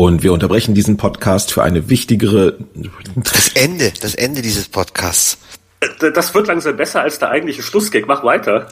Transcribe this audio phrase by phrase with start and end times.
[0.00, 2.56] Und wir unterbrechen diesen Podcast für eine wichtigere.
[3.16, 5.38] Das Ende, das Ende dieses Podcasts.
[6.14, 8.04] Das wird langsam besser als der eigentliche Schlussgag.
[8.06, 8.68] Mach weiter.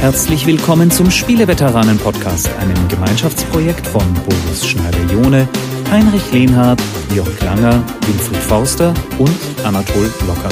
[0.00, 5.48] Herzlich willkommen zum Spieleveteranen-Podcast, einem Gemeinschaftsprojekt von Boris Schneider-Jone,
[5.92, 6.82] Heinrich Lehnhardt,
[7.14, 10.48] Jörg Langer, Winfried Forster und Anatol Locker.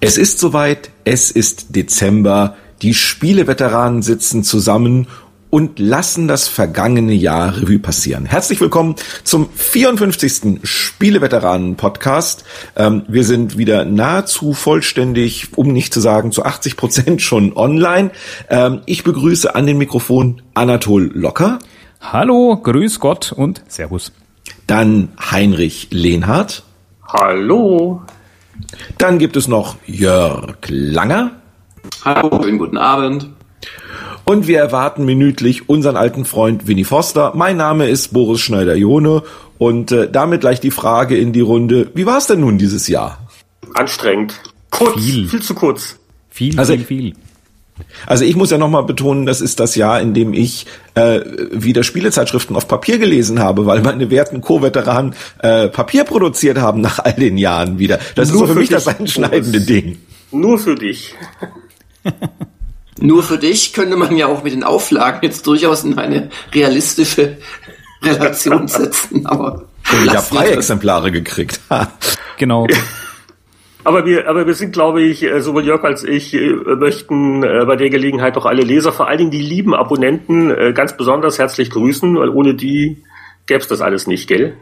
[0.00, 5.06] Es ist soweit, es ist Dezember, die Spieleveteranen sitzen zusammen
[5.50, 8.24] und lassen das vergangene Jahr Revue passieren.
[8.24, 10.60] Herzlich willkommen zum 54.
[10.62, 12.44] Spieleveteranen-Podcast.
[12.76, 18.12] Ähm, wir sind wieder nahezu vollständig, um nicht zu sagen zu 80 Prozent schon online.
[18.48, 21.58] Ähm, ich begrüße an den Mikrofon Anatol Locker.
[22.00, 24.12] Hallo, grüß Gott und Servus.
[24.66, 26.62] Dann Heinrich Lehnhardt.
[27.06, 28.02] Hallo.
[28.98, 31.32] Dann gibt es noch Jörg Langer.
[32.04, 33.30] Hallo, schönen guten Abend.
[34.30, 37.32] Und wir erwarten minütlich unseren alten Freund Winnie Foster.
[37.34, 39.24] Mein Name ist Boris Schneider-Jone
[39.58, 41.90] und äh, damit gleich die Frage in die Runde.
[41.94, 43.26] Wie war es denn nun dieses Jahr?
[43.74, 44.40] Anstrengend.
[44.70, 45.96] Kurz, viel, viel zu kurz.
[46.28, 47.14] Viel, also, viel, viel.
[48.06, 51.82] Also ich muss ja nochmal betonen, das ist das Jahr, in dem ich äh, wieder
[51.82, 57.14] Spielezeitschriften auf Papier gelesen habe, weil meine werten Co-Veteranen äh, Papier produziert haben nach all
[57.14, 57.98] den Jahren wieder.
[58.14, 59.98] Das Nur ist so für, für mich das einschneidende Ding.
[60.30, 61.16] Nur für dich.
[63.00, 67.38] Nur für dich könnte man ja auch mit den Auflagen jetzt durchaus in eine realistische
[68.02, 69.64] Relation setzen, aber.
[70.04, 71.60] ich habe freie Exemplare gekriegt.
[72.38, 72.66] genau.
[73.82, 77.64] Aber wir, aber wir sind, glaube ich, äh, sowohl Jörg als ich äh, möchten äh,
[77.66, 81.70] bei der Gelegenheit doch alle Leser, vor allen Dingen die lieben Abonnenten, ganz besonders herzlich
[81.70, 83.02] grüßen, weil ohne die
[83.46, 84.54] gäbe es das alles nicht, gell?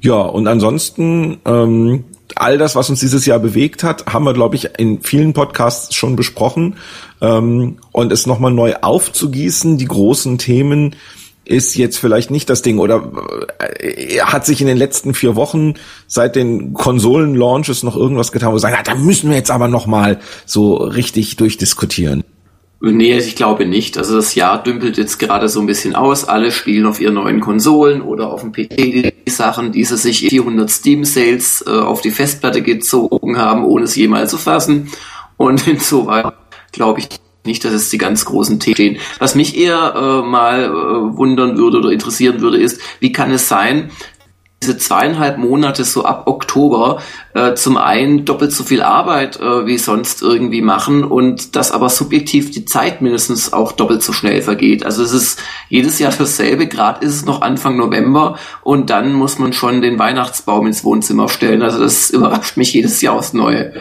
[0.00, 2.04] Ja, und ansonsten ähm,
[2.36, 5.94] all das, was uns dieses Jahr bewegt hat, haben wir, glaube ich, in vielen Podcasts
[5.94, 6.76] schon besprochen.
[7.20, 10.96] Ähm, und es nochmal neu aufzugießen, die großen Themen,
[11.50, 13.10] ist jetzt vielleicht nicht das Ding oder
[13.58, 15.74] äh, hat sich in den letzten vier Wochen
[16.06, 19.66] seit den Konsolen-Launches noch irgendwas getan, wo wir sagen, ah, da müssen wir jetzt aber
[19.66, 22.22] nochmal so richtig durchdiskutieren.
[22.82, 23.98] Nee, ich glaube nicht.
[23.98, 26.24] Also das Jahr dümpelt jetzt gerade so ein bisschen aus.
[26.24, 30.20] Alle spielen auf ihren neuen Konsolen oder auf dem PC die Sachen, die sie sich
[30.30, 34.90] 400 Steam Sales äh, auf die Festplatte gezogen haben, ohne es jemals zu fassen.
[35.36, 36.32] Und insoweit
[36.72, 37.08] glaube ich
[37.44, 38.98] nicht, dass es die ganz großen Themen stehen.
[39.18, 43.46] Was mich eher äh, mal äh, wundern würde oder interessieren würde, ist, wie kann es
[43.48, 43.90] sein,
[44.62, 47.00] diese zweieinhalb Monate so ab Oktober
[47.32, 51.88] äh, zum einen doppelt so viel Arbeit äh, wie sonst irgendwie machen und dass aber
[51.88, 54.84] subjektiv die Zeit mindestens auch doppelt so schnell vergeht.
[54.84, 55.40] Also es ist
[55.70, 59.98] jedes Jahr dasselbe, gerade ist es noch Anfang November und dann muss man schon den
[59.98, 61.62] Weihnachtsbaum ins Wohnzimmer stellen.
[61.62, 63.72] Also das überrascht mich jedes Jahr aufs Neue.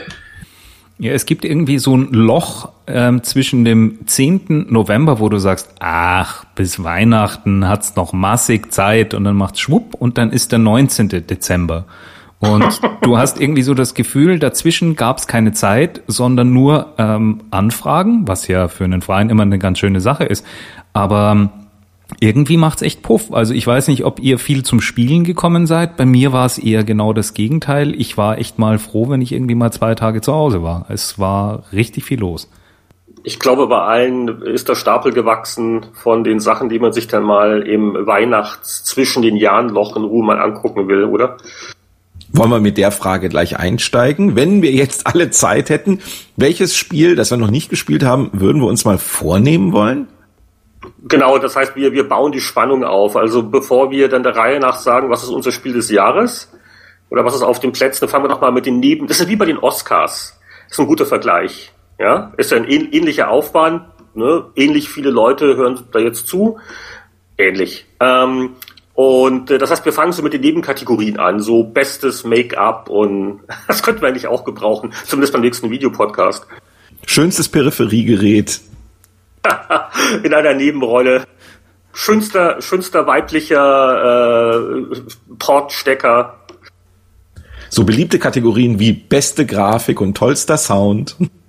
[1.01, 4.67] Ja, es gibt irgendwie so ein Loch ähm, zwischen dem 10.
[4.69, 9.93] November, wo du sagst, ach, bis Weihnachten hat's noch massig Zeit und dann macht's schwupp
[9.93, 11.07] und dann ist der 19.
[11.25, 11.85] Dezember.
[12.39, 18.27] Und du hast irgendwie so das Gefühl, dazwischen gab's keine Zeit, sondern nur ähm, Anfragen,
[18.27, 20.45] was ja für einen Verein immer eine ganz schöne Sache ist.
[20.91, 21.49] Aber ähm,
[22.19, 23.31] irgendwie macht's echt Puff.
[23.31, 25.95] Also ich weiß nicht, ob ihr viel zum Spielen gekommen seid.
[25.95, 27.93] Bei mir war es eher genau das Gegenteil.
[27.99, 30.85] Ich war echt mal froh, wenn ich irgendwie mal zwei Tage zu Hause war.
[30.89, 32.49] Es war richtig viel los.
[33.23, 37.23] Ich glaube, bei allen ist der Stapel gewachsen von den Sachen, die man sich dann
[37.23, 41.37] mal im Weihnachts zwischen den Jahren Loch in Ruhe mal angucken will, oder?
[42.31, 44.35] Wollen wir mit der Frage gleich einsteigen?
[44.35, 45.99] Wenn wir jetzt alle Zeit hätten,
[46.37, 50.07] welches Spiel, das wir noch nicht gespielt haben, würden wir uns mal vornehmen wollen?
[51.07, 53.15] Genau, das heißt, wir, wir bauen die Spannung auf.
[53.15, 56.51] Also bevor wir dann der Reihe nach sagen, was ist unser Spiel des Jahres
[57.09, 59.07] oder was ist auf den Plätzen, fangen wir nochmal mit den Neben...
[59.07, 60.39] Das ist wie bei den Oscars.
[60.67, 61.71] Das ist ein guter Vergleich.
[61.97, 63.83] Ja, ist ja ein ähnlicher Aufwand.
[64.13, 64.45] Ne?
[64.55, 66.59] Ähnlich viele Leute hören da jetzt zu.
[67.37, 67.85] Ähnlich.
[67.99, 68.55] Ähm,
[68.99, 73.39] und äh, das heißt, wir fangen so mit den Nebenkategorien an, so bestes Make-up und
[73.67, 76.45] das könnten wir eigentlich auch gebrauchen, zumindest beim nächsten Videopodcast.
[77.05, 78.59] Schönstes Peripheriegerät,
[80.23, 81.25] in einer Nebenrolle.
[81.93, 84.95] Schönster, schönster weiblicher äh,
[85.37, 86.39] Portstecker.
[87.69, 91.15] So beliebte Kategorien wie beste Grafik und tollster Sound.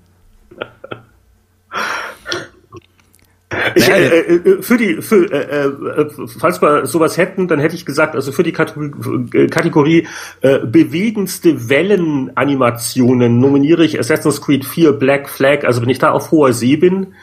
[3.75, 7.85] Ich, äh, äh, für die, für, äh, äh, falls wir sowas hätten, dann hätte ich
[7.85, 10.07] gesagt, also für die Kategorie, Kategorie
[10.41, 15.65] äh, bewegendste Wellenanimationen nominiere ich Assassin's Creed 4 Black Flag.
[15.65, 17.15] Also wenn ich da auf hoher See bin,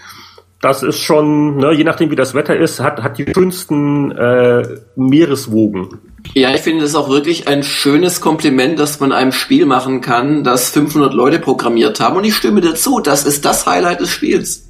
[0.61, 4.63] das ist schon, ne, je nachdem wie das Wetter ist, hat, hat die schönsten äh,
[4.95, 5.99] Meereswogen.
[6.33, 10.43] Ja, ich finde es auch wirklich ein schönes Kompliment, dass man einem Spiel machen kann,
[10.43, 12.17] das 500 Leute programmiert haben.
[12.17, 14.63] Und ich stimme dazu, das ist das Highlight des Spiels.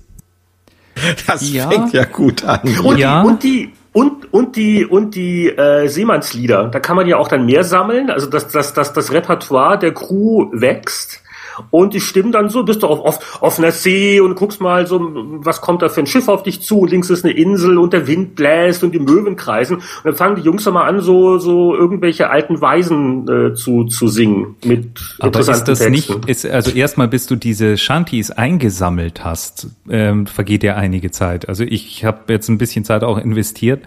[1.28, 1.70] Das ja.
[1.70, 2.62] fängt ja gut an.
[2.84, 3.22] Und, ja.
[3.22, 7.28] die, und die und und die und die äh, Seemannslieder, da kann man ja auch
[7.28, 11.22] dann mehr sammeln, also dass das, das, das Repertoire der Crew wächst
[11.72, 15.00] und die stimmen dann so, bist du auf, auf offener See und guckst mal so,
[15.44, 18.08] was kommt da für ein Schiff auf dich zu, links ist eine Insel und der
[18.08, 21.38] Wind bläst und die Möwen kreisen und dann fangen die Jungs dann mal an, so,
[21.40, 25.92] so irgendwelche alten Weisen äh, zu, zu singen mit Aber ist das Texten.
[25.92, 31.50] nicht, ist, also erstmal bis du diese Shanties eingesammelt hast, ähm, vergeht ja einige Zeit.
[31.50, 33.84] Also ich habe jetzt ein bisschen Zeit auch investiert.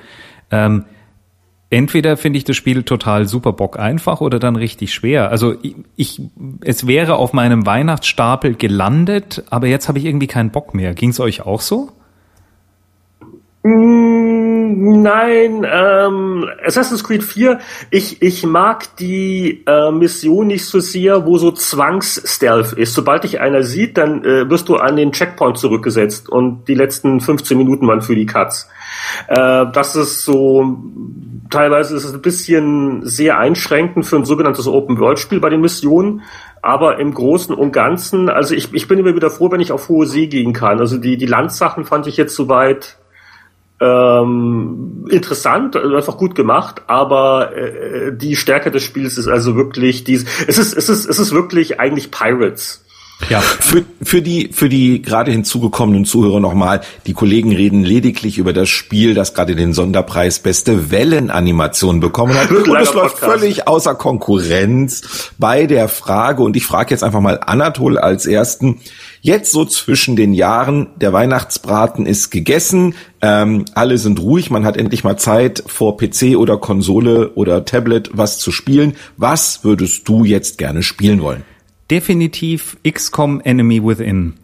[0.51, 0.85] Ähm,
[1.71, 5.31] entweder finde ich das Spiel total super Bock einfach oder dann richtig schwer.
[5.31, 6.21] Also ich, ich
[6.63, 10.95] es wäre auf meinem Weihnachtsstapel gelandet, aber jetzt habe ich irgendwie keinen Bock mehr.
[10.95, 11.91] Ging es euch auch so?
[13.63, 17.59] Mm, nein, ähm, Assassin's Creed 4,
[17.91, 22.95] ich, ich mag die äh, Mission nicht so sehr, wo so Zwangs-Stealth ist.
[22.95, 27.21] Sobald dich einer sieht, dann äh, wirst du an den Checkpoint zurückgesetzt und die letzten
[27.21, 28.67] 15 Minuten waren für die Cuts.
[29.29, 30.79] Äh, das ist so,
[31.51, 36.23] teilweise ist es ein bisschen sehr einschränkend für ein sogenanntes Open-World-Spiel bei den Missionen.
[36.63, 39.89] Aber im Großen und Ganzen, also ich, ich bin immer wieder froh, wenn ich auf
[39.89, 40.79] hohe See gehen kann.
[40.79, 42.99] Also die, die Landsachen fand ich jetzt soweit
[43.81, 50.05] ähm, interessant, also einfach gut gemacht, aber äh, die Stärke des Spiels ist also wirklich
[50.05, 50.27] dies.
[50.47, 52.85] Es ist, es ist, es ist wirklich eigentlich Pirates.
[53.29, 53.41] Ja.
[53.41, 58.69] Für, für die, für die gerade hinzugekommenen Zuhörer nochmal, die Kollegen reden lediglich über das
[58.69, 62.51] Spiel, das gerade den Sonderpreis beste Wellenanimation bekommen hat.
[62.51, 67.39] Und es läuft völlig außer Konkurrenz bei der Frage, und ich frage jetzt einfach mal
[67.45, 68.81] Anatol als ersten,
[69.21, 74.77] jetzt so zwischen den Jahren, der Weihnachtsbraten ist gegessen, ähm, alle sind ruhig, man hat
[74.77, 78.95] endlich mal Zeit vor PC oder Konsole oder Tablet was zu spielen.
[79.19, 81.45] Was würdest du jetzt gerne spielen wollen?
[81.91, 84.35] Definitiv XCOM Enemy Within.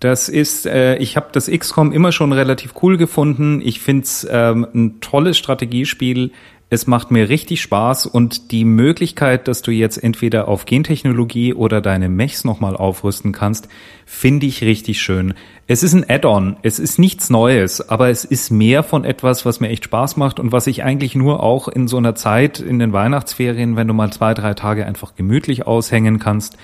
[0.00, 3.60] Das ist, äh, ich habe das XCOM immer schon relativ cool gefunden.
[3.64, 6.32] Ich find's ähm, ein tolles Strategiespiel.
[6.70, 11.82] Es macht mir richtig Spaß und die Möglichkeit, dass du jetzt entweder auf Gentechnologie oder
[11.82, 13.68] deine Mechs nochmal aufrüsten kannst,
[14.06, 15.34] finde ich richtig schön.
[15.66, 19.60] Es ist ein Add-on, es ist nichts Neues, aber es ist mehr von etwas, was
[19.60, 22.78] mir echt Spaß macht und was ich eigentlich nur auch in so einer Zeit in
[22.78, 26.56] den Weihnachtsferien, wenn du mal zwei, drei Tage einfach gemütlich aushängen kannst,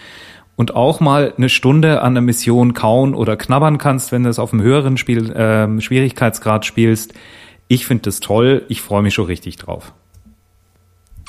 [0.59, 4.41] und auch mal eine Stunde an der Mission kauen oder knabbern kannst, wenn du es
[4.41, 7.15] auf einem höheren Spiel, äh, Schwierigkeitsgrad spielst.
[7.69, 8.65] Ich finde das toll.
[8.67, 9.93] Ich freue mich schon richtig drauf.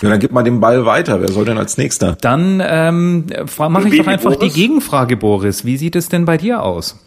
[0.01, 1.21] Ja, dann gib mal den Ball weiter.
[1.21, 2.17] Wer soll denn als nächster?
[2.19, 3.27] Dann ähm,
[3.57, 5.63] mache ich doch einfach die Gegenfrage, Boris.
[5.63, 6.99] Wie sieht es denn bei dir aus?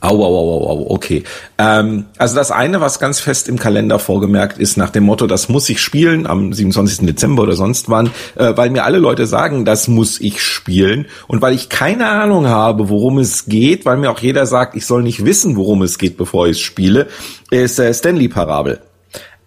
[0.00, 1.24] Au, au, au, au, okay.
[1.58, 5.48] Ähm, also das eine, was ganz fest im Kalender vorgemerkt ist, nach dem Motto, das
[5.48, 7.06] muss ich spielen am 27.
[7.06, 11.42] Dezember oder sonst wann, äh, weil mir alle Leute sagen, das muss ich spielen und
[11.42, 15.02] weil ich keine Ahnung habe, worum es geht, weil mir auch jeder sagt, ich soll
[15.02, 17.08] nicht wissen, worum es geht, bevor ich es spiele,
[17.50, 18.80] ist äh, Stanley Parabel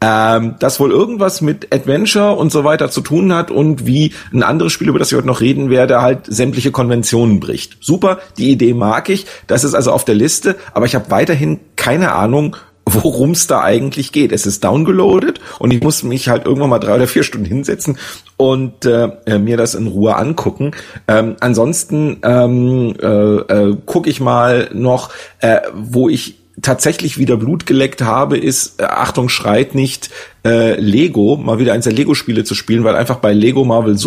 [0.02, 4.44] ähm, das wohl irgendwas mit Adventure und so weiter zu tun hat und wie ein
[4.44, 7.78] anderes Spiel, über das ich heute noch reden werde, halt sämtliche Konventionen bricht.
[7.82, 11.60] Super, die Idee mag ich, das ist also auf der Liste, aber ich habe weiterhin
[11.76, 12.56] keine Ahnung,
[12.86, 14.32] worum es da eigentlich geht.
[14.32, 17.98] Es ist downgeloadet und ich muss mich halt irgendwann mal drei oder vier Stunden hinsetzen
[18.38, 20.72] und äh, äh mir das in Ruhe angucken.
[21.08, 25.10] Ähm, ansonsten ähm, äh, äh, gucke ich mal noch,
[25.40, 30.10] äh, wo ich tatsächlich wieder Blut geleckt habe, ist, äh, Achtung, schreit nicht,
[30.46, 33.98] äh, Lego, mal wieder eins der Lego-Spiele zu spielen, weil einfach bei Lego Marvel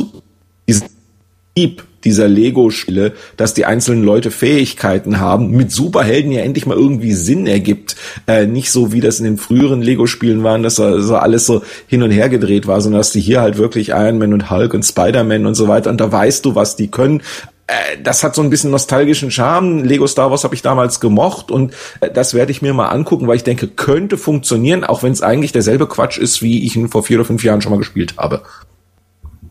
[1.56, 7.12] Lieb dieser Lego-Spiele, dass die einzelnen Leute Fähigkeiten haben, mit Superhelden ja endlich mal irgendwie
[7.12, 7.96] Sinn ergibt.
[8.28, 11.62] Äh, nicht so, wie das in den früheren Lego-Spielen waren, dass so, so alles so
[11.88, 14.74] hin und her gedreht war, sondern dass die hier halt wirklich Iron Man und Hulk
[14.74, 17.22] und Spider-Man und so weiter und da weißt du, was die können,
[17.68, 19.84] äh, das hat so ein bisschen nostalgischen Charme.
[19.84, 23.28] Lego Star Wars habe ich damals gemocht und äh, das werde ich mir mal angucken,
[23.28, 26.88] weil ich denke, könnte funktionieren, auch wenn es eigentlich derselbe Quatsch ist, wie ich ihn
[26.88, 28.42] vor vier oder fünf Jahren schon mal gespielt habe.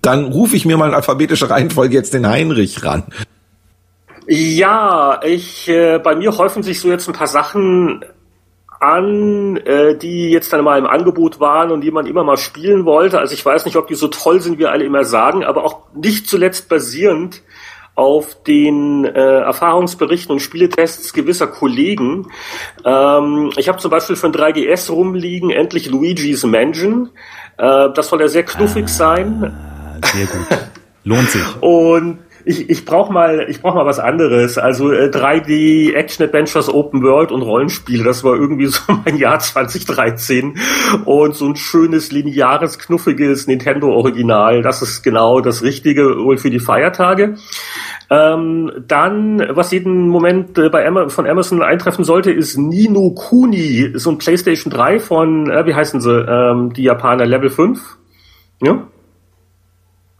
[0.01, 3.03] Dann rufe ich mir mal in alphabetischer Reihenfolge jetzt den Heinrich ran.
[4.27, 8.03] Ja, ich äh, bei mir häufen sich so jetzt ein paar Sachen
[8.79, 12.85] an, äh, die jetzt dann mal im Angebot waren und die man immer mal spielen
[12.85, 13.19] wollte.
[13.19, 15.81] Also ich weiß nicht, ob die so toll sind, wie alle immer sagen, aber auch
[15.93, 17.43] nicht zuletzt basierend
[17.97, 22.27] auf den äh, Erfahrungsberichten und Spieletests gewisser Kollegen.
[22.85, 27.09] Ähm, ich habe zum Beispiel von 3GS rumliegen, endlich Luigi's Mansion.
[27.57, 29.57] Äh, das soll ja sehr knuffig ah, sein.
[30.13, 30.59] Sehr gut.
[31.05, 31.41] Lohnt sich.
[31.61, 34.57] und ich, ich brauche mal, ich brauch mal was anderes.
[34.57, 39.39] Also äh, 3D Action Adventures Open World und Rollenspiele, das war irgendwie so mein Jahr
[39.39, 40.57] 2013
[41.05, 46.49] und so ein schönes lineares knuffiges Nintendo Original, das ist genau das Richtige wohl für
[46.49, 47.35] die Feiertage.
[48.09, 53.91] Ähm, dann, was jeden Moment äh, bei Ama von Amazon eintreffen sollte, ist Nino Kuni,
[53.95, 57.97] so ein PlayStation 3 von, äh, wie heißen sie, ähm, die Japaner Level 5.
[58.61, 58.87] Ja?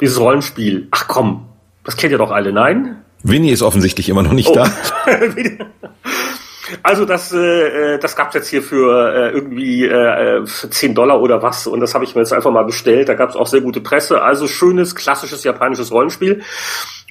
[0.02, 0.90] Dieses Rollenspiel.
[0.92, 1.46] Ach komm,
[1.88, 3.02] das kennt ihr doch alle, nein?
[3.24, 4.56] Winnie ist offensichtlich immer noch nicht oh.
[4.56, 4.70] da.
[6.84, 11.66] Also das, äh, das gab's jetzt hier für äh, irgendwie äh, 10 Dollar oder was
[11.66, 13.08] und das habe ich mir jetzt einfach mal bestellt.
[13.08, 14.22] Da gab's auch sehr gute Presse.
[14.22, 16.42] Also schönes, klassisches japanisches Rollenspiel.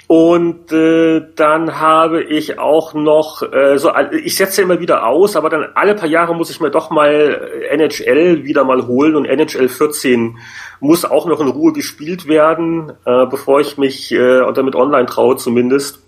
[0.08, 3.90] Und äh, dann habe ich auch noch, äh, so,
[4.22, 7.50] ich setze immer wieder aus, aber dann alle paar Jahre muss ich mir doch mal
[7.70, 10.38] NHL wieder mal holen und NHL 14
[10.78, 15.36] muss auch noch in Ruhe gespielt werden, äh, bevor ich mich äh, damit online traue
[15.36, 16.06] zumindest.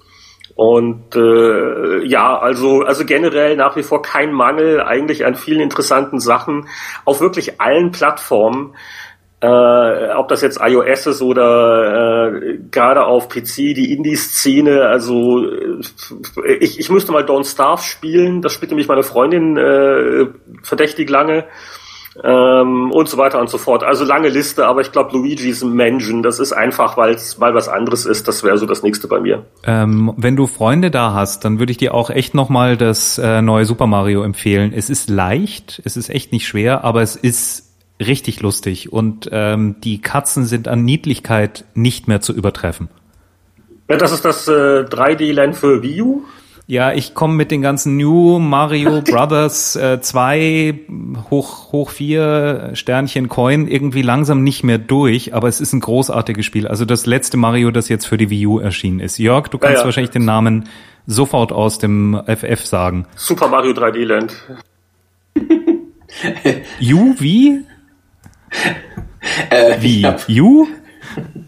[0.54, 6.18] Und äh, ja, also also generell nach wie vor kein Mangel eigentlich an vielen interessanten
[6.18, 6.68] Sachen
[7.04, 8.74] auf wirklich allen Plattformen.
[9.40, 16.54] Äh, ob das jetzt iOS ist oder äh, gerade auf PC, die Indie-Szene, also äh,
[16.58, 20.26] ich, ich müsste mal Don't Starve spielen, das spielte mich meine Freundin äh,
[20.64, 21.44] verdächtig lange
[22.24, 23.84] ähm, und so weiter und so fort.
[23.84, 27.68] Also lange Liste, aber ich glaube Luigi's Mansion, das ist einfach, weil es mal was
[27.68, 29.44] anderes ist, das wäre so das nächste bei mir.
[29.64, 33.40] Ähm, wenn du Freunde da hast, dann würde ich dir auch echt nochmal das äh,
[33.40, 34.72] neue Super Mario empfehlen.
[34.74, 37.67] Es ist leicht, es ist echt nicht schwer, aber es ist
[38.00, 42.88] richtig lustig und ähm, die Katzen sind an Niedlichkeit nicht mehr zu übertreffen.
[43.88, 46.22] Ja, das ist das äh, 3D-Land für Wii U?
[46.66, 50.80] Ja, ich komme mit den ganzen New Mario Brothers äh, 2
[51.30, 56.44] hoch, hoch 4 Sternchen Coin irgendwie langsam nicht mehr durch, aber es ist ein großartiges
[56.44, 56.68] Spiel.
[56.68, 59.16] Also das letzte Mario, das jetzt für die Wii U erschienen ist.
[59.18, 59.84] Jörg, du kannst ja, ja.
[59.86, 60.68] wahrscheinlich den Namen
[61.06, 63.06] sofort aus dem FF sagen.
[63.16, 64.36] Super Mario 3D Land.
[66.82, 67.64] U wie?
[69.50, 70.06] Äh, Wie?
[70.26, 70.66] You?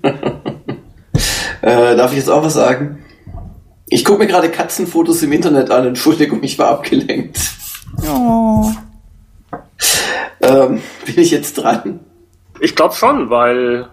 [1.62, 3.04] äh, darf ich jetzt auch was sagen?
[3.86, 5.88] Ich gucke mir gerade Katzenfotos im Internet an.
[5.88, 7.38] Entschuldigung, ich war abgelenkt.
[8.08, 8.70] Oh.
[10.40, 12.00] ähm, bin ich jetzt dran?
[12.60, 13.88] Ich glaube schon, weil.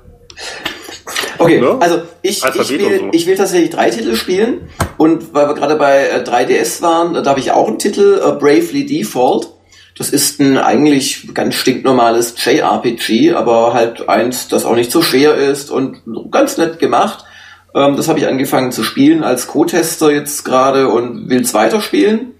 [1.40, 1.78] Okay, ne?
[1.80, 3.10] also ich, ich, will, so.
[3.12, 4.70] ich will tatsächlich drei Titel spielen.
[4.98, 8.38] Und weil wir gerade bei 3DS äh, waren, da habe ich auch einen Titel, uh,
[8.38, 9.54] Bravely Default.
[9.98, 15.36] Das ist ein eigentlich ganz stinknormales JRPG, aber halt eins, das auch nicht so schwer
[15.36, 16.01] ist und
[16.32, 17.25] ganz nett gemacht.
[17.74, 22.34] Ähm, das habe ich angefangen zu spielen als Co-Tester jetzt gerade und will es weiterspielen.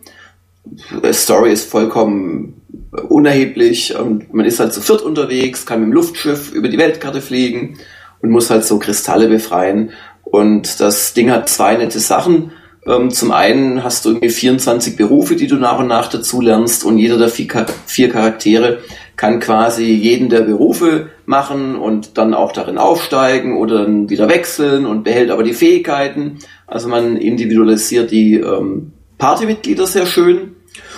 [0.66, 2.62] Die Story ist vollkommen
[3.10, 3.96] unerheblich.
[4.32, 7.78] Man ist halt zu viert unterwegs, kann mit dem Luftschiff über die Weltkarte fliegen
[8.22, 9.92] und muss halt so Kristalle befreien.
[10.24, 12.52] Und das Ding hat zwei nette Sachen.
[12.88, 16.86] Ähm, zum einen hast du irgendwie 24 Berufe, die du nach und nach dazu lernst
[16.86, 18.79] und jeder der vier, Charaktere
[19.17, 24.86] kann quasi jeden der Berufe machen und dann auch darin aufsteigen oder dann wieder wechseln
[24.86, 26.38] und behält aber die Fähigkeiten.
[26.65, 30.53] Also man individualisiert die ähm, Partymitglieder sehr schön.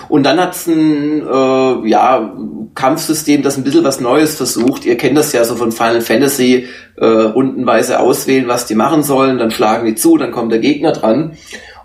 [0.09, 2.35] Und dann hat's ein äh, ja,
[2.75, 4.85] Kampfsystem, das ein bisschen was Neues versucht.
[4.85, 6.67] Ihr kennt das ja so von Final Fantasy,
[6.97, 10.91] äh, rundenweise auswählen, was die machen sollen, dann schlagen die zu, dann kommt der Gegner
[10.91, 11.37] dran.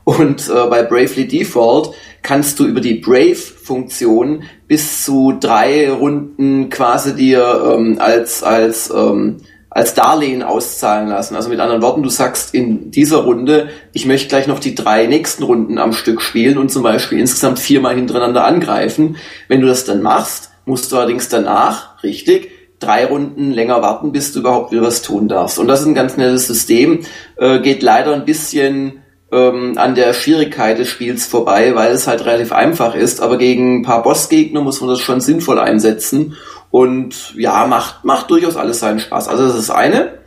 [0.04, 7.14] Und äh, bei Bravely Default kannst du über die Brave-Funktion bis zu drei Runden quasi
[7.14, 9.38] dir ähm, als, als, ähm,
[9.70, 11.36] als Darlehen auszahlen lassen.
[11.36, 15.06] Also mit anderen Worten, du sagst in dieser Runde, ich möchte gleich noch die drei
[15.06, 19.16] nächsten Runden am Stück spielen und zum Beispiel insgesamt viermal hintereinander angreifen.
[19.48, 24.32] Wenn du das dann machst, musst du allerdings danach, richtig, drei Runden länger warten, bis
[24.32, 25.58] du überhaupt wieder was tun darfst.
[25.58, 27.00] Und das ist ein ganz nettes System,
[27.36, 29.03] äh, geht leider ein bisschen
[29.34, 33.80] ähm, an der Schwierigkeit des Spiels vorbei, weil es halt relativ einfach ist, aber gegen
[33.80, 36.36] ein paar Bossgegner muss man das schon sinnvoll einsetzen.
[36.70, 39.28] Und ja, macht, macht durchaus alles seinen Spaß.
[39.28, 40.18] Also das ist eine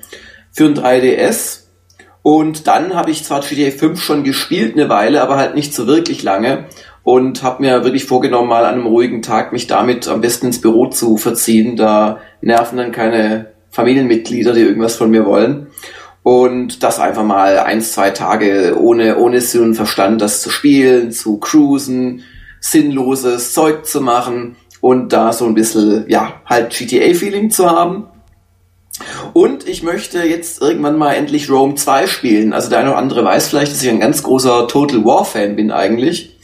[0.52, 1.68] für ein 3DS
[2.22, 5.88] und dann habe ich zwar GTA 5 schon gespielt eine Weile, aber halt nicht so
[5.88, 6.66] wirklich lange.
[7.04, 10.60] Und habe mir wirklich vorgenommen, mal an einem ruhigen Tag mich damit am besten ins
[10.60, 11.78] Büro zu verziehen.
[11.78, 15.67] Da nerven dann keine Familienmitglieder, die irgendwas von mir wollen
[16.28, 21.14] und das einfach mal eins, zwei Tage ohne, ohne Sinn und Verstand das zu spielen,
[21.14, 22.22] zu cruisen,
[22.60, 28.08] sinnloses Zeug zu machen und da so ein bisschen, ja, halt GTA-Feeling zu haben.
[29.32, 32.52] Und ich möchte jetzt irgendwann mal endlich Rome 2 spielen.
[32.52, 35.56] Also der eine oder andere weiß vielleicht, dass ich ein ganz großer Total War Fan
[35.56, 36.36] bin eigentlich.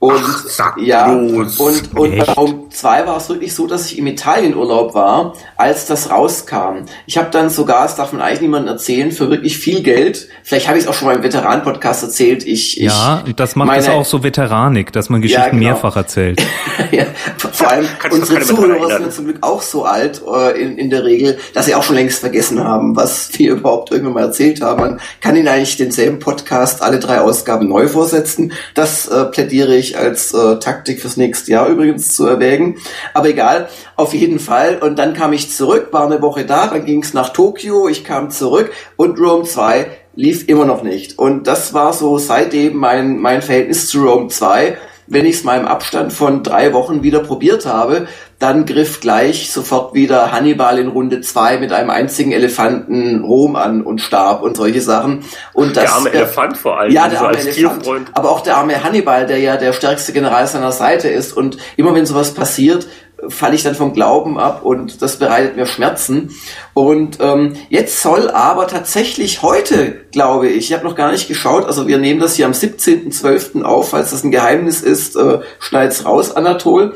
[0.00, 0.22] Und
[0.58, 1.58] Ach, ja, los.
[1.58, 5.86] und, und bei Rome 2 war es wirklich so, dass ich im Italienurlaub war, als
[5.86, 6.84] das rauskam.
[7.06, 10.68] Ich habe dann sogar, das darf man eigentlich niemandem erzählen, für wirklich viel Geld, vielleicht
[10.68, 13.88] habe ich es auch schon mal im Veteran-Podcast erzählt, ich, ja, ich das macht es
[13.88, 15.62] auch so veteranig, dass man Geschichten ja, genau.
[15.64, 16.40] mehrfach erzählt.
[16.92, 21.04] ja, vor allem unsere Zuhörer sind zum Glück auch so alt äh, in, in der
[21.04, 24.80] Regel, dass sie auch schon längst vergessen haben, was wir überhaupt irgendwann mal erzählt haben.
[24.80, 28.52] Man kann ihnen eigentlich denselben Podcast alle drei Ausgaben neu vorsetzen.
[28.74, 32.76] Das äh, plädiere ich als äh, Taktik fürs nächste Jahr übrigens zu erwägen.
[33.14, 34.78] Aber egal, auf jeden Fall.
[34.78, 38.04] Und dann kam ich zurück, war eine Woche da, dann ging es nach Tokio, ich
[38.04, 41.18] kam zurück und Rome 2 lief immer noch nicht.
[41.18, 44.76] Und das war so seitdem mein, mein Verhältnis zu Rome 2
[45.10, 48.06] wenn ich es mal im Abstand von drei Wochen wieder probiert habe,
[48.38, 53.82] dann griff gleich sofort wieder Hannibal in Runde zwei mit einem einzigen Elefanten Rom an
[53.82, 55.24] und starb und solche Sachen.
[55.54, 56.92] Und das, der arme Elefant vor allem.
[56.92, 57.54] Ja, der arme Elefant.
[57.54, 58.10] Tierfreund.
[58.14, 61.36] Aber auch der arme Hannibal, der ja der stärkste General seiner Seite ist.
[61.36, 62.86] Und immer wenn sowas passiert,
[63.28, 66.34] falle ich dann vom Glauben ab und das bereitet mir Schmerzen.
[66.74, 71.66] Und ähm, jetzt soll aber tatsächlich heute, glaube ich, ich habe noch gar nicht geschaut,
[71.66, 73.62] also wir nehmen das hier am 17.12.
[73.62, 76.94] auf, falls das ein Geheimnis ist, äh, schneid's raus, Anatol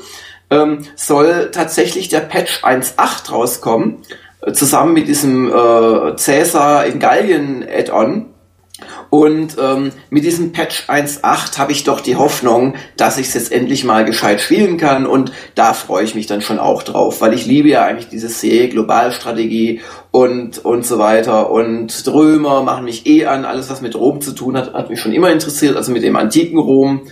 [0.53, 3.99] ähm, soll tatsächlich der Patch 1.8 rauskommen,
[4.43, 8.27] äh, zusammen mit diesem äh, Caesar in Gallien Add-on.
[9.11, 13.53] Und ähm, mit diesem Patch 1.8 habe ich doch die Hoffnung, dass ich es jetzt
[13.53, 15.07] endlich mal gescheit spielen kann.
[15.07, 18.29] Und da freue ich mich dann schon auch drauf, weil ich liebe ja eigentlich diese
[18.29, 21.51] Serie Globalstrategie und und so weiter.
[21.51, 25.01] Und Römer machen mich eh an, alles was mit Rom zu tun hat, hat mich
[25.01, 27.03] schon immer interessiert, also mit dem antiken Rom.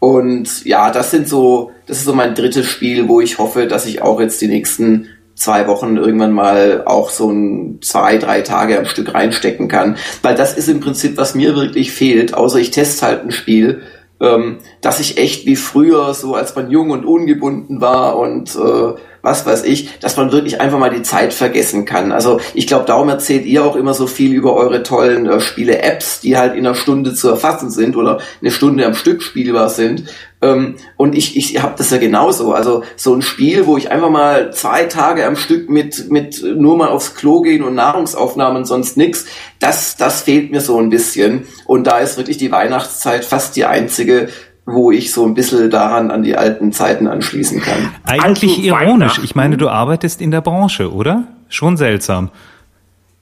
[0.00, 3.86] Und ja, das sind so, das ist so mein drittes Spiel, wo ich hoffe, dass
[3.86, 8.78] ich auch jetzt die nächsten zwei Wochen irgendwann mal auch so ein zwei, drei Tage
[8.78, 9.96] am Stück reinstecken kann.
[10.22, 13.82] Weil das ist im Prinzip, was mir wirklich fehlt, außer ich teste halt ein Spiel,
[14.20, 18.94] ähm, dass ich echt wie früher, so als man jung und ungebunden war und äh,
[19.22, 22.12] was weiß ich, dass man wirklich einfach mal die Zeit vergessen kann.
[22.12, 26.20] Also ich glaube, darum erzählt ihr auch immer so viel über eure tollen äh, Spiele-Apps,
[26.20, 30.04] die halt in einer Stunde zu erfassen sind oder eine Stunde am Stück spielbar sind.
[30.40, 32.52] Ähm, und ich, ich habe das ja genauso.
[32.52, 36.76] Also so ein Spiel, wo ich einfach mal zwei Tage am Stück mit, mit nur
[36.76, 39.26] mal aufs Klo gehen und Nahrungsaufnahmen sonst nix,
[39.58, 41.46] das, das fehlt mir so ein bisschen.
[41.66, 44.28] Und da ist wirklich die Weihnachtszeit fast die einzige
[44.70, 47.90] wo ich so ein bisschen daran an die alten Zeiten anschließen kann.
[48.04, 49.18] Eigentlich ironisch.
[49.24, 51.24] Ich meine, du arbeitest in der Branche, oder?
[51.48, 52.30] Schon seltsam.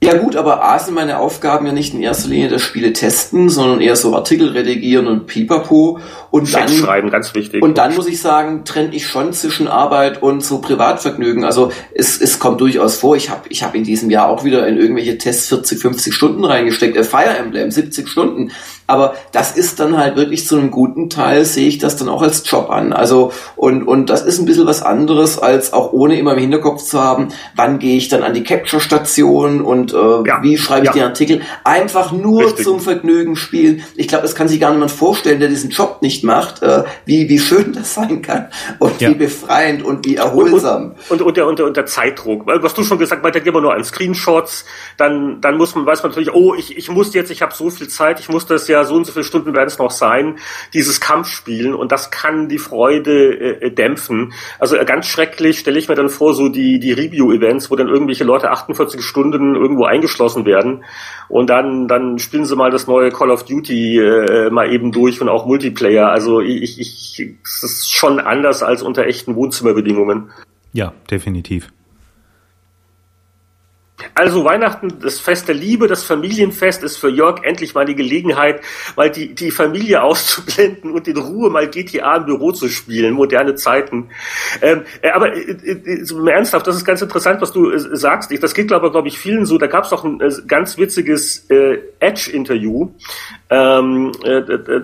[0.05, 3.49] Ja gut, aber A sind meine Aufgaben ja nicht in erster Linie das Spiele testen,
[3.49, 6.01] sondern eher so Artikel redigieren und pipapo.
[6.31, 7.62] Und dann, schreiben, ganz wichtig.
[7.62, 11.44] Und dann muss ich sagen, trenne ich schon zwischen Arbeit und so Privatvergnügen.
[11.44, 14.68] Also es, es kommt durchaus vor, ich habe ich hab in diesem Jahr auch wieder
[14.68, 16.94] in irgendwelche Tests 40, 50 Stunden reingesteckt.
[16.94, 18.53] Äh, Fire Emblem, 70 Stunden.
[18.87, 22.22] Aber das ist dann halt wirklich zu einem guten Teil, sehe ich das dann auch
[22.22, 22.92] als Job an.
[22.92, 26.83] Also, und, und das ist ein bisschen was anderes, als auch ohne immer im Hinterkopf
[26.83, 30.42] zu haben, wann gehe ich dann an die Capture-Station und äh, ja.
[30.42, 30.92] wie schreibe ich ja.
[30.92, 31.40] den Artikel.
[31.64, 32.64] Einfach nur Richtig.
[32.64, 33.83] zum Vergnügen spielen.
[33.96, 37.29] Ich glaube, das kann sich gar niemand vorstellen, der diesen Job nicht macht, äh, wie,
[37.29, 39.11] wie schön das sein kann und ja.
[39.11, 40.94] wie befreiend und wie erholsam.
[41.09, 42.46] Und, und, und, der, und, der, und der Zeitdruck.
[42.46, 44.64] Was du schon gesagt hast, denkt immer nur an Screenshots,
[44.96, 47.70] dann, dann muss man, weiß man natürlich, oh, ich, ich muss jetzt, ich habe so
[47.70, 50.39] viel Zeit, ich muss das ja so und so viele Stunden werden es noch sein,
[50.75, 54.33] dieses Kampfspielen und das kann die Freude äh, dämpfen.
[54.59, 57.89] Also äh, ganz schrecklich stelle ich mir dann vor, so die, die Review-Events, wo dann
[57.89, 60.85] irgendwelche Leute 48 Stunden irgendwo eingeschlossen werden
[61.29, 65.21] und dann, dann spielen sie mal das neue Call of Duty äh, mal eben durch
[65.21, 66.09] und auch Multiplayer.
[66.09, 70.31] Also ich, ich, es ist schon anders als unter echten Wohnzimmerbedingungen.
[70.73, 71.69] Ja, definitiv.
[74.14, 78.61] Also Weihnachten, das Fest der Liebe, das Familienfest ist für Jörg endlich mal die Gelegenheit,
[78.97, 83.55] mal die, die Familie auszublenden und in Ruhe mal GTA im Büro zu spielen, moderne
[83.55, 84.09] Zeiten.
[84.62, 88.31] Ähm, äh, aber äh, äh, so ernsthaft, das ist ganz interessant, was du äh, sagst.
[88.33, 89.59] Ich, das geht, glaube glaub ich, vielen so.
[89.59, 92.90] Da gab es auch ein äh, ganz witziges äh, Edge-Interview,
[93.51, 94.12] ähm,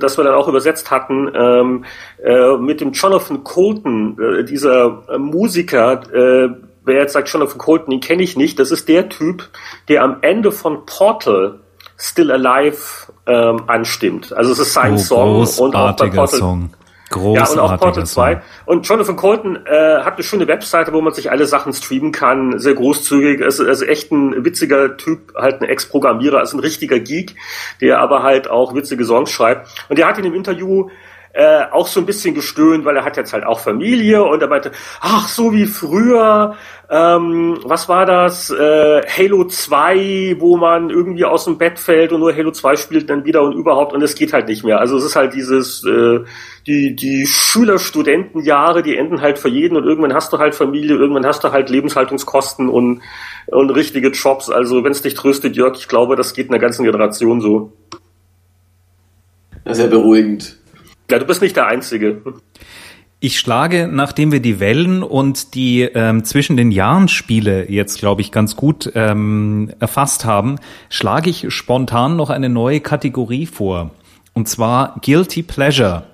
[0.00, 1.84] das wir dann auch übersetzt hatten, ähm,
[2.64, 6.00] mit dem Jonathan Colton, dieser Musiker,
[6.84, 9.48] wer jetzt sagt, Jonathan Colton, den kenne ich nicht, das ist der Typ,
[9.88, 11.60] der am Ende von Portal
[11.98, 14.32] Still Alive ähm, anstimmt.
[14.32, 16.38] Also es ist sein oh, Song und auch bei Portal.
[16.38, 16.70] Song.
[17.12, 18.32] Großartiger ja, und auch Portal 2.
[18.32, 18.42] Song.
[18.66, 22.58] Und Jonathan Colton äh, hat eine schöne Webseite, wo man sich alle Sachen streamen kann,
[22.58, 23.42] sehr großzügig.
[23.42, 27.36] Also, also echt ein witziger Typ, halt ein Ex-Programmierer, also ein richtiger Geek,
[27.80, 29.68] der aber halt auch witzige Songs schreibt.
[29.88, 30.88] Und der hat in dem Interview
[31.34, 34.48] äh, auch so ein bisschen gestöhnt, weil er hat jetzt halt auch Familie und er
[34.48, 36.56] meinte, ach, so wie früher,
[36.90, 38.50] ähm, was war das?
[38.50, 43.08] Äh, Halo 2, wo man irgendwie aus dem Bett fällt und nur Halo 2 spielt
[43.08, 44.78] dann wieder und überhaupt und es geht halt nicht mehr.
[44.78, 46.20] Also es ist halt dieses, äh,
[46.66, 51.24] die, die Schüler-Studentenjahre, die enden halt für jeden und irgendwann hast du halt Familie, irgendwann
[51.24, 53.00] hast du halt Lebenshaltungskosten und,
[53.46, 54.50] und richtige Jobs.
[54.50, 57.72] Also wenn es dich tröstet, Jörg, ich glaube, das geht einer ganzen Generation so.
[59.64, 60.61] Sehr beruhigend.
[61.12, 62.22] Ja, du bist nicht der Einzige.
[63.20, 68.22] Ich schlage, nachdem wir die Wellen und die ähm, zwischen den Jahren Spiele jetzt, glaube
[68.22, 70.56] ich, ganz gut ähm, erfasst haben,
[70.88, 73.90] schlage ich spontan noch eine neue Kategorie vor.
[74.32, 76.04] Und zwar Guilty Pleasure.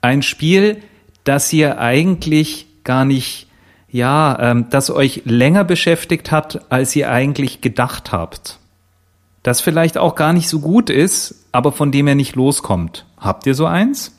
[0.00, 0.78] Ein Spiel,
[1.24, 3.48] das ihr eigentlich gar nicht,
[3.90, 8.60] ja, ähm, das euch länger beschäftigt hat, als ihr eigentlich gedacht habt.
[9.42, 13.04] Das vielleicht auch gar nicht so gut ist, aber von dem ihr nicht loskommt.
[13.18, 14.12] Habt ihr so eins?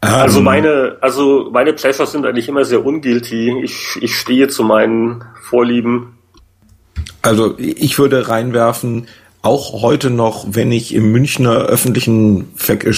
[0.00, 3.62] Also meine, also meine Pleasures sind eigentlich immer sehr ungilty.
[3.62, 6.18] Ich, ich stehe zu meinen Vorlieben.
[7.22, 9.08] Also ich würde reinwerfen,
[9.42, 12.92] auch heute noch, wenn ich im Münchner öffentlichen Ver äh,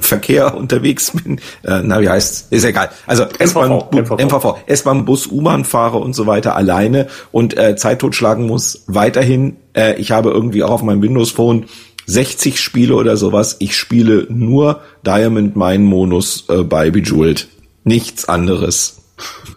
[0.00, 2.90] Verkehr unterwegs bin, äh, na wie heißt, ist egal.
[3.06, 8.00] Also S-Bahn, MVV, MVV S-Bahn, Bus, U-Bahn fahre und so weiter alleine und äh, Zeit
[8.00, 9.56] totschlagen muss, weiterhin.
[9.74, 11.66] Äh, ich habe irgendwie auch auf meinem Windows Phone
[12.06, 13.56] 60 Spiele oder sowas.
[13.58, 17.48] Ich spiele nur Diamond Mine Monus äh, bei Bejeweled.
[17.84, 19.00] Nichts anderes.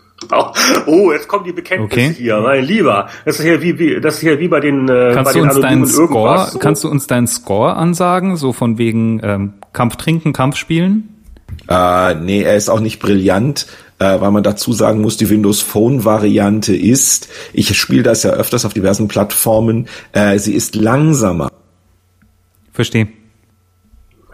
[0.88, 2.14] Oh, jetzt kommen die Bekenntnisse okay.
[2.18, 3.08] hier, mein Lieber.
[3.24, 5.46] Das ist hier wie, wie das ist hier wie bei den äh, kannst bei du
[5.46, 6.60] uns deinen Score, so.
[6.60, 11.24] kannst du uns deinen Score ansagen, so von wegen ähm, Kampf trinken, Kampf spielen?
[11.70, 13.68] Äh, nee, er ist auch nicht brillant,
[14.00, 18.32] äh, weil man dazu sagen muss, die Windows Phone Variante ist, ich spiele das ja
[18.32, 21.50] öfters auf diversen Plattformen, äh, sie ist langsamer.
[22.78, 23.08] Verstehe.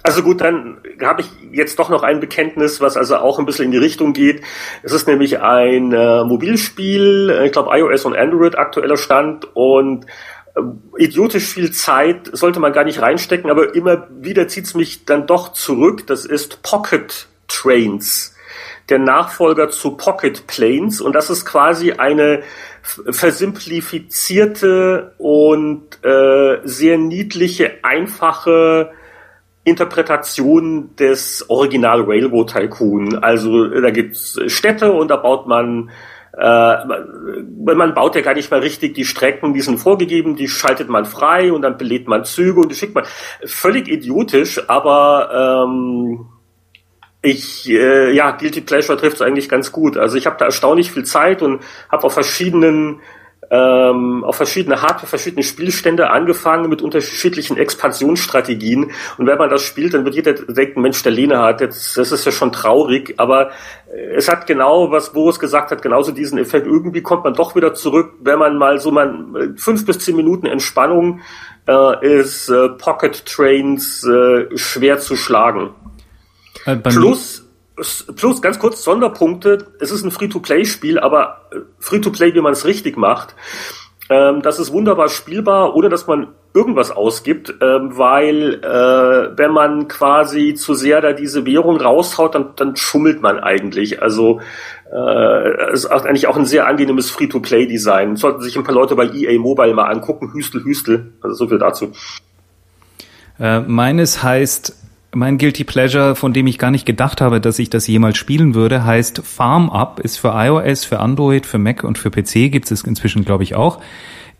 [0.04, 3.66] Also gut, dann habe ich jetzt doch noch ein Bekenntnis, was also auch ein bisschen
[3.68, 4.42] in die Richtung geht.
[4.84, 10.06] Es ist nämlich ein äh, Mobilspiel, äh, ich glaube iOS und Android aktueller Stand und
[10.56, 10.62] äh,
[10.98, 15.54] idiotisch viel Zeit sollte man gar nicht reinstecken, aber immer wieder zieht's mich dann doch
[15.54, 16.06] zurück.
[16.06, 18.36] Das ist Pocket Trains,
[18.90, 22.44] der Nachfolger zu Pocket Planes und das ist quasi eine
[22.84, 28.92] versimplifizierte und äh, sehr niedliche, einfache
[29.64, 33.24] Interpretation des Original Railroad Tycoon.
[33.24, 35.90] Also da gibt's Städte und da baut man
[36.38, 36.76] äh,
[37.76, 41.06] man baut ja gar nicht mal richtig die Strecken, die sind vorgegeben, die schaltet man
[41.06, 43.06] frei und dann belädt man Züge und die schickt man.
[43.46, 46.26] Völlig idiotisch, aber ähm,
[47.24, 49.98] ich, äh, ja, Guilty Pleasure trifft es eigentlich ganz gut.
[49.98, 53.00] Also ich habe da erstaunlich viel Zeit und habe auf verschiedenen
[53.50, 58.92] ähm, auf verschiedene Hardware, verschiedene Spielstände angefangen mit unterschiedlichen Expansionsstrategien.
[59.18, 62.12] Und wenn man das spielt, dann wird jeder denken, Mensch, der Lene hat jetzt, das
[62.12, 63.52] ist ja schon traurig, aber
[63.94, 66.66] äh, es hat genau, was Boris gesagt hat, genauso diesen Effekt.
[66.66, 70.46] Irgendwie kommt man doch wieder zurück, wenn man mal so äh, fünf bis zehn Minuten
[70.46, 71.22] Entspannung
[71.68, 75.70] äh, ist äh, Pocket Trains äh, schwer zu schlagen.
[76.66, 77.46] Äh, plus,
[78.16, 79.68] plus ganz kurz Sonderpunkte.
[79.80, 83.36] Es ist ein Free-to-Play-Spiel, aber äh, Free-to-Play, wie man es richtig macht.
[84.10, 89.88] Ähm, das ist wunderbar spielbar, ohne dass man irgendwas ausgibt, ähm, weil äh, wenn man
[89.88, 94.02] quasi zu sehr da diese Währung raushaut, dann, dann schummelt man eigentlich.
[94.02, 94.42] Also
[94.94, 98.18] äh, ist eigentlich auch ein sehr angenehmes Free-to-Play-Design.
[98.18, 100.32] Sollten sich ein paar Leute bei EA Mobile mal angucken.
[100.34, 101.14] Hüstel, Hüstel.
[101.22, 101.92] Also so viel dazu.
[103.40, 104.83] Äh, meines heißt
[105.16, 108.56] mein Guilty Pleasure, von dem ich gar nicht gedacht habe, dass ich das jemals spielen
[108.56, 112.72] würde, heißt Farm Up, ist für iOS, für Android, für Mac und für PC gibt
[112.72, 113.80] es inzwischen, glaube ich, auch.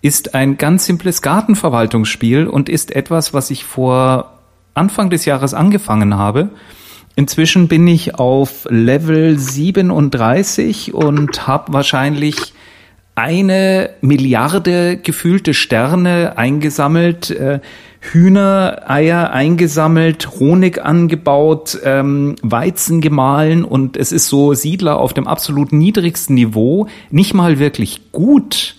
[0.02, 4.40] Ist ein ganz simples Gartenverwaltungsspiel und ist etwas, was ich vor
[4.74, 6.50] Anfang des Jahres angefangen habe.
[7.16, 12.54] Inzwischen bin ich auf Level 37 und habe wahrscheinlich
[13.16, 17.30] eine Milliarde gefühlte Sterne eingesammelt.
[17.30, 17.60] Äh,
[18.12, 25.72] Hühnereier eingesammelt, Honig angebaut, ähm, Weizen gemahlen und es ist so Siedler auf dem absolut
[25.72, 28.76] niedrigsten Niveau, nicht mal wirklich gut,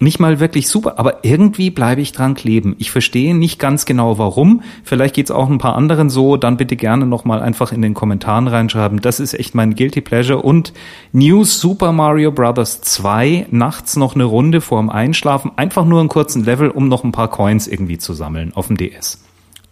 [0.00, 2.76] nicht mal wirklich super, aber irgendwie bleibe ich dran kleben.
[2.78, 4.62] Ich verstehe nicht ganz genau warum.
[4.84, 6.36] Vielleicht geht's auch ein paar anderen so.
[6.36, 9.00] Dann bitte gerne nochmal einfach in den Kommentaren reinschreiben.
[9.00, 10.40] Das ist echt mein Guilty Pleasure.
[10.40, 10.72] Und
[11.12, 12.80] New Super Mario Bros.
[12.80, 15.50] 2, nachts noch eine Runde vorm Einschlafen.
[15.56, 18.76] Einfach nur einen kurzen Level, um noch ein paar Coins irgendwie zu sammeln auf dem
[18.76, 19.24] DS.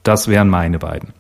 [0.02, 1.10] Das wären meine beiden.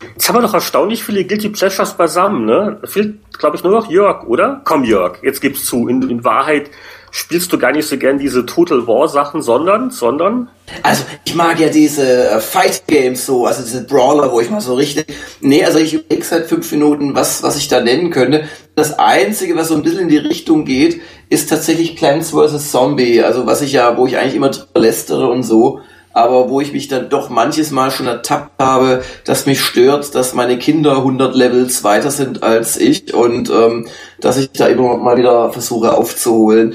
[0.00, 2.80] Jetzt haben wir doch erstaunlich viele Guilty Pleasures beisammen, ne?
[2.84, 4.60] Fehlt, glaube ich, nur noch Jörg, oder?
[4.64, 5.88] Komm, Jörg, jetzt gib's zu.
[5.88, 6.70] In, in Wahrheit
[7.18, 10.48] spielst du gar nicht so gern diese Total War Sachen, sondern, sondern?
[10.82, 14.60] Also ich mag ja diese äh, Fight Games so, also diese Brawler, wo ich mal
[14.60, 15.06] so richtig.
[15.40, 18.44] Nee, also ich überlege seit fünf Minuten, was, was ich da nennen könnte.
[18.76, 22.70] Das Einzige, was so ein bisschen in die Richtung geht, ist tatsächlich Plants vs.
[22.70, 23.22] Zombie.
[23.22, 25.80] Also was ich ja, wo ich eigentlich immer lästere und so
[26.14, 30.34] aber wo ich mich dann doch manches Mal schon ertappt habe, dass mich stört, dass
[30.34, 33.86] meine Kinder 100 Levels weiter sind als ich und ähm,
[34.20, 36.74] dass ich da immer mal wieder versuche aufzuholen.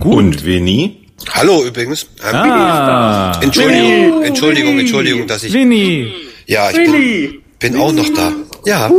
[0.00, 0.14] Gut.
[0.14, 1.08] Und Winnie?
[1.32, 2.08] Hallo übrigens.
[2.22, 4.26] Ähm, ah, Entschuldigung, Winnie.
[4.26, 5.52] Entschuldigung, Entschuldigung, dass ich.
[5.52, 6.12] Winnie.
[6.46, 8.32] Ja, ich bin, bin auch noch da.
[8.64, 8.90] Ja.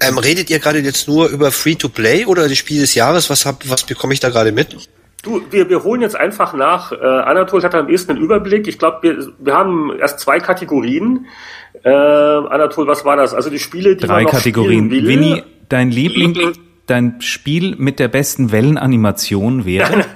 [0.00, 3.28] Ähm, redet ihr gerade jetzt nur über Free-to-Play oder das Spiel des Jahres?
[3.28, 4.88] Was hab, was bekomme ich da gerade mit?
[5.22, 6.92] Du, wir, wir holen jetzt einfach nach.
[6.92, 8.66] Äh, Anatol hat am ehesten einen Überblick.
[8.66, 11.26] Ich glaube, wir, wir haben erst zwei Kategorien.
[11.84, 13.34] Äh, Anatol, was war das?
[13.34, 14.90] Also die Spiele, die Drei man noch Kategorien.
[14.90, 15.06] Will.
[15.06, 16.54] Winnie, dein Liebling,
[16.90, 20.06] dein Spiel mit der besten Wellenanimation wäre?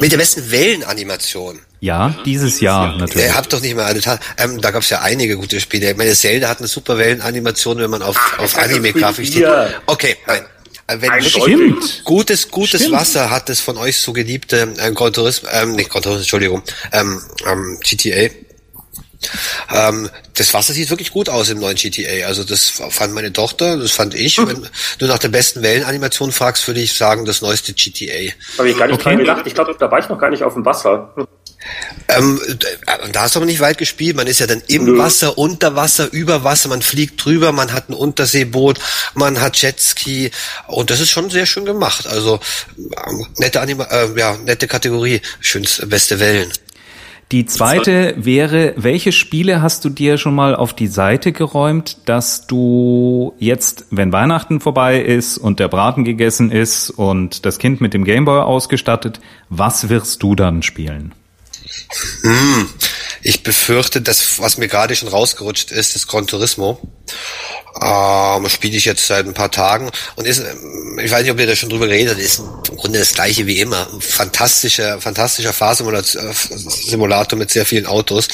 [0.00, 1.60] mit der besten Wellenanimation?
[1.80, 3.26] Ja, dieses Jahr natürlich.
[3.26, 4.20] Ihr habt doch nicht mal alle Tage.
[4.38, 5.90] Ähm, da gab es ja einige gute Spiele.
[5.90, 9.46] Ich meine, Zelda hat eine super Wellenanimation, wenn man auf, Ach, auf Anime-Grafik steht.
[9.86, 10.42] Okay, nein.
[10.86, 12.02] Äh, wenn Stimmt.
[12.04, 12.96] gutes, gutes Stimmt.
[12.96, 16.62] Wasser hat das von euch so geliebte äh, Gran Turismo, ähm, nicht Gran Turismo, Entschuldigung,
[16.92, 18.30] ähm, ähm, GTA.
[19.72, 22.26] Ähm, das Wasser sieht wirklich gut aus im neuen GTA.
[22.26, 24.36] Also das fand meine Tochter, das fand ich.
[24.36, 24.48] Hm.
[24.48, 28.32] Wenn du nach der besten Wellenanimation fragst, würde ich sagen, das neueste GTA.
[28.58, 29.04] Habe ich gar nicht okay.
[29.04, 29.42] dran gedacht.
[29.46, 31.14] Ich glaube, da war ich noch gar nicht auf dem Wasser.
[32.08, 32.40] Ähm,
[33.12, 34.16] da hast du aber nicht weit gespielt.
[34.16, 34.98] Man ist ja dann im Nö.
[34.98, 36.68] Wasser, unter Wasser, über Wasser.
[36.68, 38.78] Man fliegt drüber, man hat ein Unterseeboot,
[39.14, 40.30] man hat Jetski
[40.66, 42.06] und das ist schon sehr schön gemacht.
[42.06, 42.40] Also
[42.76, 46.52] ähm, nette Anima äh, ja nette Kategorie, schönste beste Wellen.
[47.32, 52.46] Die zweite wäre, welche Spiele hast du dir schon mal auf die Seite geräumt, dass
[52.46, 57.94] du jetzt, wenn Weihnachten vorbei ist und der Braten gegessen ist und das Kind mit
[57.94, 61.12] dem Gameboy ausgestattet, was wirst du dann spielen?
[62.22, 62.68] Hm,
[63.22, 66.80] ich befürchte, dass was mir gerade schon rausgerutscht ist, das Gran Turismo.
[67.82, 70.44] Ähm, spiele ich jetzt seit ein paar Tagen und ist,
[71.02, 73.60] ich weiß nicht, ob ihr da schon drüber geredet, ist im Grunde das gleiche wie
[73.60, 73.88] immer.
[73.98, 78.28] Fantastischer, fantastischer Fahrsimulator mit sehr vielen Autos.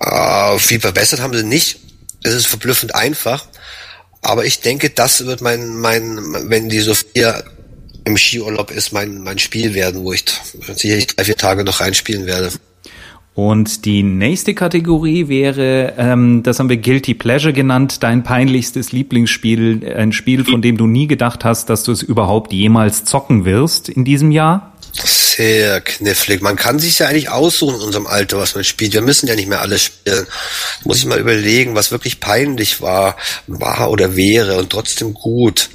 [0.00, 1.80] Äh, viel verbessert haben sie nicht.
[2.22, 3.44] Es ist verblüffend einfach.
[4.22, 7.44] Aber ich denke, das wird mein, mein, wenn die Sophia
[8.04, 10.24] im Skiurlaub ist, mein, mein Spiel werden, wo ich
[10.74, 12.52] sicherlich drei, vier Tage noch reinspielen werde.
[13.36, 19.94] Und die nächste Kategorie wäre, ähm, das haben wir Guilty Pleasure genannt, dein peinlichstes Lieblingsspiel,
[19.94, 23.90] ein Spiel, von dem du nie gedacht hast, dass du es überhaupt jemals zocken wirst
[23.90, 24.72] in diesem Jahr?
[25.36, 26.40] Sehr knifflig.
[26.40, 28.94] Man kann sich ja eigentlich aussuchen in unserem Alter, was man spielt.
[28.94, 30.26] Wir müssen ja nicht mehr alles spielen.
[30.84, 35.68] Muss ich mal überlegen, was wirklich peinlich war, war oder wäre und trotzdem gut.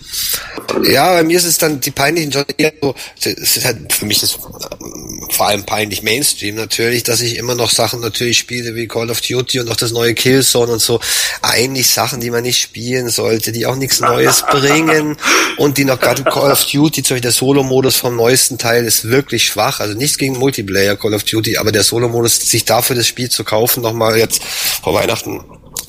[0.84, 4.24] Ja, bei mir ist es dann die peinlichen Johnny so, es ist halt für mich
[4.24, 4.40] ist
[4.82, 9.10] ähm, vor allem peinlich Mainstream natürlich, dass ich immer noch Sachen natürlich spiele wie Call
[9.10, 11.00] of Duty und auch das neue Killzone und so.
[11.42, 15.18] Eigentlich Sachen, die man nicht spielen sollte, die auch nichts Neues bringen
[15.58, 19.06] und die noch gerade Call of Duty, zum Beispiel der Solo-Modus vom neuesten Teil ist
[19.06, 19.80] wirklich schwach.
[19.80, 23.44] Also nichts gegen Multiplayer Call of Duty, aber der Solo-Modus, sich dafür das Spiel zu
[23.44, 24.44] kaufen, nochmal jetzt
[24.82, 25.42] vor Weihnachten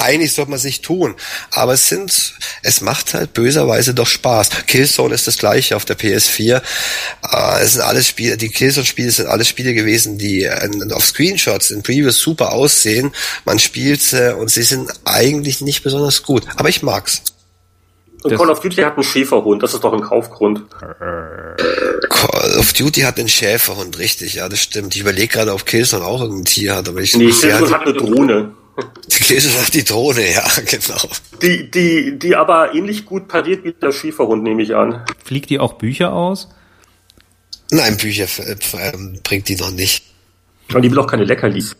[0.03, 1.15] eigentlich sollte man sich tun.
[1.51, 4.51] Aber es sind, es macht halt böserweise doch Spaß.
[4.67, 6.57] Killzone ist das gleiche auf der PS4.
[6.57, 11.71] Äh, es sind alles Spiele, die Killzone-Spiele sind alles Spiele gewesen, die äh, auf Screenshots
[11.71, 13.13] in Previews super aussehen.
[13.45, 16.45] Man spielt sie und sie sind eigentlich nicht besonders gut.
[16.57, 17.23] Aber ich mag's.
[18.23, 20.63] Und Call of Duty hat einen Schäferhund, das ist doch ein Kaufgrund.
[22.09, 24.95] Call of Duty hat einen Schäferhund, richtig, ja, das stimmt.
[24.95, 27.17] Ich überlege gerade, ob Killzone auch irgendein Tier hat, aber ich...
[27.17, 28.53] Nee, Killzone hat eine Drohne.
[29.11, 31.01] Killzone hat die Drohne, ja, genau.
[31.43, 35.05] Die, die, die aber ähnlich gut pariert wie der Schäferhund, nehme ich an.
[35.25, 36.49] Fliegt die auch Bücher aus?
[37.73, 38.57] Nein, Bücher äh,
[39.25, 40.05] bringt die noch nicht.
[40.73, 41.75] Und die will auch keine Leckerlis.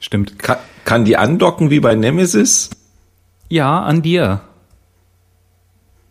[0.00, 0.38] Stimmt.
[0.38, 2.70] Kann, kann die andocken wie bei Nemesis?
[3.48, 4.42] Ja, an dir.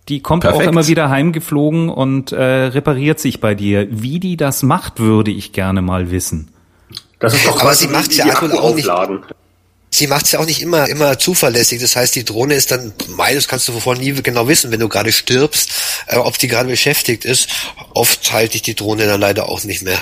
[0.09, 0.63] Die kommt Perfekt.
[0.63, 3.87] auch immer wieder heimgeflogen und äh, repariert sich bei dir.
[3.89, 6.51] Wie die das macht, würde ich gerne mal wissen.
[7.19, 8.89] Das ist doch Aber sie macht ja auch nicht.
[9.89, 11.79] Sie macht es ja auch nicht immer immer zuverlässig.
[11.81, 14.89] Das heißt, die Drohne ist dann, meines kannst du vorher nie genau wissen, wenn du
[14.89, 15.71] gerade stirbst,
[16.07, 17.47] äh, ob die gerade beschäftigt ist.
[17.93, 19.99] Oft halte ich die Drohne dann leider auch nicht mehr.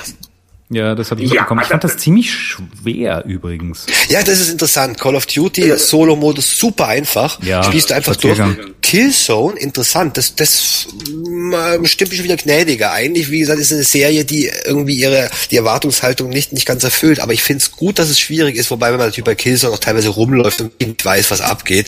[0.73, 1.61] Ja, das habe ich Ja, mitbekommen.
[1.63, 3.85] Ich fand das- ziemlich schwer übrigens.
[4.09, 4.99] Ja, das ist interessant.
[4.99, 7.41] Call of Duty, Solo-Modus, super einfach.
[7.43, 8.39] Ja, Spielst du einfach durch.
[8.81, 10.17] Killzone, interessant.
[10.17, 12.91] Das, das mm, stimmt mich schon wieder gnädiger.
[12.91, 17.19] Eigentlich, wie gesagt, ist eine Serie, die irgendwie ihre, die Erwartungshaltung nicht, nicht ganz erfüllt.
[17.19, 19.73] Aber ich finde es gut, dass es schwierig ist, wobei wenn man natürlich bei Killzone
[19.73, 21.87] auch teilweise rumläuft und nicht weiß, was abgeht.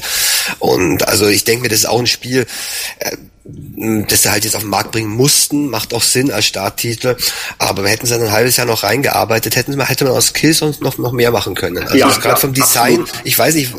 [0.60, 2.46] Und also ich denke mir, das ist auch ein Spiel,
[3.00, 7.16] äh, das sie halt jetzt auf den Markt bringen mussten, macht auch Sinn als Starttitel.
[7.60, 10.76] Aber hätten sie dann ein halbes Jahr noch reingearbeitet, hätten sie, hätte man aus Killzone
[10.80, 11.84] noch, noch mehr machen können.
[11.84, 13.22] Also Ja, das gerade ja, vom Design, absolut.
[13.24, 13.72] ich weiß nicht,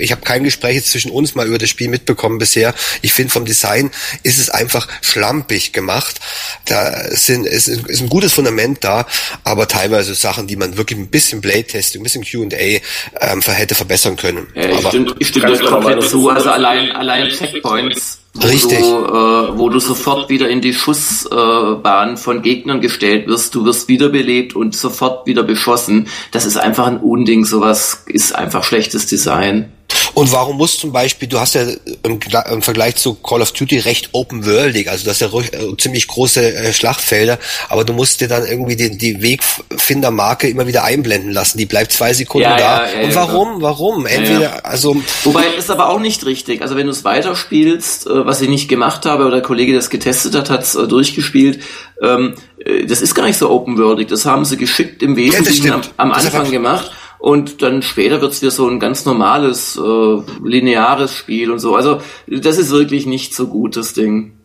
[0.00, 2.74] ich habe kein Gespräch jetzt zwischen uns mal über das Spiel mitbekommen bisher.
[3.00, 3.92] Ich finde vom Design
[4.24, 6.18] ist es einfach schlampig gemacht.
[6.64, 9.06] Da sind, ist, ist ein gutes Fundament da,
[9.44, 12.80] aber teilweise Sachen, die man wirklich ein bisschen Blade-Testing, ein bisschen Q&A
[13.20, 14.48] ähm, hätte verbessern können.
[14.56, 16.28] Ja, ich aber stimme, ich stimme genau, komplett das zu.
[16.28, 18.80] Also allein, allein Checkpoints, Richtig.
[18.80, 23.88] du, äh, wo du sofort wieder in die Schussbahn von Gegnern gestellt wirst, du wirst
[23.88, 26.08] wiederbelebt und sofort wieder beschossen.
[26.32, 27.44] Das ist einfach ein Unding.
[27.44, 29.72] Sowas ist einfach schlechtes Design.
[30.16, 31.66] Und warum muss zum Beispiel, du hast ja
[32.02, 32.18] im,
[32.50, 36.08] im Vergleich zu Call of Duty recht open-worldig, also du hast ja ruhig, äh, ziemlich
[36.08, 41.32] große äh, Schlachtfelder, aber du musst dir dann irgendwie die, die Wegfindermarke immer wieder einblenden
[41.32, 41.58] lassen.
[41.58, 42.86] Die bleibt zwei Sekunden Ja, da.
[42.86, 43.60] ja, ja, Und warum?
[43.60, 44.06] Warum?
[44.06, 46.62] Entweder, also Wobei ist aber auch nicht richtig.
[46.62, 49.80] Also wenn du es weiterspielst, äh, was ich nicht gemacht habe, oder der Kollege, der
[49.80, 51.62] es getestet hat, hat es äh, durchgespielt,
[52.00, 54.08] ähm, äh, das ist gar nicht so open-worldig.
[54.08, 56.90] Das haben sie geschickt im Wesentlichen am, am Das Anfang gemacht.
[57.26, 61.74] Und dann später wird's wieder so ein ganz normales, äh, lineares Spiel und so.
[61.74, 64.36] Also das ist wirklich nicht so gut, das Ding.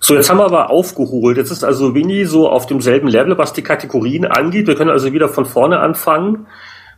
[0.00, 1.38] So, jetzt haben wir aber aufgeholt.
[1.38, 4.66] Jetzt ist also Winnie so auf demselben Level, was die Kategorien angeht.
[4.66, 6.46] Wir können also wieder von vorne anfangen.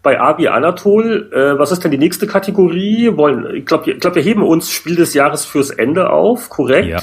[0.03, 3.17] Bei Abi Anatol, äh, was ist denn die nächste Kategorie?
[3.17, 6.89] Wollen, ich glaube, ich glaub, wir heben uns Spiel des Jahres fürs Ende auf, korrekt?
[6.89, 7.01] Ja.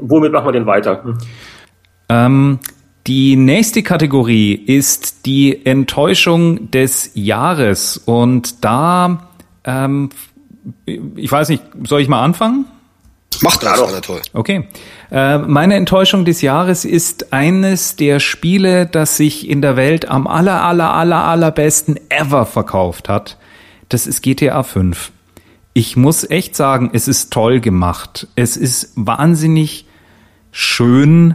[0.00, 1.02] Womit machen wir denn weiter?
[2.10, 2.58] Ähm,
[3.06, 7.98] die nächste Kategorie ist die Enttäuschung des Jahres.
[7.98, 9.28] Und da,
[9.64, 10.08] ähm,
[10.86, 12.66] ich weiß nicht, soll ich mal anfangen?
[13.42, 13.88] macht das, doch.
[13.88, 14.20] Anatol.
[14.32, 14.68] Okay.
[15.10, 20.26] Äh, meine Enttäuschung des Jahres ist eines der Spiele, das sich in der Welt am
[20.26, 23.38] aller, aller, aller, allerbesten ever verkauft hat.
[23.88, 25.12] Das ist GTA 5.
[25.74, 28.28] Ich muss echt sagen, es ist toll gemacht.
[28.36, 29.86] Es ist wahnsinnig
[30.50, 31.34] schön.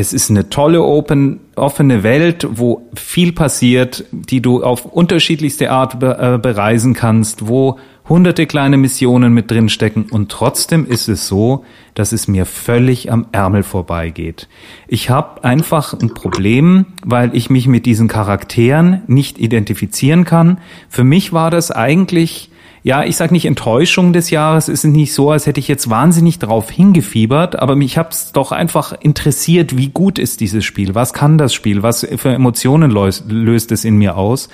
[0.00, 6.00] Es ist eine tolle open, offene Welt, wo viel passiert, die du auf unterschiedlichste Art
[6.00, 11.28] be äh, bereisen kannst, wo hunderte kleine Missionen mit drin stecken und trotzdem ist es
[11.28, 14.48] so, dass es mir völlig am Ärmel vorbeigeht.
[14.88, 20.60] Ich habe einfach ein Problem, weil ich mich mit diesen Charakteren nicht identifizieren kann.
[20.88, 22.50] Für mich war das eigentlich
[22.82, 25.90] ja, ich sag nicht Enttäuschung des Jahres, es ist nicht so, als hätte ich jetzt
[25.90, 31.12] wahnsinnig drauf hingefiebert, aber mich hab's doch einfach interessiert, wie gut ist dieses Spiel, was
[31.12, 34.48] kann das Spiel, was für Emotionen löst, löst es in mir aus?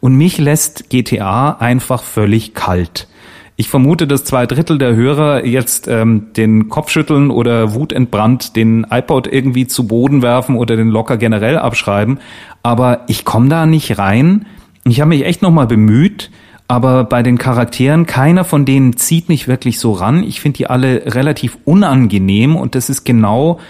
[0.00, 3.08] Und mich lässt GTA einfach völlig kalt.
[3.56, 8.86] Ich vermute, dass zwei Drittel der Hörer jetzt ähm, den Kopf schütteln oder wutentbrannt den
[8.90, 12.18] iPod irgendwie zu Boden werfen oder den locker generell abschreiben,
[12.62, 14.46] aber ich komme da nicht rein.
[14.84, 16.30] Ich habe mich echt nochmal bemüht,
[16.68, 20.22] aber bei den Charakteren, keiner von denen zieht mich wirklich so ran.
[20.22, 23.60] Ich finde die alle relativ unangenehm und das ist genau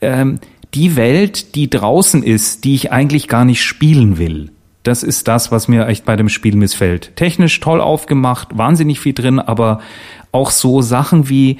[0.00, 0.40] ähm,
[0.74, 4.50] die Welt, die draußen ist, die ich eigentlich gar nicht spielen will.
[4.82, 7.14] Das ist das, was mir echt bei dem Spiel missfällt.
[7.16, 9.80] Technisch toll aufgemacht, wahnsinnig viel drin, aber
[10.32, 11.58] auch so Sachen wie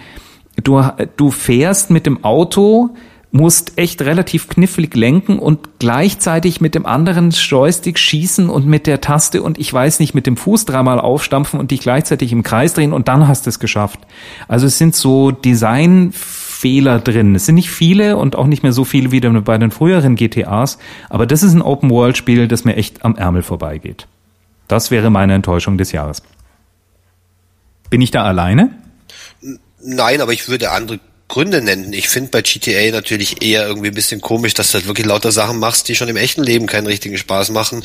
[0.62, 0.82] du,
[1.16, 2.90] du fährst mit dem Auto,
[3.30, 9.00] musst echt relativ knifflig lenken und gleichzeitig mit dem anderen Joystick schießen und mit der
[9.00, 12.72] Taste und ich weiß nicht, mit dem Fuß dreimal aufstampfen und dich gleichzeitig im Kreis
[12.72, 14.00] drehen und dann hast du es geschafft.
[14.48, 17.34] Also es sind so Designfehler drin.
[17.34, 20.78] Es sind nicht viele und auch nicht mehr so viele wie bei den früheren GTAs,
[21.10, 24.06] aber das ist ein Open-World-Spiel, das mir echt am Ärmel vorbeigeht.
[24.68, 26.22] Das wäre meine Enttäuschung des Jahres.
[27.90, 28.70] Bin ich da alleine?
[29.82, 31.92] Nein, aber ich würde andere Gründe nennen.
[31.92, 35.30] Ich finde bei GTA natürlich eher irgendwie ein bisschen komisch, dass du halt wirklich lauter
[35.30, 37.84] Sachen machst, die schon im echten Leben keinen richtigen Spaß machen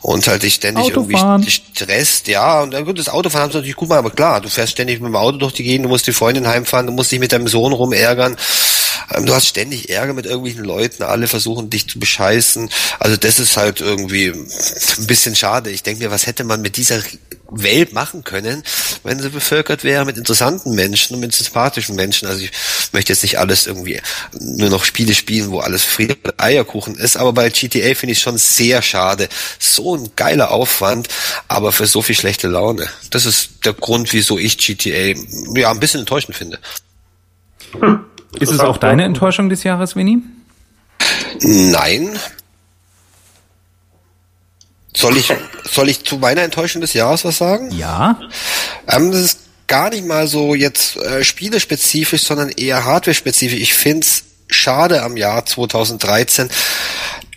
[0.00, 1.42] und halt dich ständig Autofahren.
[1.42, 2.28] irgendwie stresst.
[2.28, 4.72] Ja, und dann gut, das Autofahren haben sie natürlich gut gemacht, aber klar, du fährst
[4.72, 7.20] ständig mit dem Auto durch die Gegend, du musst die Freundin heimfahren, du musst dich
[7.20, 8.36] mit deinem Sohn rumärgern.
[9.14, 12.70] Ähm, Du hast ständig Ärger mit irgendwelchen Leuten, alle versuchen dich zu bescheißen.
[12.98, 15.70] Also das ist halt irgendwie ein bisschen schade.
[15.70, 17.02] Ich denke mir, was hätte man mit dieser
[17.52, 18.62] Welt machen können,
[19.02, 22.26] wenn sie bevölkert wäre mit interessanten Menschen und mit sympathischen Menschen.
[22.26, 22.52] Also ich
[22.92, 24.00] möchte jetzt nicht alles irgendwie
[24.40, 28.20] nur noch Spiele spielen, wo alles Friede und Eierkuchen ist, aber bei GTA finde ich
[28.20, 29.28] schon sehr schade.
[29.58, 31.08] So ein geiler Aufwand,
[31.48, 32.88] aber für so viel schlechte Laune.
[33.10, 35.14] Das ist der Grund, wieso ich GTA
[35.54, 36.58] ja ein bisschen enttäuschend finde.
[38.38, 40.22] Ist es auch deine Enttäuschung des Jahres, Winnie?
[41.40, 42.18] Nein.
[44.94, 45.32] Soll ich,
[45.64, 47.70] soll ich zu meiner Enttäuschung des Jahres was sagen?
[47.72, 48.20] Ja.
[48.88, 53.60] Ähm, das ist gar nicht mal so jetzt äh, spielespezifisch, sondern eher hardware-spezifisch.
[53.60, 56.50] Ich find's schade am Jahr 2013,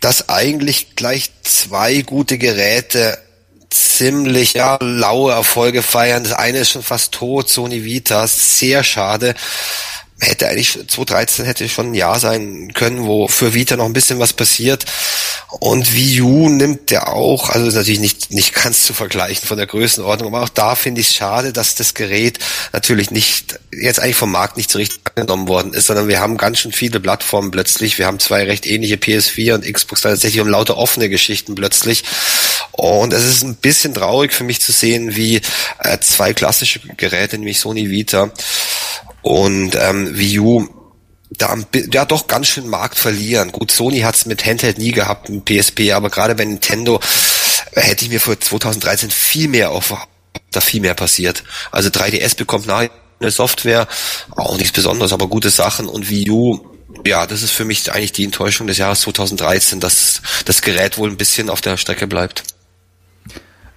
[0.01, 3.17] dass eigentlich gleich zwei gute Geräte
[3.69, 6.23] ziemlich ja, laue Erfolge feiern.
[6.23, 9.33] Das eine ist schon fast tot, Sony Vita, sehr schade
[10.19, 14.19] hätte eigentlich 2013 hätte schon ein Jahr sein können, wo für Vita noch ein bisschen
[14.19, 14.85] was passiert.
[15.59, 19.57] Und Wii U nimmt der auch, also ist natürlich nicht, nicht ganz zu vergleichen von
[19.57, 22.39] der Größenordnung, aber auch da finde ich es schade, dass das Gerät
[22.73, 26.37] natürlich nicht, jetzt eigentlich vom Markt nicht so richtig angenommen worden ist, sondern wir haben
[26.37, 27.97] ganz schön viele Plattformen plötzlich.
[27.97, 32.03] Wir haben zwei recht ähnliche PS4 und Xbox tatsächlich um lauter offene Geschichten plötzlich.
[32.71, 35.41] Und es ist ein bisschen traurig für mich zu sehen, wie
[35.79, 38.31] äh, zwei klassische Geräte, nämlich Sony Vita
[39.25, 40.67] und ähm, Wii U
[41.31, 41.57] da
[41.91, 43.51] ja doch ganz schön Markt verlieren.
[43.51, 46.99] Gut, Sony hat es mit Handheld nie gehabt, mit PSP, aber gerade bei Nintendo
[47.73, 49.93] hätte ich mir vor 2013 viel mehr auf
[50.51, 51.43] da viel mehr passiert.
[51.71, 53.87] Also 3DS bekommt nachher eine Software,
[54.35, 58.13] auch nichts Besonderes, aber gute Sachen und Wii U ja, das ist für mich eigentlich
[58.13, 62.43] die Enttäuschung des Jahres 2013, dass das Gerät wohl ein bisschen auf der Strecke bleibt.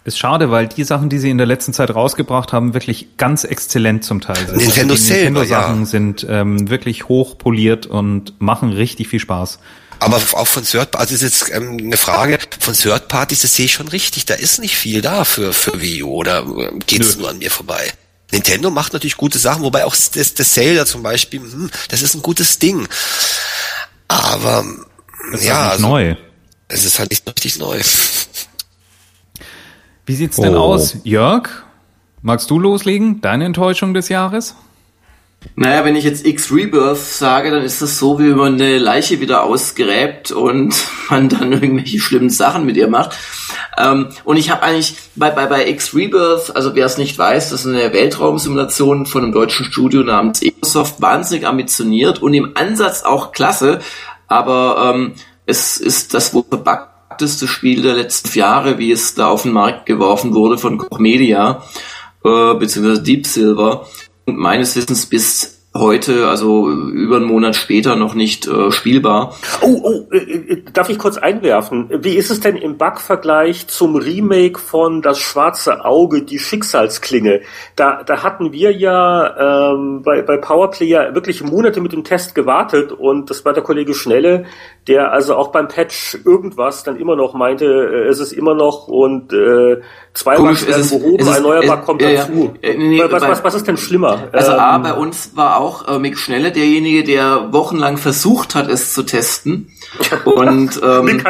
[0.08, 3.44] Ist schade, weil die Sachen, die sie in der letzten Zeit rausgebracht haben, wirklich ganz
[3.44, 4.56] exzellent zum Teil sind.
[4.56, 5.84] Nintendo also die selber, Nintendo-Sachen ja.
[5.84, 9.58] sind ähm, wirklich hochpoliert und machen richtig viel Spaß.
[9.98, 13.66] Aber auch von Third also ist jetzt ähm, eine Frage, von Third Parties, das sehe
[13.66, 17.16] ich schon richtig, da ist nicht viel da für, für Wii U, oder ähm, geht's
[17.16, 17.20] Nö.
[17.20, 17.92] nur an mir vorbei?
[18.32, 22.14] Nintendo macht natürlich gute Sachen, wobei auch das, das Zelda zum Beispiel, hm, das ist
[22.14, 22.88] ein gutes Ding.
[24.08, 24.64] Aber
[25.32, 26.16] Das ist ja, halt nicht also, neu.
[26.68, 27.78] es ist halt nicht richtig neu.
[30.08, 30.60] Wie sieht's denn Oh.
[30.60, 30.96] aus?
[31.04, 31.50] Jörg,
[32.22, 33.20] magst du loslegen?
[33.20, 34.56] Deine Enttäuschung des Jahres?
[35.54, 39.20] Naja, wenn ich jetzt X-Rebirth sage, dann ist das so, wie wenn man eine Leiche
[39.20, 40.74] wieder ausgräbt und
[41.10, 43.18] man dann irgendwelche schlimmen Sachen mit ihr macht.
[43.76, 47.66] Ähm, und ich habe eigentlich bei, bei, bei X-Rebirth, also wer es nicht weiß, das
[47.66, 53.32] ist eine Weltraumsimulation von einem deutschen Studio namens Ecosoft, wahnsinnig ambitioniert und im Ansatz auch
[53.32, 53.80] klasse,
[54.26, 55.12] aber ähm,
[55.44, 56.44] es ist das wohl
[57.18, 61.00] verpackteste Spiel der letzten Jahre, wie es da auf den Markt geworfen wurde von Koch
[61.00, 61.62] Media,
[62.24, 63.86] äh, beziehungsweise Deep Silver
[64.26, 69.34] und meines Wissens bis heute, also über einen Monat später, noch nicht äh, spielbar.
[69.62, 71.88] Oh, oh, äh, äh, darf ich kurz einwerfen?
[72.02, 77.42] Wie ist es denn im Bug-Vergleich zum Remake von Das schwarze Auge, die Schicksalsklinge?
[77.76, 82.34] Da, da hatten wir ja ähm, bei, bei Powerplay ja wirklich Monate mit dem Test
[82.34, 84.46] gewartet und das war der Kollege Schnelle,
[84.88, 88.88] der also auch beim Patch irgendwas dann immer noch meinte, äh, es ist immer noch
[88.88, 89.80] und äh,
[90.14, 92.24] zwei Komisch, Bugs werden behoben, ist- ein neuer Bug kommt ja, ja.
[92.24, 92.54] dazu.
[92.62, 94.28] Äh, nee, was, was, was ist denn schlimmer?
[94.32, 98.68] Also Ähm, A, bei uns war auch äh, Mick Schnelle derjenige, der wochenlang versucht hat,
[98.68, 99.70] es zu testen.
[100.24, 101.22] Und ähm,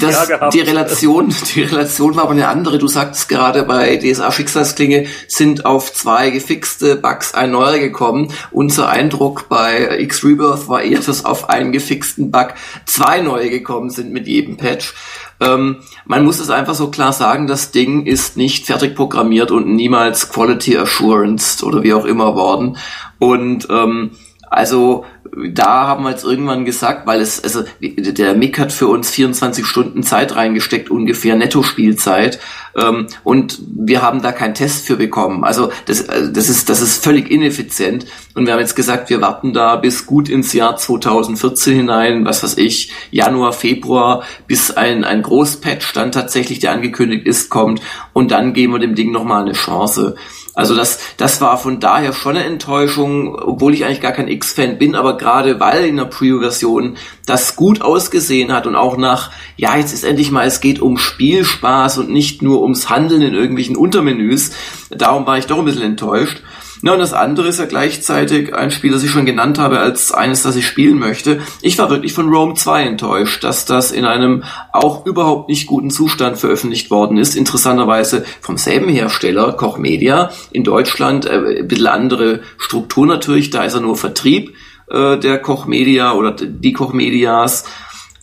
[0.00, 2.78] das, die Relation, die Relation war aber eine andere.
[2.78, 8.32] Du sagtest gerade bei DSA Schicksalsklinge sind auf zwei gefixte Bugs ein neuer gekommen.
[8.50, 12.54] Unser Eindruck bei X Rebirth war eher, dass auf einen gefixten Bug
[12.86, 14.94] zwei neue gekommen sind mit jedem Patch.
[15.40, 19.68] Ähm, man muss es einfach so klar sagen, das Ding ist nicht fertig programmiert und
[19.74, 22.76] niemals Quality Assurance oder wie auch immer worden.
[23.18, 24.12] Und ähm,
[24.52, 29.10] also da haben wir jetzt irgendwann gesagt, weil es, also der Mick hat für uns
[29.10, 32.38] 24 Stunden Zeit reingesteckt, ungefähr Netto-Spielzeit.
[32.76, 35.42] Ähm, und wir haben da keinen Test für bekommen.
[35.42, 38.04] Also das, äh, das, ist, das ist völlig ineffizient.
[38.34, 42.42] Und wir haben jetzt gesagt, wir warten da bis gut ins Jahr 2014 hinein, was
[42.42, 47.80] weiß ich, Januar, Februar, bis ein, ein Großpatch dann tatsächlich, der angekündigt ist, kommt.
[48.12, 50.14] Und dann geben wir dem Ding nochmal eine Chance.
[50.54, 54.76] Also das, das war von daher schon eine Enttäuschung, obwohl ich eigentlich gar kein X-Fan
[54.76, 59.76] bin, aber gerade weil in der Preview-Version das gut ausgesehen hat und auch nach, ja,
[59.76, 63.76] jetzt ist endlich mal, es geht um Spielspaß und nicht nur ums Handeln in irgendwelchen
[63.76, 64.52] Untermenüs,
[64.90, 66.42] darum war ich doch ein bisschen enttäuscht.
[66.84, 70.10] Na, und das andere ist ja gleichzeitig ein Spiel, das ich schon genannt habe, als
[70.10, 71.40] eines, das ich spielen möchte.
[71.60, 75.90] Ich war wirklich von Rome 2 enttäuscht, dass das in einem auch überhaupt nicht guten
[75.90, 77.36] Zustand veröffentlicht worden ist.
[77.36, 83.62] Interessanterweise vom selben Hersteller, Koch Media, in Deutschland, äh, ein bisschen andere Struktur natürlich, da
[83.62, 84.52] ist er nur Vertrieb
[84.90, 87.64] äh, der Koch Media oder die Koch Medias.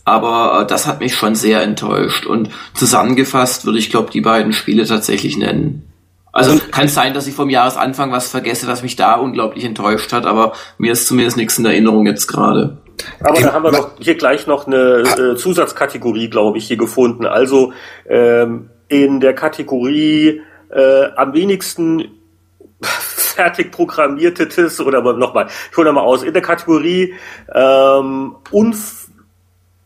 [0.04, 2.26] Aber äh, das hat mich schon sehr enttäuscht.
[2.26, 5.89] Und zusammengefasst würde ich, glaube die beiden Spiele tatsächlich nennen.
[6.32, 10.26] Also kann sein, dass ich vom Jahresanfang was vergesse, was mich da unglaublich enttäuscht hat,
[10.26, 12.78] aber mir ist zumindest nichts in Erinnerung jetzt gerade.
[13.20, 17.26] Aber da haben wir doch hier gleich noch eine äh, Zusatzkategorie, glaube ich, hier gefunden.
[17.26, 17.72] Also
[18.08, 22.08] ähm, in der Kategorie äh, am wenigsten
[22.82, 27.14] fertig programmiertes oder aber nochmal, ich hole mal aus, in der Kategorie
[27.54, 28.99] ähm, unf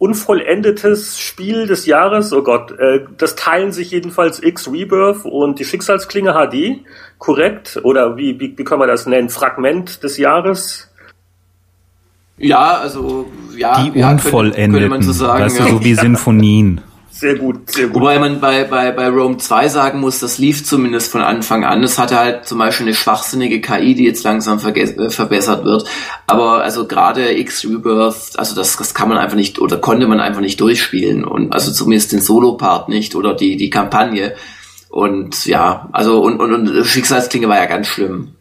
[0.04, 2.30] unvollendetes Spiel des Jahres.
[2.34, 6.84] Oh Gott, äh, das teilen sich jedenfalls X Rebirth und die Schicksalsklinge HD,
[7.18, 7.80] korrekt?
[7.82, 9.30] Oder wie, wie, wie kann man das nennen?
[9.30, 10.90] Fragment des Jahres?
[12.36, 13.26] Ja, also
[13.56, 15.44] ja, Die ja, Unvollendeten, könnte, könnte man so sagen.
[15.44, 15.64] weißt ja.
[15.64, 16.82] du, so wie Sinfonien.
[17.24, 18.02] Sehr gut, sehr gut.
[18.02, 21.82] Wobei man bei, bei, bei Rome 2 sagen muss, das lief zumindest von Anfang an.
[21.82, 25.88] Es hatte halt zum Beispiel eine schwachsinnige KI, die jetzt langsam äh, verbessert wird.
[26.26, 30.20] Aber also gerade X Rebirth, also das, das kann man einfach nicht oder konnte man
[30.20, 31.24] einfach nicht durchspielen.
[31.24, 34.34] Und also zumindest den Solo-Part nicht oder die, die Kampagne.
[34.90, 38.34] Und ja, also und, und, und Schicksalsklinge war ja ganz schlimm.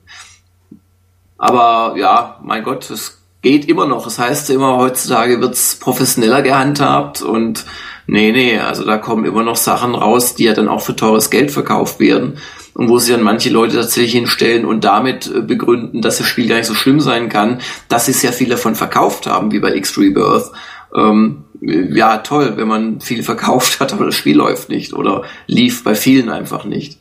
[1.38, 4.04] Aber ja, mein Gott, es geht immer noch.
[4.04, 7.64] Das heißt immer, heutzutage wird's professioneller gehandhabt und
[8.08, 11.30] nee, nee, also da kommen immer noch Sachen raus, die ja dann auch für teures
[11.30, 12.38] Geld verkauft werden
[12.74, 16.48] und wo sich dann manche Leute tatsächlich hinstellen und damit äh, begründen, dass das Spiel
[16.48, 19.76] gar nicht so schlimm sein kann, dass sie sehr viel davon verkauft haben, wie bei
[19.76, 20.52] X Rebirth.
[20.96, 25.84] Ähm, ja, toll, wenn man viel verkauft hat, aber das Spiel läuft nicht oder lief
[25.84, 27.00] bei vielen einfach nicht.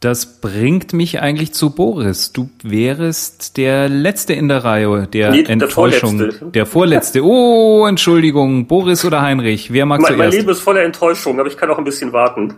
[0.00, 2.32] Das bringt mich eigentlich zu Boris.
[2.32, 6.16] Du wärest der Letzte in der Reihe der Nee, der Enttäuschung.
[6.18, 6.46] Vorletzte.
[6.46, 7.22] Der Vorletzte.
[7.22, 8.66] Oh, Entschuldigung.
[8.66, 9.74] Boris oder Heinrich?
[9.74, 10.38] Wer mag Mein, mein zuerst?
[10.38, 12.54] Leben ist voller Enttäuschung, aber ich kann auch ein bisschen warten.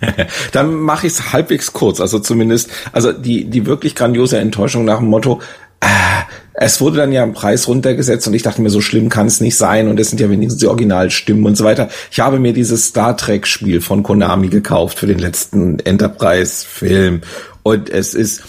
[0.52, 4.98] Dann mache ich es halbwegs kurz, also zumindest, also die die wirklich grandiose Enttäuschung nach
[4.98, 5.40] dem Motto,
[6.54, 9.40] es wurde dann ja im Preis runtergesetzt und ich dachte mir, so schlimm kann es
[9.40, 11.88] nicht sein und es sind ja wenigstens die Originalstimmen und so weiter.
[12.10, 17.22] Ich habe mir dieses Star Trek Spiel von Konami gekauft für den letzten Enterprise Film
[17.62, 18.42] und es ist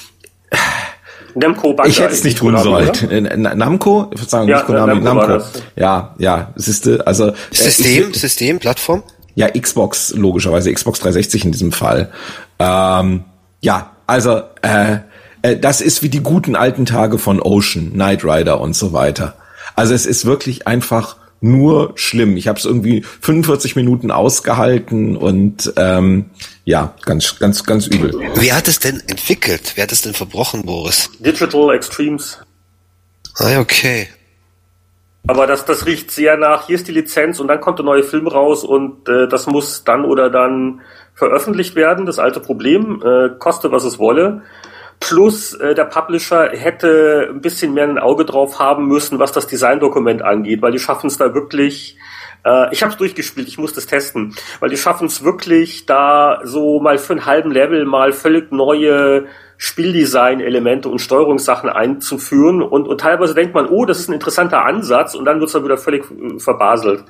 [1.36, 2.92] Namco Bandai ich hätte es nicht tun sollen.
[3.10, 5.44] Äh, Namco, Verzeihung, Ja, nicht Konami, Namco.
[5.76, 9.02] Ja, ja, siehste, also äh, System, ich, System, Plattform?
[9.36, 12.12] ja, Xbox, logischerweise, Xbox 360 in diesem Fall.
[12.60, 13.24] Ähm,
[13.62, 15.00] ja, also, äh,
[15.44, 19.36] äh, das ist wie die guten alten Tage von Ocean, Knight Rider und so weiter.
[19.76, 22.38] Also es ist wirklich einfach nur schlimm.
[22.38, 26.30] Ich habe es irgendwie 45 Minuten ausgehalten und ähm,
[26.64, 28.14] ja, ganz, ganz, ganz übel.
[28.36, 29.74] Wer hat es denn entwickelt?
[29.76, 31.10] Wer hat es denn verbrochen, Boris?
[31.20, 32.40] Digital Extremes.
[33.38, 34.08] Ah, okay.
[35.28, 38.04] Aber das, das riecht sehr nach, hier ist die Lizenz und dann kommt der neue
[38.04, 40.82] Film raus und äh, das muss dann oder dann
[41.14, 44.42] veröffentlicht werden, das alte Problem, äh, koste was es wolle.
[45.00, 49.48] Plus äh, der Publisher hätte ein bisschen mehr ein Auge drauf haben müssen, was das
[49.48, 51.98] Designdokument angeht, weil die schaffen es da wirklich,
[52.46, 56.42] äh, ich habe es durchgespielt, ich muss das testen, weil die schaffen es wirklich da
[56.44, 59.26] so mal für einen halben Level mal völlig neue
[59.58, 65.16] Spieldesign-Elemente und Steuerungssachen einzuführen und, und teilweise denkt man, oh, das ist ein interessanter Ansatz
[65.16, 67.04] und dann wird es dann wieder völlig äh, verbaselt.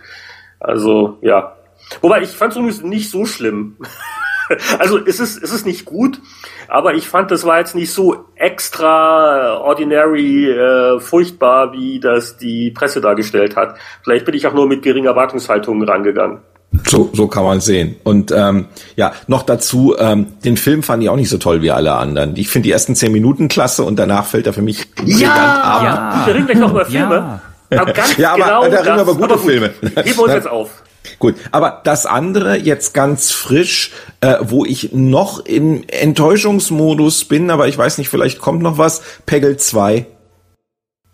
[0.60, 1.56] Also, ja.
[2.02, 3.78] Wobei, ich fand es nicht so schlimm.
[4.80, 6.20] also, es ist, es ist nicht gut,
[6.68, 12.72] aber ich fand, das war jetzt nicht so extra ordinary äh, furchtbar, wie das die
[12.72, 13.76] Presse dargestellt hat.
[14.04, 16.40] Vielleicht bin ich auch nur mit geringer Erwartungshaltung rangegangen.
[16.88, 17.98] So, so kann man sehen.
[18.04, 18.66] Und ähm,
[18.96, 22.36] ja, noch dazu, ähm, den Film fand ich auch nicht so toll wie alle anderen.
[22.36, 25.84] Ich finde die ersten zehn Minuten klasse und danach fällt er für mich brillant ab.
[25.84, 26.24] Ja.
[26.26, 27.40] Wir reden gleich noch über Filme.
[27.70, 27.80] Ja.
[27.80, 29.46] Aber ganz Ja, aber genau da reden wir über gute aber gut.
[29.46, 29.74] Filme.
[29.82, 30.84] Heben wir uns jetzt auf.
[31.20, 33.92] Gut, aber das andere jetzt ganz frisch,
[34.22, 39.02] äh, wo ich noch im Enttäuschungsmodus bin, aber ich weiß nicht, vielleicht kommt noch was,
[39.26, 40.06] Peggle 2.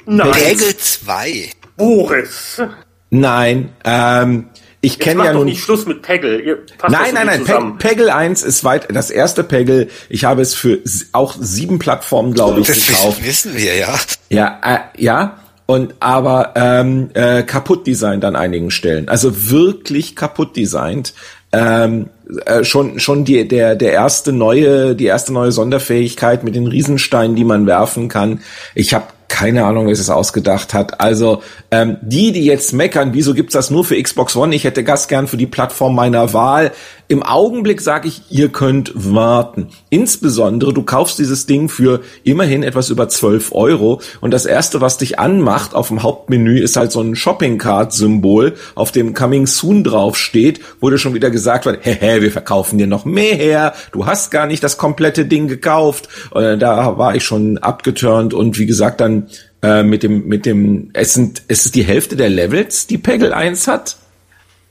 [0.05, 1.49] Nein, Peggle 2.
[1.77, 2.61] Boris.
[3.09, 4.49] Nein, ähm,
[4.81, 6.39] ich kenne ja doch nun nicht Schluss mit Peggle.
[6.39, 7.41] Ihr passt Nein, nein, nein.
[7.45, 7.77] zusammen.
[7.77, 9.87] Pe Peggle 1 ist weit, das erste Peggle.
[10.07, 10.79] Ich habe es für
[11.11, 13.25] auch sieben Plattformen, glaube ich, Das gekauft.
[13.25, 13.99] wissen wir, ja.
[14.29, 15.37] Ja, äh, ja.
[15.69, 19.07] Und aber ähm, äh, kaputt designt an einigen Stellen.
[19.07, 21.13] Also wirklich kaputt designt.
[21.51, 22.09] Ähm,
[22.47, 27.35] äh, schon schon die der der erste neue die erste neue Sonderfähigkeit mit den Riesensteinen,
[27.35, 28.39] die man werfen kann.
[28.73, 30.99] Ich habe keine Ahnung, wer es ausgedacht hat.
[30.99, 34.53] Also ähm, die, die jetzt meckern, wieso gibt's das nur für Xbox One?
[34.53, 36.71] Ich hätte Gas gern für die Plattform meiner Wahl.
[37.07, 39.69] Im Augenblick sage ich, ihr könnt warten.
[39.89, 44.99] Insbesondere, du kaufst dieses Ding für immerhin etwas über 12 Euro und das erste, was
[44.99, 49.47] dich anmacht auf dem Hauptmenü, ist halt so ein Shopping Card Symbol, auf dem Coming
[49.47, 53.73] Soon drauf steht, wo dir schon wieder gesagt wird, hä, wir verkaufen dir noch mehr
[53.91, 56.07] du hast gar nicht das komplette Ding gekauft.
[56.31, 59.18] Und da war ich schon abgeturnt und wie gesagt dann
[59.61, 63.35] äh, mit dem mit dem es sind es ist die Hälfte der Levels, die Peggle
[63.35, 63.97] 1 hat.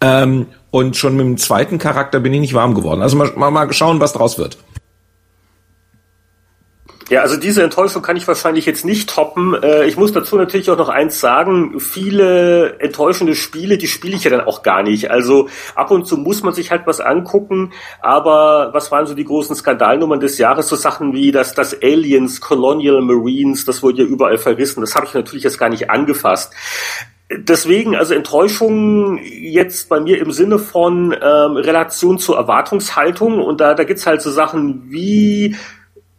[0.01, 3.03] Ähm, und schon mit dem zweiten Charakter bin ich nicht warm geworden.
[3.03, 4.59] Also mal, mal, mal schauen, was draus wird.
[7.11, 9.55] Ja, also diese Enttäuschung kann ich wahrscheinlich jetzt nicht toppen.
[9.55, 11.81] Äh, Ich muss dazu natürlich auch noch eins sagen.
[11.81, 15.11] Viele enttäuschende Spiele, die spiele ich ja dann auch gar nicht.
[15.11, 17.73] Also ab und zu muss man sich halt was angucken.
[18.03, 20.69] Aber was waren so die großen Skandalnummern des Jahres?
[20.69, 24.83] So Sachen wie das, das Aliens, Colonial Marines, das wurde ja überall verrissen.
[24.83, 26.53] Das habe ich natürlich jetzt gar nicht angefasst.
[27.31, 33.75] Deswegen, also Enttäuschung jetzt bei mir im Sinne von ähm, Relation zur Erwartungshaltung und da,
[33.75, 35.57] da gibt's halt so Sachen wie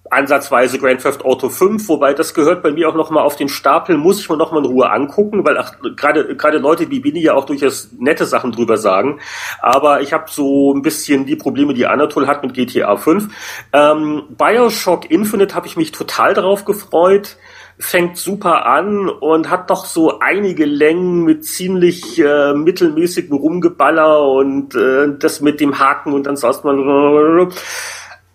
[0.09, 3.97] ansatzweise Grand Theft Auto 5, wobei das gehört bei mir auch nochmal auf den Stapel,
[3.97, 5.63] muss ich mir nochmal in Ruhe angucken, weil
[5.95, 9.19] gerade gerade Leute wie Bini ja auch durchaus nette Sachen drüber sagen.
[9.61, 13.27] Aber ich habe so ein bisschen die Probleme, die Anatol hat mit GTA 5.
[13.73, 17.37] Ähm, Bioshock Infinite habe ich mich total darauf gefreut
[17.81, 24.75] fängt super an und hat doch so einige Längen mit ziemlich äh, mittelmäßigem Rumgeballer und
[24.75, 26.77] äh, das mit dem Haken und dann sonst man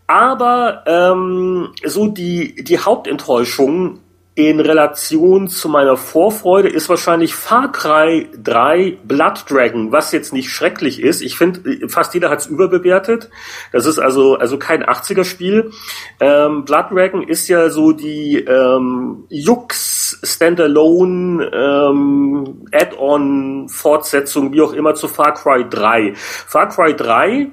[0.06, 4.00] aber ähm, so die, die Hauptenttäuschung
[4.36, 10.50] in Relation zu meiner Vorfreude ist wahrscheinlich Far Cry 3 Blood Dragon, was jetzt nicht
[10.50, 11.22] schrecklich ist.
[11.22, 13.30] Ich finde, fast jeder hat es überbewertet.
[13.70, 15.70] Das ist also, also kein 80er-Spiel.
[16.18, 24.72] Ähm, Blood Dragon ist ja so die ähm, Jux Standalone ähm, Add-on Fortsetzung, wie auch
[24.72, 26.12] immer, zu Far Cry 3.
[26.16, 27.50] Far Cry 3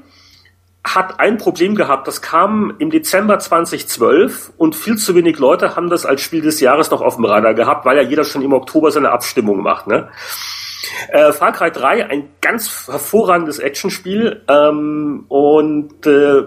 [0.84, 5.90] hat ein Problem gehabt, das kam im Dezember 2012 und viel zu wenig Leute haben
[5.90, 8.54] das als Spiel des Jahres noch auf dem Radar gehabt, weil ja jeder schon im
[8.54, 9.88] Oktober seine Abstimmung macht.
[9.88, 10.10] Ne?
[11.10, 16.44] Äh, Far Cry 3, ein ganz hervorragendes Actionspiel ähm, und äh,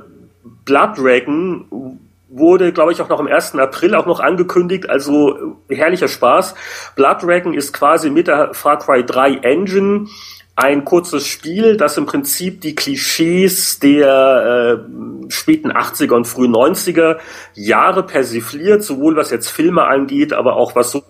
[0.64, 3.54] Blood Dragon wurde, glaube ich, auch noch am 1.
[3.54, 6.54] April auch noch angekündigt, also herrlicher Spaß.
[6.96, 10.08] Blood Dragon ist quasi mit der Far Cry 3 Engine
[10.56, 17.16] ein kurzes Spiel, das im Prinzip die Klischees der äh, späten 80er und frühen 90er
[17.54, 21.02] Jahre persifliert, sowohl was jetzt Filme angeht, aber auch was so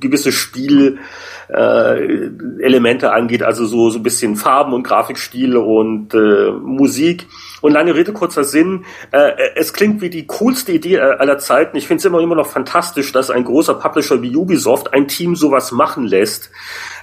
[0.00, 0.98] gewisse Spiel
[1.48, 2.30] äh,
[3.06, 7.26] angeht, also so so ein bisschen Farben und Grafikstil und äh, Musik.
[7.60, 11.76] Und lange Rede kurzer Sinn, äh, es klingt wie die coolste Idee aller Zeiten.
[11.76, 15.36] Ich finde es immer immer noch fantastisch, dass ein großer Publisher wie Ubisoft ein Team
[15.36, 16.50] sowas machen lässt.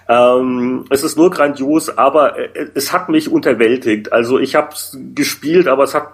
[0.07, 4.13] Ähm, es ist nur grandios, aber äh, es hat mich unterwältigt.
[4.13, 4.75] Also ich habe
[5.13, 6.09] gespielt, aber es hat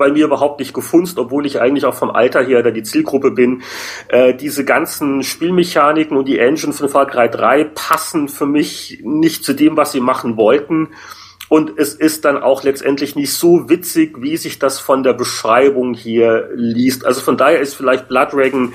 [0.00, 3.30] bei mir überhaupt nicht gefunzt, obwohl ich eigentlich auch vom Alter her da die Zielgruppe
[3.30, 3.62] bin.
[4.08, 9.44] Äh, diese ganzen Spielmechaniken und die Engine von Far Cry 3 passen für mich nicht
[9.44, 10.88] zu dem, was sie machen wollten.
[11.50, 15.94] Und es ist dann auch letztendlich nicht so witzig, wie sich das von der Beschreibung
[15.94, 17.04] hier liest.
[17.04, 18.72] Also von daher ist vielleicht Blood Dragon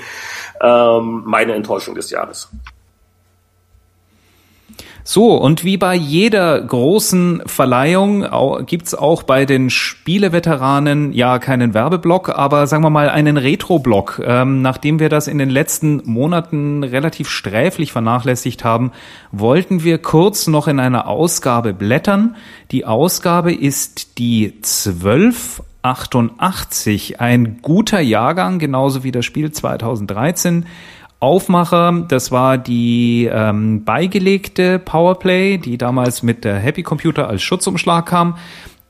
[0.60, 2.50] ähm, meine Enttäuschung des Jahres.
[5.08, 8.26] So, und wie bei jeder großen Verleihung
[8.66, 14.20] gibt's auch bei den Spieleveteranen ja keinen Werbeblock, aber sagen wir mal einen Retro-Block.
[14.26, 18.90] Ähm, nachdem wir das in den letzten Monaten relativ sträflich vernachlässigt haben,
[19.30, 22.34] wollten wir kurz noch in einer Ausgabe blättern.
[22.72, 30.66] Die Ausgabe ist die 1288, ein guter Jahrgang, genauso wie das Spiel 2013.
[31.18, 38.06] Aufmacher, das war die ähm, beigelegte Powerplay, die damals mit der Happy Computer als Schutzumschlag
[38.06, 38.36] kam.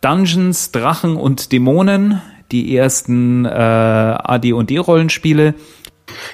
[0.00, 2.20] Dungeons, Drachen und Dämonen,
[2.50, 5.54] die ersten äh, AD&D-Rollenspiele.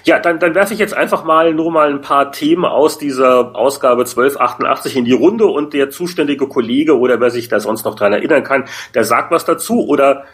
[0.04, 3.54] Ja, dann, dann werfe ich jetzt einfach mal nur mal ein paar Themen aus dieser
[3.54, 7.94] Ausgabe 1288 in die Runde und der zuständige Kollege oder wer sich da sonst noch
[7.94, 8.64] dran erinnern kann,
[8.94, 10.24] der sagt was dazu oder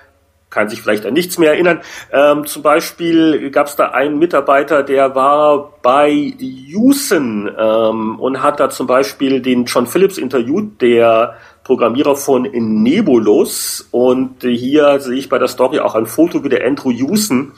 [0.51, 1.81] kann sich vielleicht an nichts mehr erinnern.
[2.13, 6.35] Ähm, zum Beispiel gab es da einen Mitarbeiter, der war bei
[6.75, 13.87] Usen ähm, und hat da zum Beispiel den John Phillips interviewt, der Programmierer von Nebulus.
[13.91, 17.53] Und hier sehe ich bei der Story auch ein Foto, wie der Andrew Usen,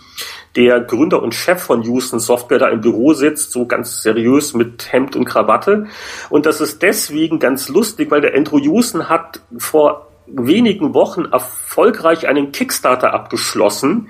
[0.56, 4.92] der Gründer und Chef von Houston Software, da im Büro sitzt, so ganz seriös mit
[4.92, 5.86] Hemd und Krawatte.
[6.28, 12.28] Und das ist deswegen ganz lustig, weil der Andrew Houston hat vor wenigen Wochen erfolgreich
[12.28, 14.08] einen Kickstarter abgeschlossen.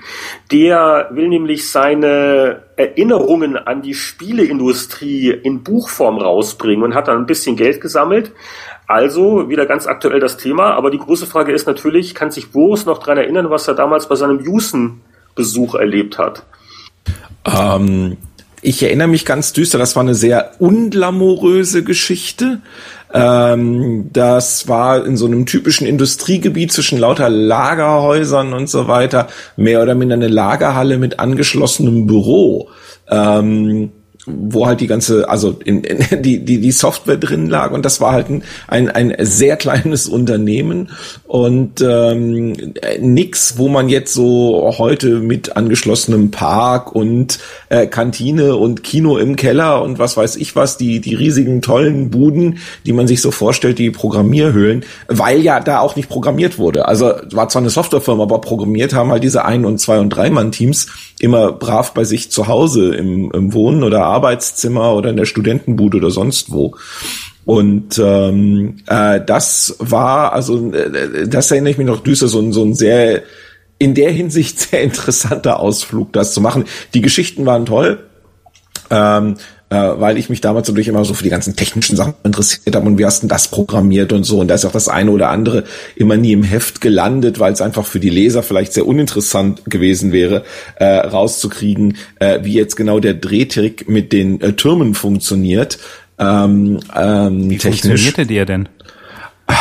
[0.50, 7.26] Der will nämlich seine Erinnerungen an die Spieleindustrie in Buchform rausbringen und hat dann ein
[7.26, 8.32] bisschen Geld gesammelt.
[8.86, 10.74] Also wieder ganz aktuell das Thema.
[10.74, 14.08] Aber die große Frage ist natürlich, kann sich Boris noch dran erinnern, was er damals
[14.08, 16.44] bei seinem Jusen-Besuch erlebt hat?
[17.44, 18.16] Ähm,
[18.62, 22.60] ich erinnere mich ganz düster, das war eine sehr unglamouröse Geschichte.
[23.12, 29.82] Ähm, das war in so einem typischen Industriegebiet zwischen lauter Lagerhäusern und so weiter, mehr
[29.82, 32.68] oder minder eine Lagerhalle mit angeschlossenem Büro.
[33.08, 33.90] Ähm,
[34.26, 38.00] wo halt die ganze, also in, in, die, die, die Software drin lag und das
[38.00, 38.26] war halt
[38.68, 40.90] ein, ein, sehr kleines Unternehmen
[41.26, 48.82] und ähm, nix, wo man jetzt so heute mit angeschlossenem Park und äh, Kantine und
[48.82, 53.06] Kino im Keller und was weiß ich was, die, die riesigen tollen Buden, die man
[53.06, 56.86] sich so vorstellt, die Programmierhöhlen, weil ja da auch nicht programmiert wurde.
[56.86, 60.88] Also war zwar eine Softwarefirma, aber programmiert haben halt diese Ein- und Zwei- und Dreimann-Teams
[61.20, 65.98] immer brav bei sich zu Hause im, im Wohnen oder Arbeitszimmer oder in der Studentenbude
[65.98, 66.76] oder sonst wo.
[67.44, 72.52] Und ähm, äh, das war, also äh, das erinnere ich mich noch düster, so ein,
[72.52, 73.22] so ein sehr
[73.78, 76.64] in der Hinsicht sehr interessanter Ausflug, das zu machen.
[76.94, 78.04] Die Geschichten waren toll.
[78.90, 79.36] Ähm,
[79.70, 82.86] äh, weil ich mich damals natürlich immer so für die ganzen technischen Sachen interessiert habe
[82.86, 84.40] und wie hast denn das programmiert und so.
[84.40, 85.64] Und da ist auch das eine oder andere
[85.94, 90.12] immer nie im Heft gelandet, weil es einfach für die Leser vielleicht sehr uninteressant gewesen
[90.12, 90.44] wäre,
[90.76, 95.78] äh, rauszukriegen, äh, wie jetzt genau der Drehtrick mit den äh, Türmen funktioniert.
[96.18, 97.80] Ähm, ähm, wie technisch.
[97.80, 98.68] funktionierte der denn?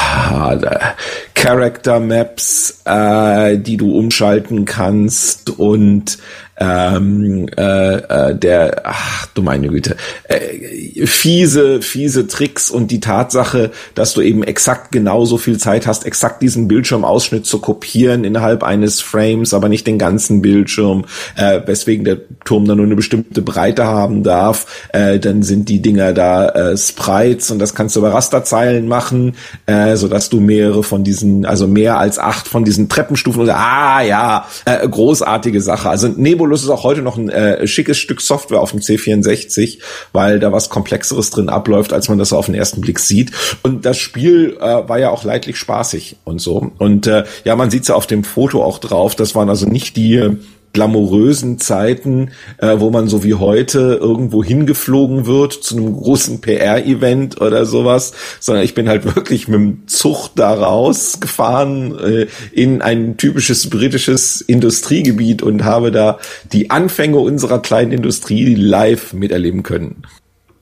[1.34, 6.18] Character Maps, äh, die du umschalten kannst und
[6.60, 9.96] ähm, äh, äh, der, ach du meine Güte,
[10.26, 16.06] äh, fiese, fiese Tricks und die Tatsache, dass du eben exakt genauso viel Zeit hast,
[16.06, 21.06] exakt diesen Bildschirmausschnitt zu kopieren innerhalb eines Frames, aber nicht den ganzen Bildschirm,
[21.38, 25.82] äh, weswegen der Turm dann nur eine bestimmte Breite haben darf, äh, dann sind die
[25.82, 29.36] Dinger da äh, Sprites und das kannst du über Rasterzeilen machen,
[29.66, 34.02] äh, so dass du mehrere von diesen, also mehr als acht von diesen Treppenstufen ah
[34.02, 35.90] ja, äh, großartige Sache.
[35.90, 39.78] Also Nebula Oculus ist auch heute noch ein äh, schickes Stück Software auf dem C64,
[40.14, 43.32] weil da was Komplexeres drin abläuft, als man das auf den ersten Blick sieht.
[43.62, 46.72] Und das Spiel äh, war ja auch leidlich spaßig und so.
[46.80, 49.16] Und äh, ja, man sieht ja auf dem Foto auch drauf.
[49.16, 50.38] Das waren also nicht die
[50.74, 57.42] glamourösen Zeiten, äh, wo man so wie heute irgendwo hingeflogen wird zu einem großen PR-Event
[57.42, 63.18] oder sowas, sondern ich bin halt wirklich mit dem Zug da rausgefahren äh, in ein
[63.18, 66.20] typisches britisches Industriegebiet und habe da
[66.52, 70.04] die Anfänge unserer kleinen Industrie live miterleben können.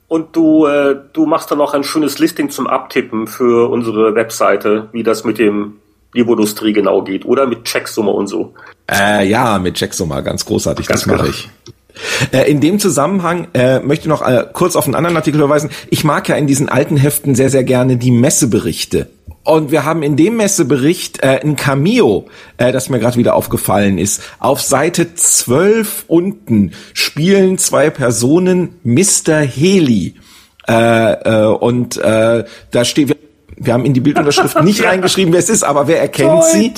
[0.08, 4.88] Und du, äh, du machst dann noch ein schönes Listing zum Abtippen für unsere Webseite,
[4.92, 5.74] wie das mit dem
[6.18, 8.54] Libodustrie genau geht, oder mit Checksumme und so.
[8.90, 11.30] Äh, ja, mit Checksumme, ganz großartig, ganz das mache genau.
[11.30, 11.48] ich.
[12.32, 15.70] Äh, in dem Zusammenhang äh, möchte ich noch äh, kurz auf einen anderen Artikel verweisen.
[15.90, 19.08] Ich mag ja in diesen alten Heften sehr, sehr gerne die Messeberichte.
[19.44, 22.26] Und wir haben in dem Messebericht äh, ein Cameo,
[22.58, 24.22] äh, das mir gerade wieder aufgefallen ist.
[24.38, 29.40] Auf Seite 12 unten spielen zwei Personen Mr.
[29.40, 30.14] Heli.
[30.68, 33.16] Äh, äh, und äh, da steht,
[33.60, 36.72] wir haben in die Bildunterschrift nicht reingeschrieben, wer es ist, aber wer erkennt Toll.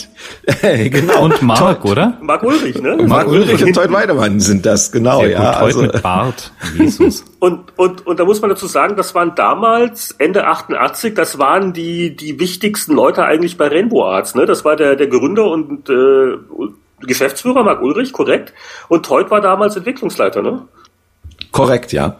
[0.63, 0.91] sie?
[0.91, 1.25] genau.
[1.25, 2.19] Und Mark, oder?
[2.21, 2.97] Mark Ulrich, ne?
[3.07, 5.53] Mark Ulrich und Todd Weidemann sind das, genau, Sehr ja.
[5.53, 5.83] Gut, also.
[5.83, 7.25] mit Bart, Jesus.
[7.41, 11.73] Und, und, und da muss man dazu sagen, das waren damals, Ende 88, das waren
[11.73, 14.45] die, die wichtigsten Leute eigentlich bei Rainbow Arts, ne?
[14.45, 16.37] Das war der, der Gründer und, äh,
[17.01, 18.53] Geschäftsführer, Mark Ulrich, korrekt.
[18.89, 20.69] Und Todd war damals Entwicklungsleiter, ne?
[21.51, 22.17] Korrekt, ja.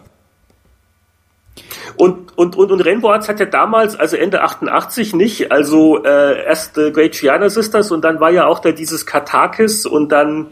[1.97, 6.45] Und, und, und, und Rainbow Arts hat ja damals, also Ende 88 nicht, also äh,
[6.45, 10.47] erst äh, Great Gianna Sisters und dann war ja auch da dieses Katakis und dann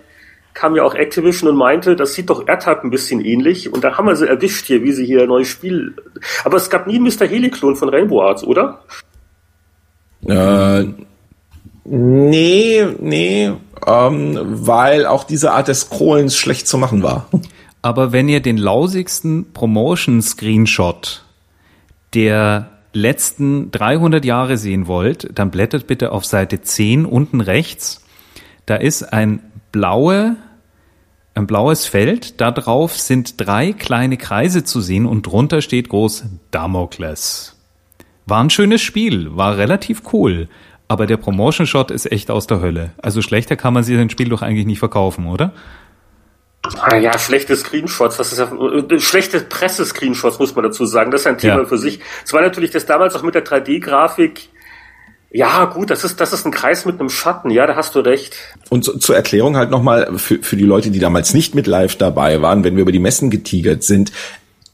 [0.54, 3.98] kam ja auch Activision und meinte, das sieht doch AirTag ein bisschen ähnlich und da
[3.98, 5.96] haben wir sie erwischt hier, wie sie hier ein neues Spiel.
[6.44, 7.28] Aber es gab nie einen Mr.
[7.28, 8.82] Heliklon von Rainbow Arts, oder?
[10.26, 10.86] Äh,
[11.86, 13.52] nee, nee,
[13.88, 17.28] ähm, weil auch diese Art des Scrollens schlecht zu machen war.
[17.82, 21.24] Aber wenn ihr den lausigsten Promotion-Screenshot
[22.14, 28.03] der letzten 300 Jahre sehen wollt, dann blättert bitte auf Seite 10 unten rechts.
[28.66, 29.41] Da ist ein
[29.72, 30.36] blaue,
[31.36, 32.41] ein blaues Feld.
[32.41, 37.55] Da drauf sind drei kleine Kreise zu sehen und drunter steht groß Damokles.
[38.26, 40.49] War ein schönes Spiel, war relativ cool.
[40.88, 42.91] Aber der Promotion Shot ist echt aus der Hölle.
[42.97, 45.53] Also schlechter kann man sich ein Spiel doch eigentlich nicht verkaufen, oder?
[46.62, 51.10] Ah ja, schlechte Screenshots, das ist ja äh, schlechte Presse-Screenshots, muss man dazu sagen.
[51.10, 51.66] Das ist ein Thema ja.
[51.66, 51.99] für sich.
[52.26, 54.49] Es war natürlich das damals auch mit der 3D-Grafik.
[55.32, 57.99] Ja, gut, das ist, das ist ein Kreis mit einem Schatten, ja, da hast du
[57.99, 58.36] recht.
[58.70, 61.95] Und zu, zur Erklärung halt nochmal für, für die Leute, die damals nicht mit live
[61.97, 64.12] dabei waren, wenn wir über die Messen getigert sind,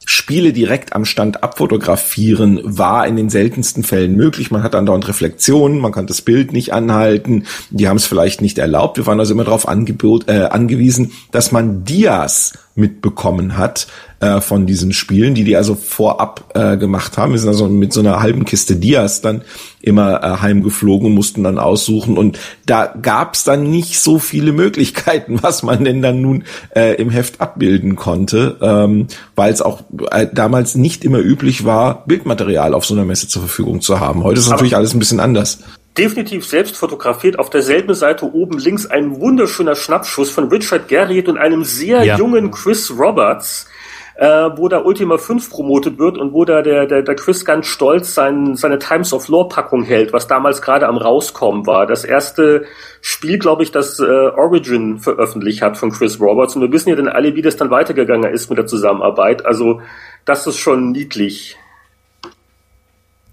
[0.06, 4.52] Spiele direkt am Stand abfotografieren war in den seltensten Fällen möglich.
[4.52, 8.58] Man hat andauernd Reflexionen, man kann das Bild nicht anhalten, die haben es vielleicht nicht
[8.58, 8.98] erlaubt.
[8.98, 13.88] Wir waren also immer darauf äh, angewiesen, dass man Dias mitbekommen hat,
[14.26, 17.34] äh, von diesen Spielen, die die also vorab äh, gemacht haben.
[17.34, 19.44] Wir sind also mit so einer halben Kiste Dias dann
[19.82, 22.18] immer äh, heimgeflogen und mussten dann aussuchen.
[22.18, 26.44] Und da gab's dann nicht so viele Möglichkeiten, was man denn dann nun
[26.76, 32.04] äh, im Heft abbilden konnte, ähm, weil es auch äh, damals nicht immer üblich war,
[32.08, 34.24] Bildmaterial auf so einer Messe zur Verfügung zu haben.
[34.24, 35.60] Heute ist natürlich alles ein bisschen anders
[35.98, 37.40] definitiv selbst fotografiert.
[37.40, 42.18] Auf derselben Seite oben links ein wunderschöner Schnappschuss von Richard Garriott und einem sehr ja.
[42.18, 43.68] jungen Chris Roberts,
[44.16, 47.68] äh, wo da Ultima 5 promotet wird und wo da der, der, der Chris ganz
[47.68, 51.86] stolz sein, seine Times of Lore Packung hält, was damals gerade am rauskommen war.
[51.86, 52.66] Das erste
[53.02, 56.56] Spiel, glaube ich, das äh, Origin veröffentlicht hat von Chris Roberts.
[56.56, 59.46] Und wir wissen ja dann alle, wie das dann weitergegangen ist mit der Zusammenarbeit.
[59.46, 59.82] Also
[60.24, 61.58] das ist schon niedlich.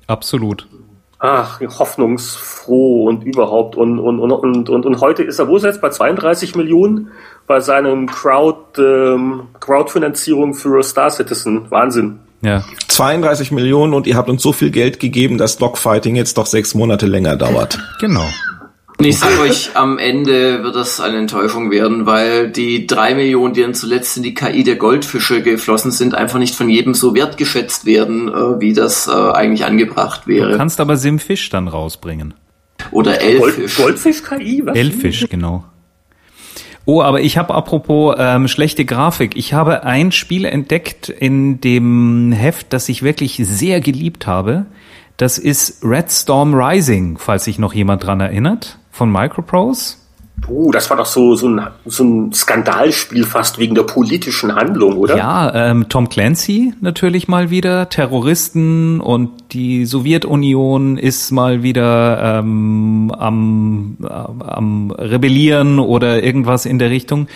[0.09, 0.67] Absolut.
[1.25, 3.77] Ach, hoffnungsfroh und überhaupt.
[3.77, 5.81] Und, und, und, und, und, und heute ist er, wo ist er jetzt?
[5.81, 7.13] Bei 32 Millionen?
[7.47, 11.71] Bei seinem Crowd, ähm, Crowdfinanzierung für Star Citizen.
[11.71, 12.21] Wahnsinn.
[12.43, 12.65] Ja.
[12.89, 16.75] 32 Millionen und ihr habt uns so viel Geld gegeben, dass Dogfighting jetzt doch sechs
[16.75, 17.79] Monate länger dauert.
[18.01, 18.27] Genau.
[18.99, 23.55] Und ich sage euch, am Ende wird das eine Enttäuschung werden, weil die drei Millionen,
[23.55, 27.15] die dann zuletzt in die KI der Goldfische geflossen sind, einfach nicht von jedem so
[27.15, 30.53] wertgeschätzt werden, äh, wie das äh, eigentlich angebracht wäre.
[30.53, 32.35] Du kannst aber Simfisch dann rausbringen.
[32.91, 33.77] Oder Elfisch.
[33.77, 34.65] Gold, Goldfisch-KI?
[34.75, 35.65] Elfisch, genau.
[36.85, 39.37] Oh, aber ich habe apropos ähm, schlechte Grafik.
[39.37, 44.67] Ich habe ein Spiel entdeckt in dem Heft, das ich wirklich sehr geliebt habe.
[45.17, 49.97] Das ist Red Storm Rising, falls sich noch jemand dran erinnert von Microprose?
[50.49, 54.97] Uh, das war doch so, so, ein, so ein Skandalspiel fast wegen der politischen Handlung,
[54.97, 55.17] oder?
[55.17, 63.13] Ja, ähm, Tom Clancy natürlich mal wieder, Terroristen und die Sowjetunion ist mal wieder ähm,
[63.17, 67.29] am, äh, am Rebellieren oder irgendwas in der Richtung.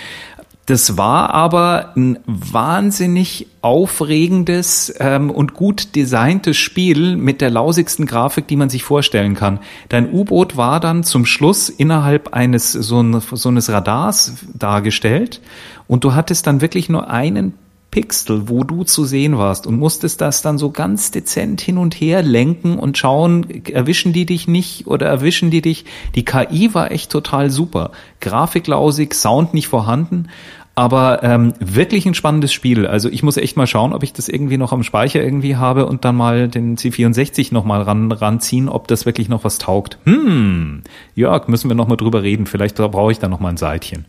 [0.67, 8.49] Das war aber ein wahnsinnig aufregendes ähm, und gut designtes Spiel mit der lausigsten Grafik,
[8.49, 9.61] die man sich vorstellen kann.
[9.89, 15.41] Dein U-Boot war dann zum Schluss innerhalb eines so, ein, so eines Radars dargestellt
[15.87, 17.55] und du hattest dann wirklich nur einen
[17.97, 21.95] Pixel, wo du zu sehen warst und musstest das dann so ganz dezent hin und
[21.95, 25.87] her lenken und schauen, erwischen die dich nicht oder erwischen die dich.
[26.15, 27.93] Die KI war echt total super.
[28.21, 30.29] Grafiklausig, Sound nicht vorhanden,
[30.77, 32.87] aber ähm, wirklich ein spannendes Spiel.
[32.87, 35.87] Also ich muss echt mal schauen, ob ich das irgendwie noch am Speicher irgendwie habe
[35.87, 39.99] und dann mal den C64 noch mal ran, ranziehen, ob das wirklich noch was taugt.
[40.05, 40.83] Hm,
[41.15, 42.45] Jörg, müssen wir noch mal drüber reden.
[42.45, 44.05] Vielleicht brauche ich da noch mal ein Seitchen.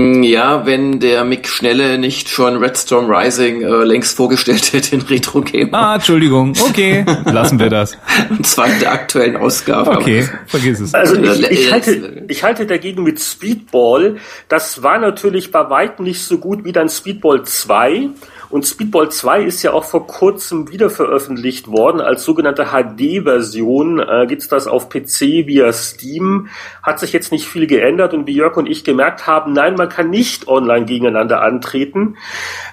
[0.00, 5.40] Ja, wenn der Mick Schnelle nicht schon Redstorm Rising äh, längst vorgestellt hätte in Retro
[5.40, 5.72] Gamer.
[5.72, 6.52] Ah, Entschuldigung.
[6.68, 7.96] Okay, lassen wir das.
[8.28, 9.92] Und zwar in der aktuellen Ausgabe.
[9.92, 10.94] Okay, vergiss es.
[10.94, 14.16] Also ich, ich, halte, ich halte dagegen mit Speedball.
[14.48, 18.10] Das war natürlich bei weitem nicht so gut wie dann Speedball 2.
[18.54, 23.98] Und Speedball 2 ist ja auch vor kurzem wieder veröffentlicht worden als sogenannte HD-Version.
[23.98, 26.46] Äh, gibt's das auf PC via Steam.
[26.80, 29.88] Hat sich jetzt nicht viel geändert und wie Jörg und ich gemerkt haben, nein, man
[29.88, 32.16] kann nicht online gegeneinander antreten.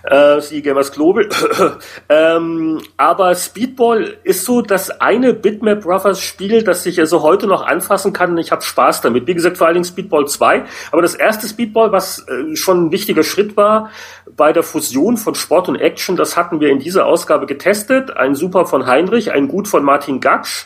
[0.04, 1.28] Äh, Sie Gamers Global.
[2.10, 7.66] ähm, aber Speedball ist so das eine Bitmap Brothers Spiel, das ich also heute noch
[7.66, 9.26] anfassen kann und ich habe Spaß damit.
[9.26, 10.64] Wie gesagt, vor allen Dingen Speedball 2.
[10.92, 13.90] Aber das erste Speedball, was äh, schon ein wichtiger Schritt war
[14.36, 18.16] bei der Fusion von Sport und Action, das hatten wir in dieser Ausgabe getestet.
[18.16, 20.66] Ein Super von Heinrich, ein Gut von Martin Gatsch.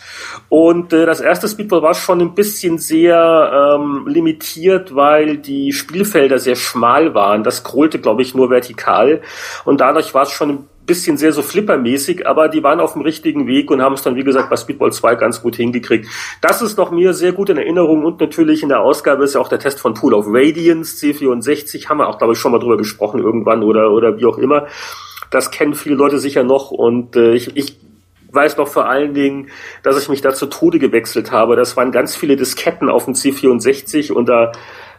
[0.49, 6.39] Und äh, das erste Speedball war schon ein bisschen sehr ähm, limitiert, weil die Spielfelder
[6.39, 7.43] sehr schmal waren.
[7.43, 9.21] Das scrollte, glaube ich, nur vertikal.
[9.63, 13.01] Und dadurch war es schon ein bisschen sehr so flippermäßig, aber die waren auf dem
[13.01, 16.07] richtigen Weg und haben es dann, wie gesagt, bei Speedball 2 ganz gut hingekriegt.
[16.41, 19.41] Das ist noch mir sehr gut in Erinnerung und natürlich in der Ausgabe ist ja
[19.41, 22.59] auch der Test von Pool of Radiance, C64, haben wir auch, glaube ich, schon mal
[22.59, 24.67] drüber gesprochen irgendwann oder, oder wie auch immer.
[25.31, 27.77] Das kennen viele Leute sicher noch und äh, ich, ich
[28.31, 29.49] weiß noch vor allen Dingen,
[29.81, 31.55] dass ich mich da zu Tode gewechselt habe.
[31.55, 34.51] Das waren ganz viele Disketten auf dem C64 und da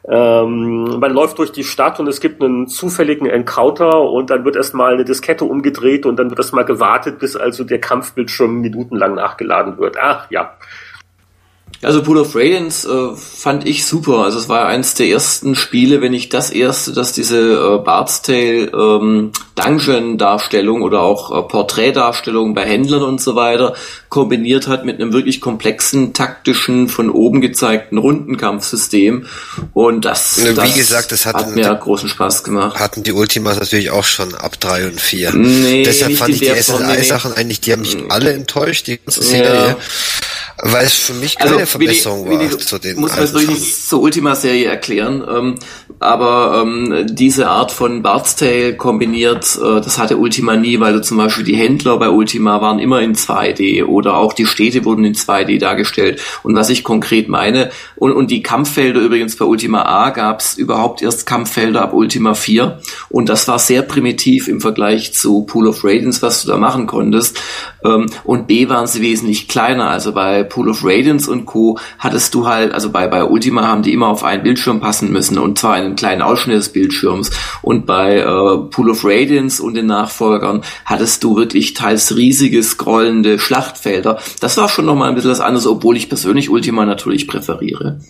[0.09, 4.55] ähm, man läuft durch die Stadt und es gibt einen zufälligen Encounter und dann wird
[4.55, 9.79] erstmal eine Diskette umgedreht und dann wird erstmal gewartet, bis also der Kampfbildschirm minutenlang nachgeladen
[9.79, 9.97] wird.
[10.01, 10.55] Ach ja,
[11.83, 14.19] also Pool of Radiance äh, fand ich super.
[14.25, 18.23] Also es war eines der ersten Spiele, wenn nicht das erste, dass diese äh, Bard's
[18.23, 23.75] Tale ähm, Dungeon-Darstellung oder auch äh, Porträtdarstellung bei Händlern und so weiter
[24.09, 29.27] kombiniert hat mit einem wirklich komplexen, taktischen, von oben gezeigten Rundenkampfsystem.
[29.75, 32.79] Und das, Wie das gesagt, das hat, hat mir großen Spaß gemacht.
[32.79, 35.33] Hatten die Ultimas natürlich auch schon ab drei und vier.
[35.35, 37.41] Nee, Deshalb nicht fand ich die SSI-Sachen nee.
[37.41, 39.77] eigentlich, die haben mich alle enttäuscht, die ganze Ja.
[40.63, 43.47] Weil es für mich keine Also, Verbesserung Willi, war zu den muss man Sachen.
[43.47, 45.55] nicht zur Ultima-Serie erklären, ähm,
[46.01, 51.03] aber ähm, diese Art von Bard's Tale kombiniert, äh, das hatte Ultima nie, weil du
[51.03, 55.05] zum Beispiel die Händler bei Ultima waren immer in 2D oder auch die Städte wurden
[55.05, 56.23] in 2D dargestellt.
[56.43, 60.57] Und was ich konkret meine, und, und die Kampffelder übrigens bei Ultima A gab es
[60.57, 62.81] überhaupt erst Kampffelder ab Ultima 4
[63.11, 66.87] und das war sehr primitiv im Vergleich zu Pool of Radiance, was du da machen
[66.87, 67.41] konntest.
[67.87, 71.79] Ähm, und B waren sie wesentlich kleiner, also bei Pool of Radiance und Co.
[71.99, 75.39] hattest du halt, also bei, bei Ultima haben die immer auf einen Bildschirm passen müssen
[75.39, 77.31] und zwar einen kleinen Ausschnitt des Bildschirms.
[77.63, 83.39] Und bei äh, Pool of Radiance und den Nachfolgern hattest du wirklich teils riesige scrollende
[83.39, 84.19] Schlachtfelder.
[84.41, 88.01] Das war schon nochmal ein bisschen was anderes, obwohl ich persönlich Ultima natürlich präferiere.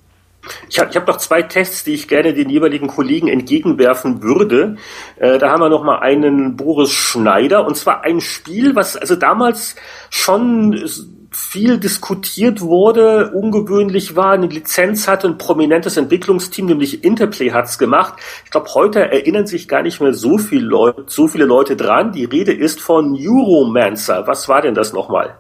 [0.69, 4.77] Ich habe ich hab noch zwei Tests, die ich gerne den jeweiligen Kollegen entgegenwerfen würde.
[5.17, 9.17] Äh, da haben wir noch mal einen Boris Schneider und zwar ein Spiel, was also
[9.17, 9.77] damals
[10.11, 10.89] schon
[11.37, 18.15] viel diskutiert wurde, ungewöhnlich war, eine Lizenz hatte, ein prominentes Entwicklungsteam, nämlich Interplay hat's gemacht.
[18.45, 22.13] Ich glaube, heute erinnern sich gar nicht mehr so, viel Leute, so viele Leute dran.
[22.13, 24.27] Die Rede ist von Euromancer.
[24.27, 25.37] Was war denn das nochmal?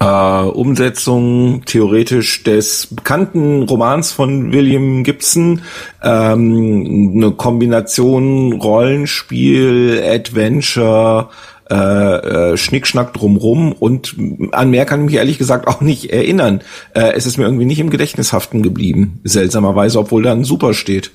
[0.00, 5.62] Äh, Umsetzung theoretisch des bekannten Romans von William Gibson,
[6.02, 11.30] ähm, eine Kombination Rollenspiel, Adventure,
[11.70, 14.16] äh, äh, Schnickschnack drumrum und
[14.52, 16.62] an mehr kann ich mich ehrlich gesagt auch nicht erinnern.
[16.94, 20.72] Äh, es ist mir irgendwie nicht im Gedächtnis haften geblieben, seltsamerweise, obwohl da ein Super
[20.72, 21.10] steht.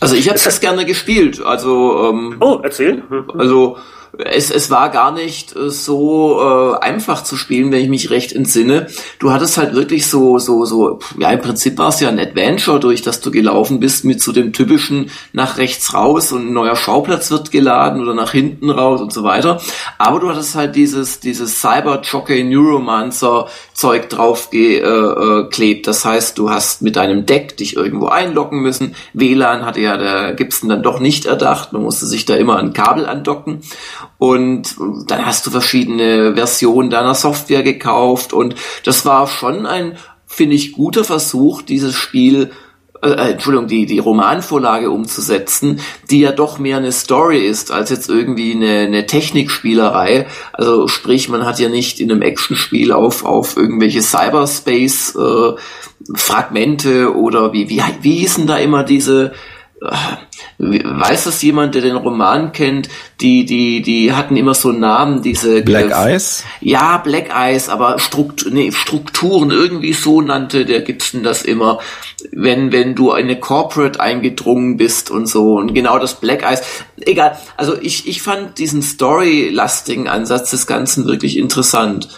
[0.00, 1.40] Also ich habe das gerne gespielt.
[1.44, 3.02] Also ähm, oh, erzähl.
[3.36, 3.76] Also
[4.18, 8.32] es, es war gar nicht äh, so äh, einfach zu spielen, wenn ich mich recht
[8.32, 8.88] entsinne.
[9.18, 12.80] Du hattest halt wirklich so, so, so, ja, im Prinzip war es ja ein Adventure,
[12.80, 16.76] durch das du gelaufen bist, mit so dem typischen nach rechts raus und ein neuer
[16.76, 19.60] Schauplatz wird geladen oder nach hinten raus und so weiter.
[19.98, 25.80] Aber du hattest halt dieses, dieses Cyber Jockey Neuromancer Zeug drauf geklebt.
[25.80, 28.94] Äh, das heißt, du hast mit deinem Deck dich irgendwo einloggen müssen.
[29.14, 31.72] WLAN hatte ja der Gibson dann doch nicht erdacht.
[31.72, 33.62] Man musste sich da immer ein Kabel andocken.
[34.18, 34.76] Und
[35.06, 38.32] dann hast du verschiedene Versionen deiner Software gekauft.
[38.32, 39.96] Und das war schon ein,
[40.26, 42.50] finde ich, guter Versuch, dieses Spiel
[43.02, 45.80] äh, äh, Entschuldigung, die, die Romanvorlage umzusetzen,
[46.10, 50.26] die ja doch mehr eine Story ist, als jetzt irgendwie eine, eine Technikspielerei.
[50.52, 55.52] Also sprich, man hat ja nicht in einem Actionspiel auf, auf irgendwelche Cyberspace äh,
[56.14, 59.32] Fragmente oder wie, wie, wie hießen da immer diese
[60.58, 62.88] weiß das jemand, der den Roman kennt?
[63.20, 66.44] Die, die, die hatten immer so Namen, diese Black äh, Eyes?
[66.60, 71.78] Ja, Black Eyes, aber Struktur, nee, Strukturen irgendwie so nannte der Gibson das immer,
[72.30, 75.54] wenn, wenn du eine Corporate eingedrungen bist und so.
[75.54, 76.62] Und genau das Black Eyes.
[77.00, 77.38] Egal.
[77.56, 82.08] Also ich, ich fand diesen story-lastigen Ansatz des Ganzen wirklich interessant.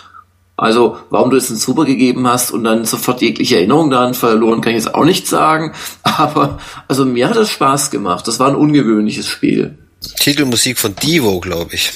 [0.63, 4.61] Also, warum du jetzt einen Super gegeben hast und dann sofort jegliche Erinnerung daran verloren,
[4.61, 5.73] kann ich jetzt auch nicht sagen.
[6.05, 8.29] Aber, also mir hat es Spaß gemacht.
[8.29, 9.77] Das war ein ungewöhnliches Spiel.
[10.21, 11.91] Titelmusik von Divo, glaube ich.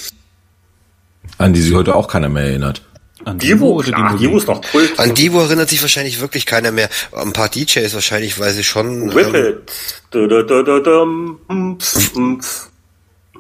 [1.39, 2.83] An die sich heute auch keiner mehr erinnert.
[3.25, 4.99] An Divo, oder klar, Divo ist doch Kult.
[4.99, 6.89] An Divo erinnert sich wahrscheinlich wirklich keiner mehr.
[7.13, 9.15] Ein paar DJs wahrscheinlich, weil sie schon.
[9.15, 9.71] Whip ähm, it.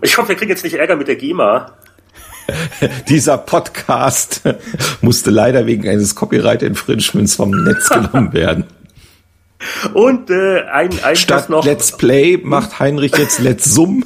[0.03, 1.77] Ich hoffe, wir kriegen jetzt nicht Ärger mit der GEMA.
[3.09, 4.43] Dieser Podcast
[5.01, 8.65] musste leider wegen eines Copyright Infringements vom Netz genommen werden.
[9.95, 14.05] Und äh, ein, ein Statt noch Let's Play macht Heinrich jetzt Let's Sum.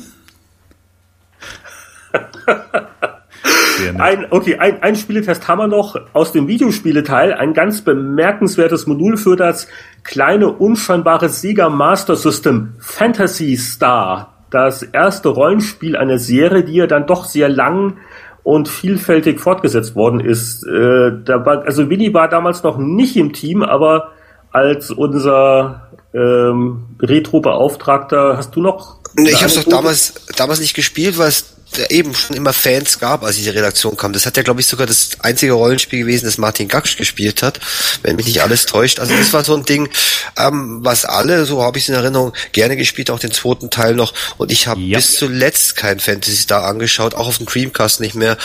[3.99, 7.35] ein, okay, ein, ein Spieletest haben wir noch aus dem Videospieleteil.
[7.35, 9.67] Ein ganz bemerkenswertes Modul für das
[10.05, 14.35] kleine, unscheinbare Sega Master System Fantasy Star.
[14.51, 17.99] Das erste Rollenspiel einer Serie, die ja dann doch sehr lang
[18.43, 20.65] und vielfältig fortgesetzt worden ist.
[20.67, 24.09] Äh, war, also Willi war damals noch nicht im Team, aber
[24.51, 28.99] als unser ähm, Retro-Beauftragter hast du noch?
[29.17, 31.57] Nee, ich habe es doch damals damals nicht gespielt, weil es
[31.89, 34.13] eben schon immer Fans gab, als ich in die Redaktion kam.
[34.13, 37.61] Das hat ja, glaube ich, sogar das einzige Rollenspiel gewesen, das Martin Gaksch gespielt hat,
[38.03, 38.99] wenn mich nicht alles täuscht.
[38.99, 39.89] Also das war so ein Ding,
[40.37, 43.95] ähm, was alle, so habe ich es in Erinnerung, gerne gespielt, auch den zweiten Teil
[43.95, 44.13] noch.
[44.37, 44.99] Und ich habe ja.
[44.99, 48.37] bis zuletzt kein Fantasy Star angeschaut, auch auf dem Dreamcast nicht mehr.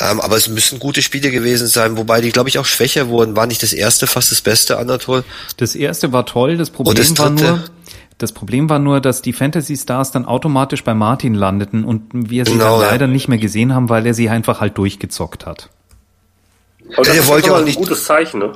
[0.00, 3.36] Ähm, aber es müssen gute Spiele gewesen sein, wobei die, glaube ich, auch schwächer wurden.
[3.36, 5.24] War nicht das erste fast das Beste, Anatol?
[5.56, 7.64] Das erste war toll, das Problem das war nur
[8.18, 12.44] das Problem war nur, dass die Fantasy Stars dann automatisch bei Martin landeten und wir
[12.44, 13.12] sie genau, dann leider ja.
[13.12, 15.70] nicht mehr gesehen haben, weil er sie einfach halt durchgezockt hat.
[16.94, 17.78] Aber das ist wollte auch nicht.
[17.78, 18.52] ein gutes Zeichen, ne?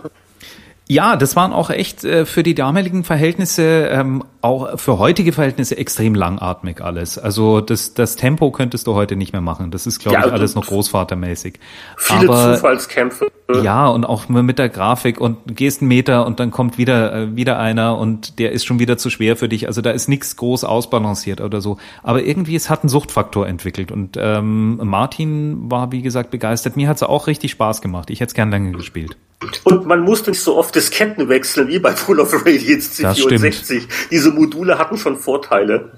[0.92, 5.78] Ja, das waren auch echt äh, für die damaligen Verhältnisse, ähm, auch für heutige Verhältnisse
[5.78, 7.16] extrem langatmig alles.
[7.16, 9.70] Also das, das Tempo könntest du heute nicht mehr machen.
[9.70, 11.54] Das ist, glaube ja, ich, alles noch großvatermäßig.
[11.96, 13.32] Viele Aber, Zufallskämpfe.
[13.62, 17.36] Ja, und auch mit der Grafik und gehst einen Meter und dann kommt wieder, äh,
[17.36, 19.68] wieder einer und der ist schon wieder zu schwer für dich.
[19.68, 21.78] Also da ist nichts groß ausbalanciert oder so.
[22.02, 23.92] Aber irgendwie, es hat einen Suchtfaktor entwickelt.
[23.92, 26.76] Und ähm, Martin war, wie gesagt, begeistert.
[26.76, 28.10] Mir hat es auch richtig Spaß gemacht.
[28.10, 29.16] Ich hätte es gern länger gespielt.
[29.64, 33.82] Und man musste nicht so oft Disketten wechseln wie bei Full of Radiance C64.
[34.10, 35.92] Diese Module hatten schon Vorteile.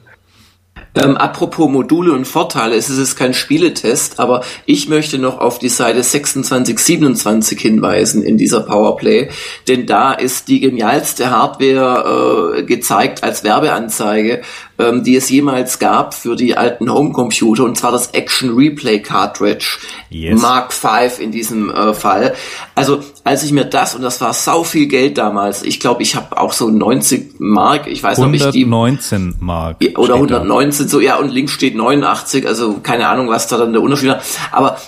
[0.97, 5.59] Ähm, apropos Module und Vorteile, es ist jetzt kein Spieletest, aber ich möchte noch auf
[5.59, 9.29] die Seite 2627 hinweisen in dieser Powerplay,
[9.67, 14.43] denn da ist die genialste Hardware äh, gezeigt als Werbeanzeige,
[14.79, 19.79] ähm, die es jemals gab für die alten Homecomputer, und zwar das Action Replay Cartridge
[20.11, 20.41] yes.
[20.41, 22.35] Mark V in diesem äh, Fall.
[22.75, 26.17] Also als ich mir das, und das war sau viel Geld damals, ich glaube, ich
[26.17, 28.65] habe auch so 90 Mark, ich weiß nicht, ob ich die...
[28.65, 29.77] 119 Mark.
[29.97, 33.73] Oder 119 sind so, ja, und links steht 89, also keine Ahnung, was da dann
[33.73, 34.21] der Unterschied war.
[34.51, 34.79] Aber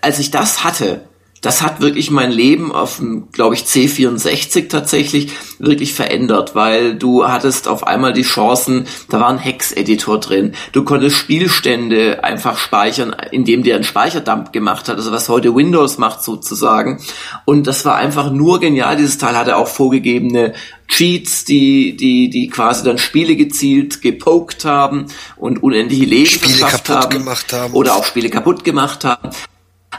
[0.00, 1.02] als ich das hatte,
[1.42, 7.26] das hat wirklich mein Leben auf dem, glaube ich, C64 tatsächlich wirklich verändert, weil du
[7.26, 10.54] hattest auf einmal die Chancen, da war ein Hex-Editor drin.
[10.70, 15.98] Du konntest Spielstände einfach speichern, indem der einen Speicherdump gemacht hat, also was heute Windows
[15.98, 17.02] macht sozusagen.
[17.44, 18.96] Und das war einfach nur genial.
[18.96, 20.54] Dieses Teil hatte auch vorgegebene
[20.86, 26.88] Cheats, die, die, die quasi dann Spiele gezielt gepokt haben und unendliche Leben Spiele kaputt
[26.88, 27.74] haben, gemacht haben.
[27.74, 29.30] Oder auch Spiele kaputt gemacht haben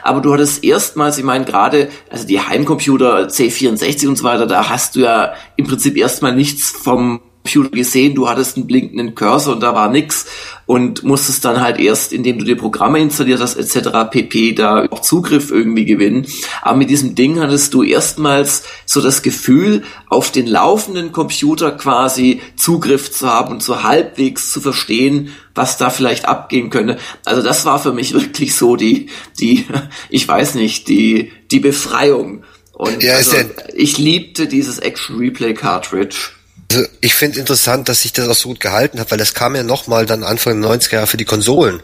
[0.04, 4.68] aber du hattest erstmals, ich meine gerade, also die Heimcomputer C64 und so weiter, da
[4.68, 9.54] hast du ja im Prinzip erstmal nichts vom Computer gesehen, du hattest einen blinkenden Cursor
[9.54, 10.24] und da war nix
[10.64, 14.10] und musstest dann halt erst, indem du dir Programme installiert hast etc.
[14.10, 14.54] pp.
[14.54, 16.26] da auch Zugriff irgendwie gewinnen.
[16.62, 22.40] Aber mit diesem Ding hattest du erstmals so das Gefühl, auf den laufenden Computer quasi
[22.56, 26.96] Zugriff zu haben und so halbwegs zu verstehen, was da vielleicht abgehen könnte.
[27.26, 29.66] Also das war für mich wirklich so die, die,
[30.08, 32.42] ich weiß nicht, die, die Befreiung.
[32.72, 33.36] Und ja, also,
[33.74, 36.30] ich liebte dieses Action Replay Cartridge.
[36.70, 39.54] Also ich finde interessant, dass sich das auch so gut gehalten hat, weil das kam
[39.54, 41.80] ja nochmal dann Anfang der 90er Jahre für die Konsolen.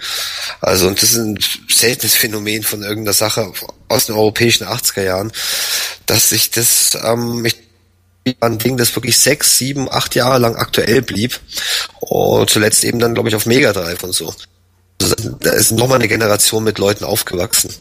[0.60, 3.52] Also und das ist ein seltenes Phänomen von irgendeiner Sache
[3.88, 5.32] aus den europäischen 80er Jahren,
[6.06, 7.56] dass sich das ähm, ich,
[8.40, 11.40] ein Ding, das wirklich sechs, sieben, acht Jahre lang aktuell blieb.
[12.00, 14.34] Und zuletzt eben dann, glaube ich, auf Mega Drive und so.
[15.00, 17.74] Also, da ist nochmal eine Generation mit Leuten aufgewachsen.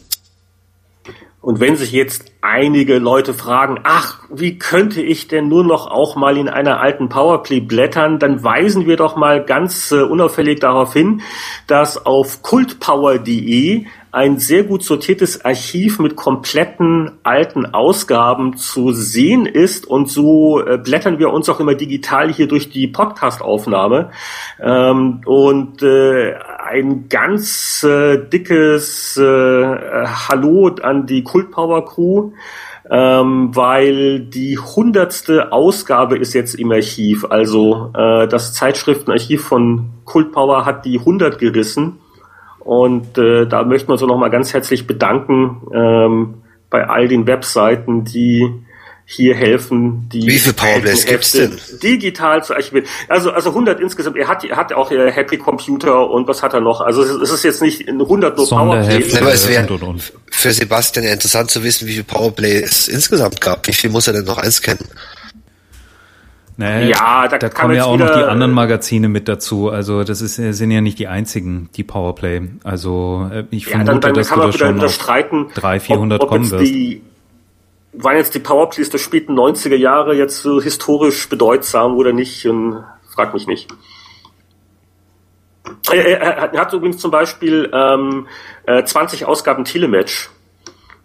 [1.42, 6.14] Und wenn sich jetzt einige Leute fragen, ach, wie könnte ich denn nur noch auch
[6.14, 10.92] mal in einer alten Powerplay blättern, dann weisen wir doch mal ganz äh, unauffällig darauf
[10.92, 11.22] hin,
[11.66, 19.86] dass auf kultpower.de ein sehr gut sortiertes Archiv mit kompletten alten Ausgaben zu sehen ist.
[19.86, 24.10] Und so äh, blättern wir uns auch immer digital hier durch die Podcast-Aufnahme.
[24.60, 26.34] Ähm, und äh,
[26.64, 32.32] ein ganz äh, dickes äh, Hallo an die Kultpower Crew.
[32.92, 37.24] Ähm, weil die hundertste Ausgabe ist jetzt im Archiv.
[37.30, 42.00] Also äh, das Zeitschriftenarchiv von Kultpower hat die 100 gerissen
[42.60, 46.34] und äh, da möchten wir uns auch nochmal ganz herzlich bedanken ähm,
[46.68, 48.48] bei all den Webseiten, die
[49.12, 51.58] hier helfen, die Wie viele Powerplays gibt's denn?
[51.82, 52.86] digital zu archivieren.
[53.08, 54.16] Also also 100 insgesamt.
[54.16, 56.80] Er hat er hat auch äh, Happy Computer und was hat er noch?
[56.80, 59.16] Also es ist jetzt nicht 100 nur Powerplays.
[59.16, 59.66] Aber es wäre
[60.30, 63.66] für Sebastian ja interessant zu wissen, wie viele Powerplay es insgesamt gab.
[63.66, 64.86] Wie viel muss er denn noch einscannen?
[66.56, 69.70] Nee, ja, da, da kommen ja auch noch die anderen Magazine mit dazu.
[69.70, 72.42] Also das ist, sind ja nicht die einzigen, die Powerplay.
[72.64, 76.20] Also äh, ich ja, vermute, dann, dann dass du da schon auf streiten, 300, 400
[76.20, 76.64] ob, ob kommen wirst.
[76.64, 77.02] Die,
[77.92, 82.46] waren jetzt die Powerplays der späten 90er Jahre jetzt so historisch bedeutsam oder nicht?
[82.46, 83.68] Und frag mich nicht.
[85.90, 88.26] Er, er, er hat übrigens zum Beispiel ähm,
[88.66, 90.30] 20 äh, Ausgaben Telematch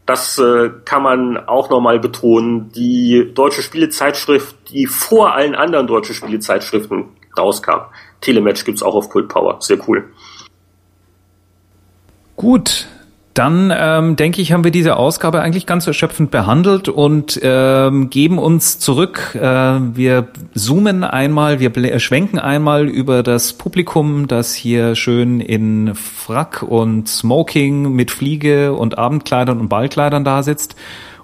[0.05, 2.71] das äh, kann man auch nochmal betonen.
[2.71, 7.05] Die deutsche Spielezeitschrift, die vor allen anderen deutschen Spielezeitschriften
[7.37, 7.85] rauskam.
[8.21, 9.57] Telematch gibt's auch auf Kult Power.
[9.61, 10.09] Sehr cool.
[12.35, 12.87] Gut,
[13.35, 18.39] dann ähm, denke ich, haben wir diese Ausgabe eigentlich ganz erschöpfend behandelt und ähm, geben
[18.39, 19.35] uns zurück.
[19.35, 26.63] Äh, wir zoomen einmal, wir schwenken einmal über das Publikum, das hier schön in Frack
[26.63, 30.77] und Smoking mit Fliege und Abendkleidern und Ballkleidern da sitzt.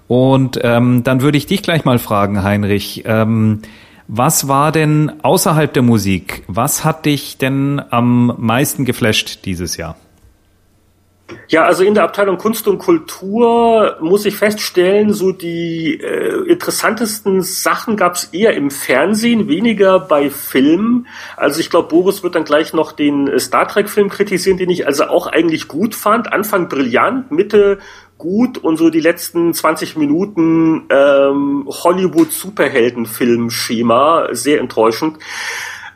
[0.10, 3.04] Und ähm, dann würde ich dich gleich mal fragen, Heinrich.
[3.06, 3.62] Ähm,
[4.10, 6.44] was war denn außerhalb der Musik?
[6.48, 9.96] Was hat dich denn am meisten geflasht dieses Jahr?
[11.48, 17.42] Ja, also in der Abteilung Kunst und Kultur muss ich feststellen, so die äh, interessantesten
[17.42, 21.08] Sachen gab es eher im Fernsehen, weniger bei Filmen.
[21.38, 24.88] Also ich glaube, Boris wird dann gleich noch den äh, Star Trek-Film kritisieren, den ich
[24.88, 26.32] also auch eigentlich gut fand.
[26.32, 27.80] Anfang brillant, Mitte
[28.18, 35.18] gut und so die letzten 20 Minuten ähm, Hollywood-Superhelden-Film-Schema sehr enttäuschend.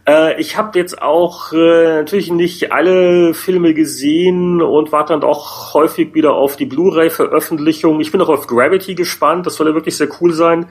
[0.08, 5.74] Äh, ich habe jetzt auch äh, natürlich nicht alle Filme gesehen und warte dann auch
[5.74, 8.00] häufig wieder auf die Blu-ray-Veröffentlichung.
[8.00, 10.68] Ich bin auch auf Gravity gespannt, das soll ja wirklich sehr cool sein.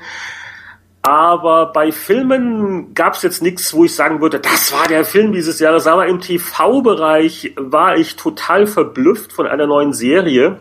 [1.02, 5.32] Aber bei Filmen gab es jetzt nichts, wo ich sagen würde, das war der Film
[5.32, 5.86] dieses Jahres.
[5.86, 10.60] Aber im TV-Bereich war ich total verblüfft von einer neuen Serie,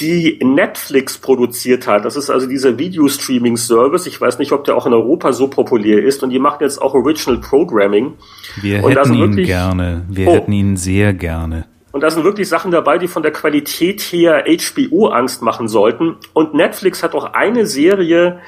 [0.00, 2.04] die Netflix produziert hat.
[2.04, 4.06] Das ist also dieser Video-Streaming-Service.
[4.06, 6.22] Ich weiß nicht, ob der auch in Europa so populär ist.
[6.22, 8.14] Und die machen jetzt auch Original Programming.
[8.60, 10.04] Wir Und hätten ihn gerne.
[10.08, 10.32] Wir Oh.
[10.34, 11.64] hätten ihn sehr gerne.
[11.92, 16.16] Und da sind wirklich Sachen dabei, die von der Qualität her HBO Angst machen sollten.
[16.34, 18.40] Und Netflix hat auch eine Serie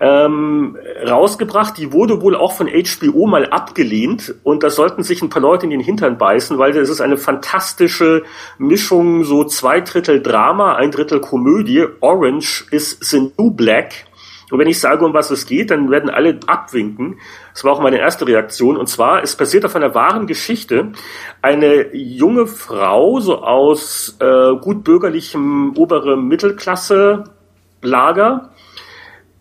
[0.00, 0.76] ähm,
[1.08, 4.34] rausgebracht, die wurde wohl auch von HBO mal abgelehnt.
[4.42, 7.16] Und da sollten sich ein paar Leute in den Hintern beißen, weil es ist eine
[7.16, 8.24] fantastische
[8.58, 11.86] Mischung, so zwei Drittel Drama, ein Drittel Komödie.
[12.00, 14.06] Orange is the new black.
[14.52, 17.18] Und wenn ich sage, um was es geht, dann werden alle abwinken.
[17.54, 18.76] Das war auch meine erste Reaktion.
[18.76, 20.92] Und zwar, es basiert auf einer wahren Geschichte.
[21.40, 28.50] Eine junge Frau, so aus äh, gut bürgerlichem obere Mittelklasse-Lager,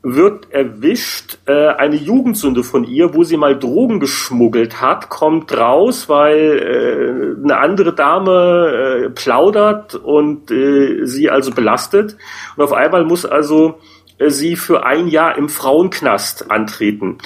[0.03, 6.10] wird erwischt, äh, eine Jugendsünde von ihr, wo sie mal Drogen geschmuggelt hat, kommt raus,
[6.10, 12.18] weil äh, eine andere Dame äh, plaudert und äh, sie also belastet.
[12.56, 13.80] Und auf einmal muss also
[14.18, 17.19] äh, sie für ein Jahr im Frauenknast antreten.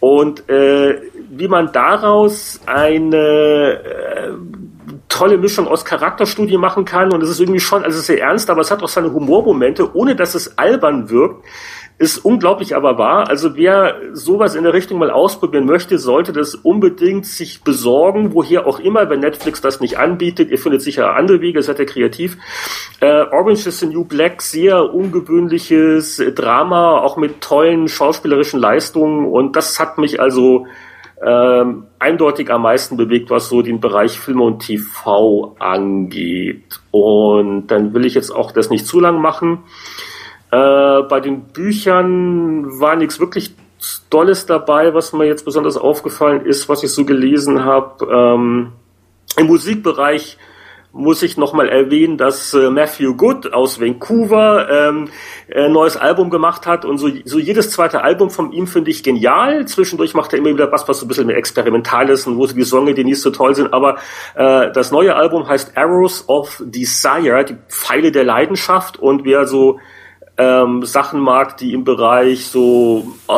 [0.00, 4.32] Und äh, wie man daraus eine äh,
[5.08, 8.22] tolle Mischung aus Charakterstudie machen kann und es ist irgendwie schon, also es ist sehr
[8.22, 11.44] ernst, aber es hat auch seine Humormomente, ohne dass es albern wirkt,
[12.02, 13.28] ist unglaublich aber wahr.
[13.28, 18.66] Also wer sowas in der Richtung mal ausprobieren möchte, sollte das unbedingt sich besorgen, woher
[18.66, 20.50] auch immer, wenn Netflix das nicht anbietet.
[20.50, 22.38] Ihr findet sicher andere Wege, seid ihr kreativ.
[23.00, 29.54] Äh, Orange is the New Black, sehr ungewöhnliches Drama, auch mit tollen schauspielerischen Leistungen und
[29.54, 30.66] das hat mich also
[31.24, 36.80] ähm, eindeutig am meisten bewegt, was so den Bereich Film und TV angeht.
[36.90, 39.62] Und dann will ich jetzt auch das nicht zu lang machen.
[40.52, 43.54] Äh, bei den Büchern war nichts wirklich
[44.10, 48.06] Dolles dabei, was mir jetzt besonders aufgefallen ist, was ich so gelesen habe.
[48.12, 48.72] Ähm,
[49.38, 50.36] Im Musikbereich
[50.92, 55.08] muss ich nochmal erwähnen, dass äh, Matthew Good aus Vancouver ähm,
[55.54, 59.02] ein neues Album gemacht hat und so, so jedes zweite Album von ihm finde ich
[59.02, 59.66] genial.
[59.66, 62.46] Zwischendurch macht er immer wieder was, was so ein bisschen mehr experimental ist und wo
[62.46, 63.72] die Songs, die nicht so toll sind.
[63.72, 63.96] Aber
[64.34, 69.80] äh, das neue Album heißt Arrows of Desire, die Pfeile der Leidenschaft und wer so
[70.42, 73.32] ähm, Sachen mag, die im Bereich so äh,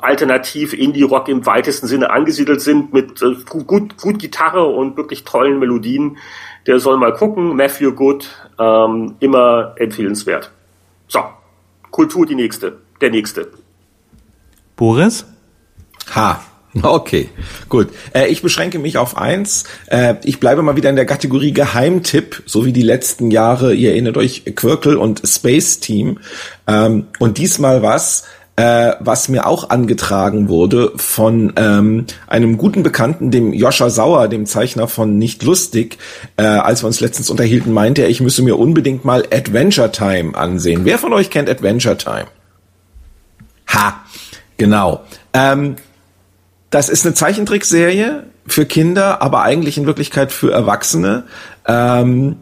[0.00, 5.58] alternativ Indie-Rock im weitesten Sinne angesiedelt sind, mit äh, gut, gut Gitarre und wirklich tollen
[5.58, 6.18] Melodien,
[6.66, 7.54] der soll mal gucken.
[7.54, 8.28] Matthew Good,
[8.58, 10.50] ähm, immer empfehlenswert.
[11.06, 11.20] So,
[11.90, 13.48] Kultur die nächste, der nächste.
[14.74, 15.26] Boris?
[16.14, 16.40] Ha.
[16.82, 17.28] Okay,
[17.68, 17.88] gut.
[18.14, 19.64] Äh, ich beschränke mich auf eins.
[19.86, 23.74] Äh, ich bleibe mal wieder in der Kategorie Geheimtipp, so wie die letzten Jahre.
[23.74, 26.18] Ihr erinnert euch Quirkel und Space Team.
[26.66, 28.24] Ähm, und diesmal was,
[28.56, 34.46] äh, was mir auch angetragen wurde von ähm, einem guten Bekannten, dem Joscha Sauer, dem
[34.46, 35.98] Zeichner von Nicht Lustig.
[36.36, 40.34] Äh, als wir uns letztens unterhielten, meinte er, ich müsse mir unbedingt mal Adventure Time
[40.36, 40.84] ansehen.
[40.84, 42.26] Wer von euch kennt Adventure Time?
[43.68, 44.00] Ha,
[44.56, 45.04] genau.
[45.32, 45.76] Ähm,
[46.70, 51.24] das ist eine Zeichentrickserie für Kinder, aber eigentlich in Wirklichkeit für Erwachsene.
[51.66, 52.36] Ähm,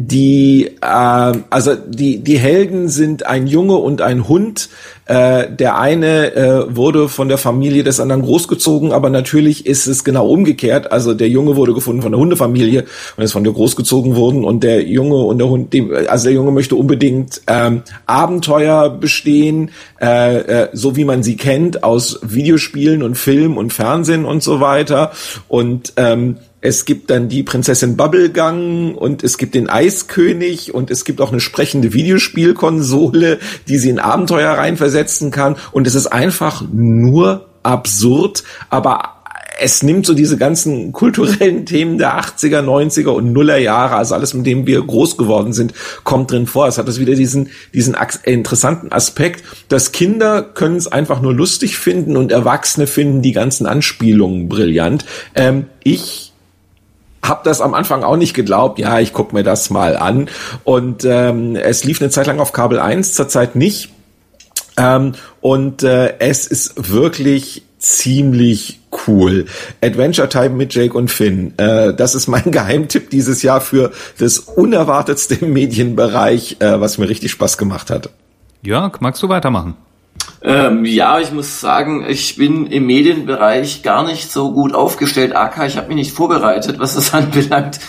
[0.00, 4.68] die, äh, also die, die Helden sind ein Junge und ein Hund.
[5.06, 10.04] Äh, der eine äh, wurde von der Familie des anderen großgezogen, aber natürlich ist es
[10.04, 10.92] genau umgekehrt.
[10.92, 12.84] Also der Junge wurde gefunden von der Hundefamilie
[13.16, 16.34] und ist von der großgezogen worden und der Junge und der Hund, dem, also der
[16.34, 19.70] Junge möchte unbedingt ähm, Abenteuer bestehen,
[20.00, 24.60] äh, äh, so wie man sie kennt aus Videospielen und Film und Fernsehen und so
[24.60, 25.10] weiter.
[25.48, 31.04] Und ähm, es gibt dann die Prinzessin Bubblegang und es gibt den Eiskönig und es
[31.04, 35.56] gibt auch eine sprechende Videospielkonsole, die sie in Abenteuer reinversetzen kann.
[35.70, 39.18] Und es ist einfach nur absurd, aber
[39.60, 44.34] es nimmt so diese ganzen kulturellen Themen der 80er, 90er und Nuller Jahre, also alles,
[44.34, 45.74] mit dem wir groß geworden sind,
[46.04, 46.68] kommt drin vor.
[46.68, 51.76] Es hat das wieder diesen, diesen interessanten Aspekt, dass Kinder können es einfach nur lustig
[51.76, 55.04] finden und Erwachsene finden die ganzen Anspielungen brillant.
[55.34, 56.27] Ähm, ich
[57.22, 58.78] hab das am Anfang auch nicht geglaubt.
[58.78, 60.28] Ja, ich guck mir das mal an.
[60.64, 63.90] Und ähm, es lief eine Zeit lang auf Kabel 1, zurzeit nicht.
[64.76, 69.46] Ähm, und äh, es ist wirklich ziemlich cool.
[69.82, 71.54] Adventure Time mit Jake und Finn.
[71.58, 77.30] Äh, das ist mein Geheimtipp dieses Jahr für das Unerwartetste Medienbereich, äh, was mir richtig
[77.32, 78.10] Spaß gemacht hat.
[78.62, 79.74] Jörg, magst du weitermachen?
[80.42, 85.34] Ähm, ja, ich muss sagen, ich bin im Medienbereich gar nicht so gut aufgestellt.
[85.34, 87.80] AK, ich habe mich nicht vorbereitet, was das anbelangt.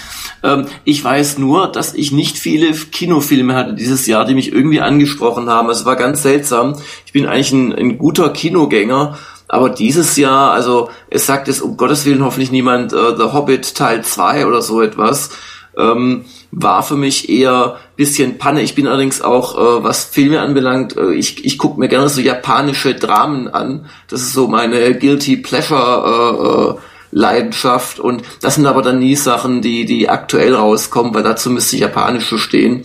[0.43, 4.81] Ähm, ich weiß nur, dass ich nicht viele Kinofilme hatte dieses Jahr, die mich irgendwie
[4.81, 5.69] angesprochen haben.
[5.69, 6.75] Es war ganz seltsam.
[7.05, 9.17] Ich bin eigentlich ein, ein guter Kinogänger,
[9.47, 13.75] aber dieses Jahr, also es sagt jetzt um Gottes Willen hoffentlich niemand äh, The Hobbit
[13.75, 15.31] Teil 2 oder so etwas,
[15.79, 18.61] ähm, war für mich eher bisschen Panne.
[18.61, 22.21] Ich bin allerdings auch, äh, was Filme anbelangt, äh, ich, ich gucke mir gerne so
[22.21, 23.85] japanische Dramen an.
[24.07, 26.81] Das ist so meine Guilty Pleasure äh, äh,
[27.11, 31.77] Leidenschaft und das sind aber dann nie Sachen, die, die aktuell rauskommen, weil dazu müsste
[31.77, 32.83] japanische stehen.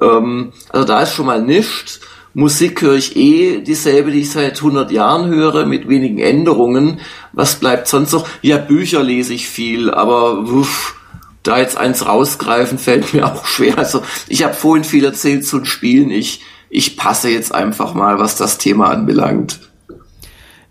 [0.00, 2.00] Ähm, also da ist schon mal nichts.
[2.34, 6.98] Musik höre ich eh dieselbe, die ich seit 100 Jahren höre, mit wenigen Änderungen.
[7.32, 8.26] Was bleibt sonst noch?
[8.40, 10.96] Ja, Bücher lese ich viel, aber uff,
[11.42, 13.78] da jetzt eins rausgreifen fällt mir auch schwer.
[13.78, 16.10] Also ich habe vorhin viel erzählt zu den Spielen.
[16.10, 16.40] Ich,
[16.70, 19.60] ich passe jetzt einfach mal, was das Thema anbelangt.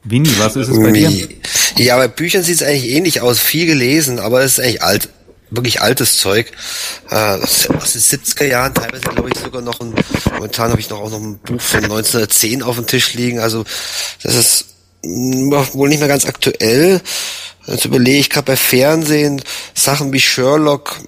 [0.03, 1.29] Winnie, was ist es bei dir?
[1.77, 3.39] Ja, bei Büchern sieht es eigentlich ähnlich aus.
[3.39, 5.09] Viel gelesen, aber es ist eigentlich alt
[5.51, 6.51] wirklich altes Zeug
[7.09, 9.93] äh, aus, aus den 70er Jahren, teilweise glaube ich sogar noch ein,
[10.33, 13.65] momentan habe ich noch auch noch ein Buch von 1910 auf dem Tisch liegen, also
[14.23, 14.65] das ist
[15.03, 17.01] wohl nicht mehr ganz aktuell.
[17.67, 19.41] Jetzt überlege ich gerade bei Fernsehen,
[19.73, 20.99] Sachen wie Sherlock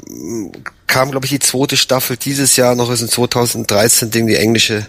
[0.87, 4.87] kam, glaube ich, die zweite Staffel dieses Jahr noch, ist in 2013 Ding, die englische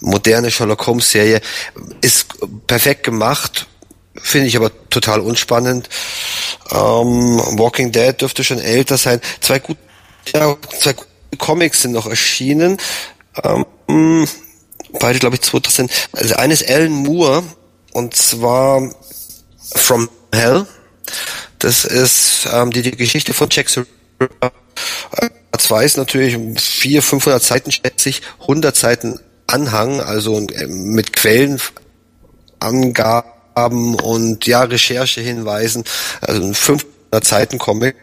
[0.00, 1.42] moderne Sherlock Holmes Serie.
[2.00, 2.28] Ist
[2.66, 3.66] perfekt gemacht,
[4.14, 5.90] finde ich aber total unspannend.
[6.70, 9.20] Ähm, Walking Dead dürfte schon älter sein.
[9.40, 9.76] Zwei gut,
[10.34, 10.94] ja, zwei
[11.36, 12.78] Comics sind noch erschienen.
[13.44, 14.26] Ähm,
[14.98, 15.90] beide, glaube ich, 2000.
[16.12, 17.42] Also eines Alan Moore
[17.92, 18.90] und zwar
[19.74, 20.66] From Hell.
[21.58, 23.82] Das ist ähm, die, die Geschichte von Jack the
[24.20, 24.52] Ripper.
[25.58, 33.94] Zwei ist natürlich vier, 500 Seiten, schätze ich, 100 Seiten Anhang, also äh, mit Quellenangaben
[33.94, 35.84] und ja, Recherchehinweisen,
[36.20, 37.96] also ein 500 Seiten Comic.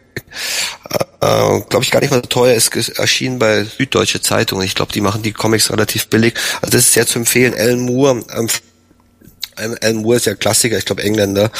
[1.21, 4.61] Äh, glaube ich gar nicht mal so teuer, ist erschienen bei Süddeutsche Zeitung.
[4.61, 6.33] Ich glaube, die machen die Comics relativ billig.
[6.61, 7.53] Also das ist sehr zu empfehlen.
[7.55, 8.49] Alan Moore, ähm,
[9.55, 11.51] Alan Moore ist ja Klassiker, ich glaube Engländer.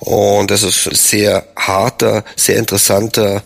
[0.00, 3.42] Und das ist sehr harter, sehr interessanter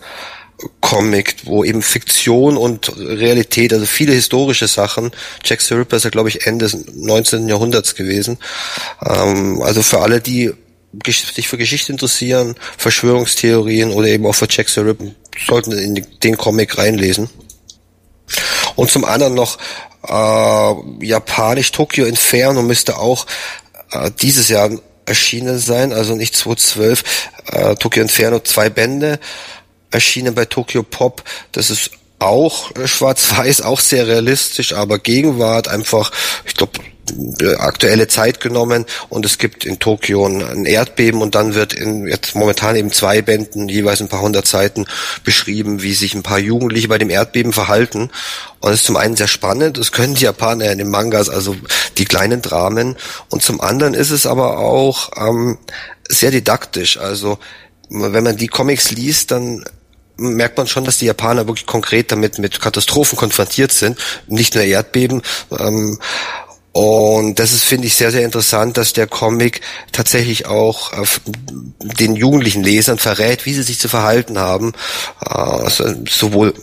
[0.81, 5.11] Comic, wo eben Fiktion und Realität, also viele historische Sachen.
[5.43, 7.47] Jack the Ripper ist ja, glaube ich, Ende des 19.
[7.47, 8.37] Jahrhunderts gewesen.
[9.05, 10.51] Ähm, also für alle, die
[11.05, 15.05] sich für Geschichte interessieren, Verschwörungstheorien oder eben auch für Jack the Ripper,
[15.47, 17.29] sollten in den Comic reinlesen.
[18.75, 19.57] Und zum anderen noch
[20.07, 23.25] äh, japanisch Tokyo Inferno müsste auch
[23.91, 24.69] äh, dieses Jahr
[25.05, 27.03] erschienen sein, also nicht 2012.
[27.51, 29.19] Äh, Tokyo Inferno zwei Bände
[29.91, 31.23] erschienen bei Tokyo Pop.
[31.51, 36.11] Das ist auch äh, schwarz-weiß, auch sehr realistisch, aber Gegenwart einfach,
[36.45, 36.79] ich glaube,
[37.57, 42.35] aktuelle Zeit genommen und es gibt in Tokio ein Erdbeben und dann wird in jetzt
[42.35, 44.85] momentan eben zwei Bänden, jeweils ein paar hundert Seiten
[45.23, 48.09] beschrieben, wie sich ein paar Jugendliche bei dem Erdbeben verhalten.
[48.59, 51.29] Und es ist zum einen sehr spannend, das können die Japaner ja in den Mangas,
[51.29, 51.55] also
[51.97, 52.97] die kleinen Dramen.
[53.29, 55.57] Und zum anderen ist es aber auch ähm,
[56.07, 56.97] sehr didaktisch.
[56.97, 57.39] Also
[57.89, 59.63] wenn man die Comics liest, dann
[60.19, 64.63] merkt man schon, dass die Japaner wirklich konkret damit mit Katastrophen konfrontiert sind, nicht nur
[64.63, 65.21] Erdbeben.
[65.57, 65.99] Ähm,
[66.71, 71.05] und das ist, finde ich, sehr, sehr interessant, dass der Comic tatsächlich auch äh,
[71.79, 74.73] den jugendlichen Lesern verrät, wie sie sich zu verhalten haben.
[75.25, 76.53] Äh, also sowohl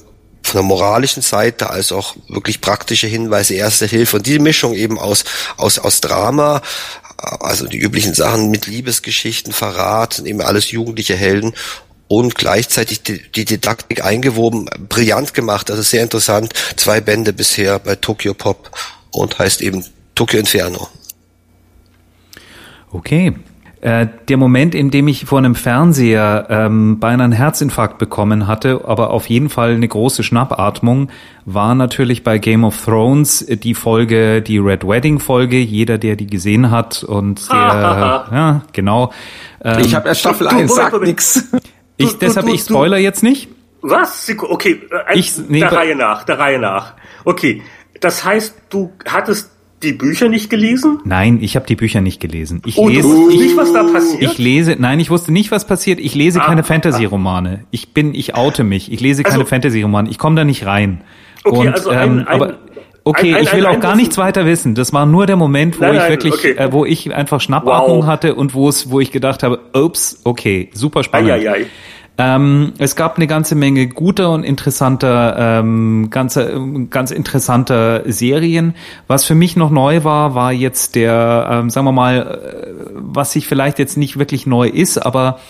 [0.43, 4.19] von der moralischen Seite als auch wirklich praktische Hinweise, erste Hilfe.
[4.19, 5.25] Und diese Mischung eben aus,
[5.57, 6.63] aus, aus Drama,
[7.21, 11.53] äh, also die üblichen Sachen mit Liebesgeschichten, Verrat, eben alles jugendliche Helden
[12.07, 16.53] und gleichzeitig die, die Didaktik eingewoben, brillant gemacht, also sehr interessant.
[16.77, 18.71] Zwei Bände bisher bei Tokyo Pop
[19.17, 19.85] und heißt eben
[20.15, 20.89] Tokyo Inferno.
[22.93, 23.35] Okay.
[23.83, 28.83] Äh, der Moment, in dem ich vor einem Fernseher ähm, beinahe einen Herzinfarkt bekommen hatte,
[28.87, 31.11] aber auf jeden Fall eine große Schnappatmung,
[31.45, 35.59] war natürlich bei Game of Thrones die Folge, die Red Wedding Folge.
[35.59, 39.13] Jeder, der die gesehen hat und der, ja, genau.
[39.63, 41.45] Ähm, ich habe erst Staffel 1, sagt nix.
[41.99, 43.49] Ich, du, deshalb, du, ich spoiler jetzt nicht.
[43.83, 44.29] Was?
[44.37, 46.95] Okay, äh, ich, nee, der Reihe nach, der Reihe nach.
[47.25, 47.63] Okay,
[48.01, 49.51] das heißt, du hattest
[49.83, 51.01] die Bücher nicht gelesen?
[51.05, 52.63] Nein, ich habe die Bücher nicht gelesen.
[52.65, 54.23] Ich oh, lese du nicht, was da passiert.
[54.23, 56.01] Ich lese, nein, ich wusste nicht, was passiert.
[56.01, 57.65] Ich lese ah, keine Fantasy-Romane.
[57.71, 58.91] Ich bin, ich oute mich.
[58.91, 60.09] Ich lese keine also, Fantasy-Romane.
[60.11, 61.03] Ich komme da nicht rein.
[61.45, 62.59] Okay, Und, also ein, ähm, ein, aber
[63.07, 64.75] Okay, ein, ich will auch gar nichts weiter wissen.
[64.75, 66.57] Das war nur der Moment, wo nein, ich wirklich, okay.
[66.57, 68.07] äh, wo ich einfach Schnappatmung wow.
[68.07, 71.31] hatte und wo es, wo ich gedacht habe, ups, okay, super spannend.
[71.31, 71.67] Ei, ei, ei.
[72.19, 78.75] Ähm, es gab eine ganze Menge guter und interessanter, ähm, ganze, ganz interessanter Serien.
[79.07, 83.33] Was für mich noch neu war, war jetzt der, ähm, sagen wir mal, äh, was
[83.33, 85.41] sich vielleicht jetzt nicht wirklich neu ist, aber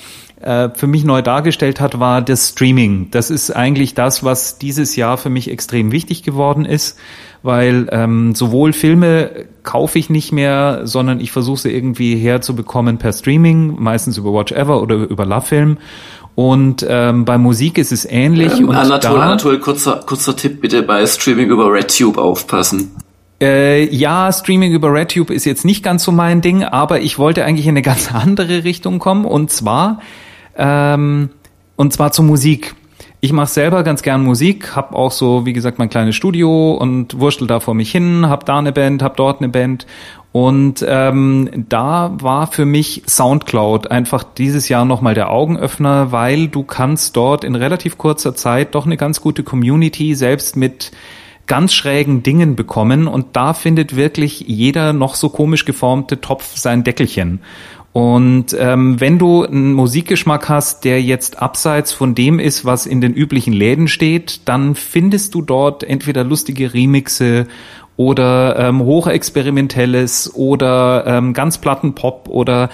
[0.40, 3.08] äh, für mich neu dargestellt hat, war das Streaming.
[3.10, 6.98] Das ist eigentlich das, was dieses Jahr für mich extrem wichtig geworden ist,
[7.42, 13.12] weil ähm, sowohl Filme kaufe ich nicht mehr, sondern ich versuche sie irgendwie herzubekommen per
[13.12, 15.78] Streaming, meistens über Watch Ever oder über LoveFilm.
[16.36, 18.60] Und ähm, bei Musik ist es ähnlich.
[18.60, 22.94] Ähm, und Anatol, da, Anatol, kurzer, kurzer Tipp bitte bei Streaming über RedTube aufpassen.
[23.40, 27.44] Äh, ja, Streaming über RedTube ist jetzt nicht ganz so mein Ding, aber ich wollte
[27.44, 30.00] eigentlich in eine ganz andere Richtung kommen und zwar
[30.56, 31.30] ähm,
[31.76, 32.74] und zwar zur Musik.
[33.20, 37.18] Ich mache selber ganz gern Musik, habe auch so, wie gesagt, mein kleines Studio und
[37.18, 39.86] wurschtel da vor mich hin, hab da eine Band, hab dort eine Band
[40.36, 46.62] und ähm, da war für mich Soundcloud einfach dieses Jahr nochmal der Augenöffner, weil du
[46.62, 50.92] kannst dort in relativ kurzer Zeit doch eine ganz gute Community selbst mit
[51.46, 56.84] ganz schrägen Dingen bekommen und da findet wirklich jeder noch so komisch geformte Topf sein
[56.84, 57.40] Deckelchen.
[57.94, 63.00] Und ähm, wenn du einen Musikgeschmack hast, der jetzt abseits von dem ist, was in
[63.00, 67.46] den üblichen Läden steht, dann findest du dort entweder lustige Remixe
[67.96, 72.68] oder ähm, hochexperimentelles oder ähm, ganz platten Pop oder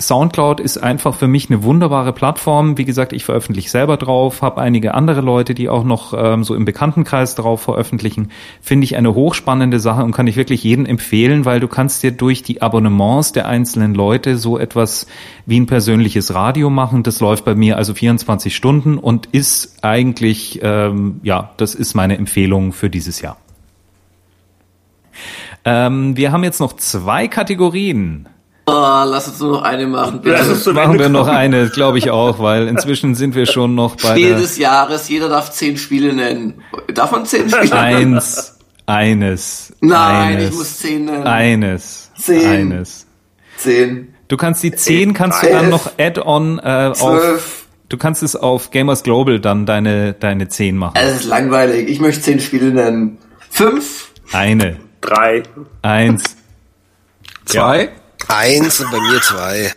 [0.00, 2.78] Soundcloud ist einfach für mich eine wunderbare Plattform.
[2.78, 6.54] Wie gesagt, ich veröffentliche selber drauf, habe einige andere Leute, die auch noch ähm, so
[6.54, 8.30] im Bekanntenkreis drauf veröffentlichen.
[8.60, 12.12] Finde ich eine hochspannende Sache und kann ich wirklich jedem empfehlen, weil du kannst dir
[12.12, 15.08] durch die Abonnements der einzelnen Leute so etwas
[15.46, 17.02] wie ein persönliches Radio machen.
[17.02, 22.16] Das läuft bei mir also 24 Stunden und ist eigentlich, ähm, ja, das ist meine
[22.16, 23.36] Empfehlung für dieses Jahr.
[25.64, 28.28] Ähm, wir haben jetzt noch zwei Kategorien.
[28.66, 28.72] Oh,
[29.06, 30.36] lass uns nur noch eine machen, bitte.
[30.36, 33.74] Lass uns Machen Ende wir noch eine, glaube ich auch, weil inzwischen sind wir schon
[33.74, 36.62] noch bei Spiel des Jahres, jeder darf zehn Spiele nennen.
[36.92, 38.14] Darf man zehn Spiele nennen?
[38.16, 41.26] eins, eines, Nein, eines, ich muss zehn nennen.
[41.26, 42.46] eines, Zehn.
[42.72, 43.06] eines.
[43.56, 44.14] Zehn.
[44.28, 45.70] Du kannst die zehn kannst du dann Elf.
[45.70, 47.66] noch Add-on äh, auf, Zwölf.
[47.88, 50.92] du kannst es auf Gamers Global dann deine deine zehn machen.
[50.96, 51.88] Es ist langweilig.
[51.88, 53.16] Ich möchte zehn Spiele nennen.
[53.48, 54.10] Fünf.
[54.32, 55.42] Eine, Drei.
[55.82, 56.36] eins,
[57.44, 57.90] Zwei?
[58.28, 59.72] Eins und bei mir zwei.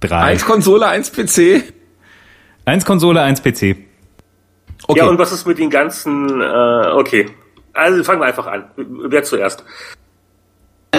[0.00, 0.20] drei.
[0.20, 1.62] Eins Konsole, eins PC.
[2.64, 3.76] Eins Konsole, eins PC.
[4.86, 4.98] Okay.
[4.98, 7.28] Ja, und was ist mit den ganzen, äh, okay.
[7.72, 8.70] Also fangen wir einfach an.
[8.76, 9.64] Wer zuerst?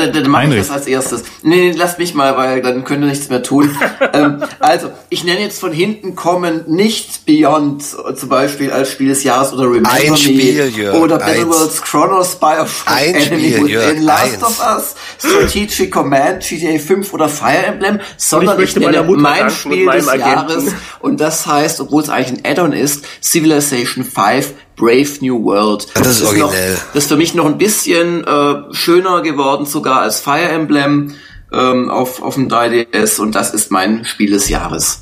[0.10, 1.23] Äh, Dann mache ich das als erstes.
[1.41, 3.76] Nee, nee, lass mich mal, weil dann könnt ihr nichts mehr tun.
[4.14, 9.23] ähm, also, ich nenne jetzt von hinten kommend nicht Beyond zum Beispiel als Spiel des
[9.23, 11.18] Jahres oder Remember Ein Me Spiel, Jörg, oder.
[11.18, 14.44] Battleworlds Chronos, Bioshock, Ein Enemy Spiel, Within, Jörg, Last eins.
[14.44, 19.86] of Us, Strategic Command, GTA 5 oder Fire Emblem, sondern ich, meiner nenne mein Spiel
[19.86, 20.30] des Agenten.
[20.30, 20.64] Jahres
[20.99, 25.88] und das heißt, obwohl es eigentlich ein Add-on ist, Civilization 5 Brave New World.
[25.96, 26.78] Das ist noch, originell.
[26.94, 31.16] das ist für mich noch ein bisschen äh, schöner geworden, sogar als Fire Emblem
[31.52, 35.02] ähm, auf, auf dem 3DS und das ist mein Spiel des Jahres.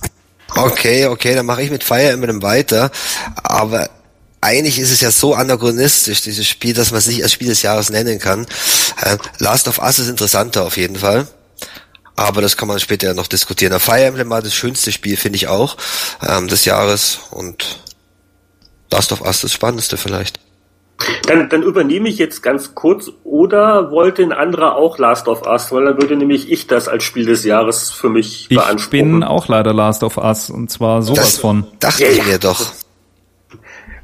[0.55, 2.91] Okay, okay, dann mache ich mit Fire Emblem weiter.
[3.41, 3.89] Aber
[4.41, 7.61] eigentlich ist es ja so anachronistisch, dieses Spiel, dass man es nicht als Spiel des
[7.61, 8.45] Jahres nennen kann.
[9.01, 11.27] Äh, Last of Us ist interessanter auf jeden Fall.
[12.15, 13.79] Aber das kann man später ja noch diskutieren.
[13.79, 15.77] Fire Emblem war das schönste Spiel, finde ich auch,
[16.27, 17.19] ähm, des Jahres.
[17.31, 17.82] Und
[18.93, 20.39] Last of Us das spannendste vielleicht.
[21.27, 25.71] Dann, dann übernehme ich jetzt ganz kurz, oder wollte ein anderer auch Last of Us,
[25.71, 28.89] weil dann würde nämlich ich das als Spiel des Jahres für mich Ich beanspruchen.
[29.19, 31.65] bin auch leider Last of Us und zwar sowas Das von.
[31.79, 32.23] dachte Ja, ich ja.
[32.25, 32.61] mir doch.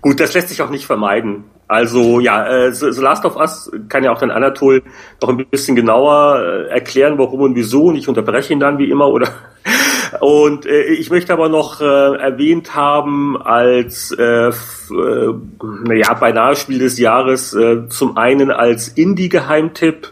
[0.02, 1.44] Gut, das lässt sich auch nicht vermeiden.
[1.68, 4.82] Also ja, äh, The Last of Us kann ja auch dann Anatol
[5.22, 7.84] noch ein bisschen genauer äh, erklären, warum und wieso.
[7.86, 9.30] Und ich unterbreche ihn dann wie immer, oder?
[10.20, 14.54] Und äh, ich möchte aber noch äh, erwähnt haben als äh, äh,
[15.84, 20.12] naja, beinahe Spiel des Jahres äh, zum einen als Indie-Geheimtipp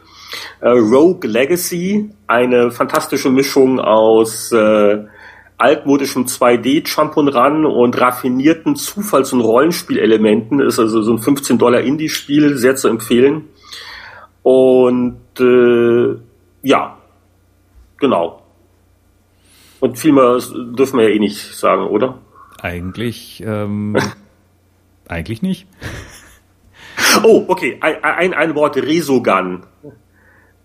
[0.60, 5.06] äh, Rogue Legacy, eine fantastische Mischung aus äh,
[5.57, 10.60] altmodischem 2D Jump und Run und raffinierten Zufalls- und Rollenspielelementen.
[10.60, 13.45] Ist also so ein 15 Dollar Indie-Spiel, sehr zu empfehlen.
[14.44, 16.15] Und äh,
[16.61, 16.98] ja,
[17.98, 18.44] genau.
[19.80, 20.40] Und viel mehr
[20.76, 22.20] dürfen wir ja eh nicht sagen, oder?
[22.62, 23.95] Eigentlich, ähm,
[25.08, 25.68] eigentlich nicht.
[27.24, 29.64] Oh, okay, ein, ein, ein Wort, Resogun.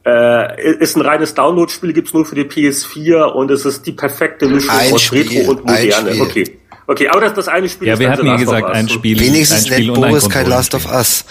[0.05, 4.48] Äh, ist ein reines Download-Spiel, gibt's nur für die PS4 und es ist die perfekte
[4.48, 6.10] Mischung Ein aus Spiel, Retro und ein Moderne.
[6.14, 6.22] Spiel.
[6.22, 6.59] Okay.
[6.89, 8.74] Okay, aber das, das eine Spiel Ja, ist wir hatten ja gesagt, Us.
[8.74, 10.86] ein Spiel, Wenigstens ein Spiel nennt und ein Boris kein Last of.
[10.93, 11.24] Us.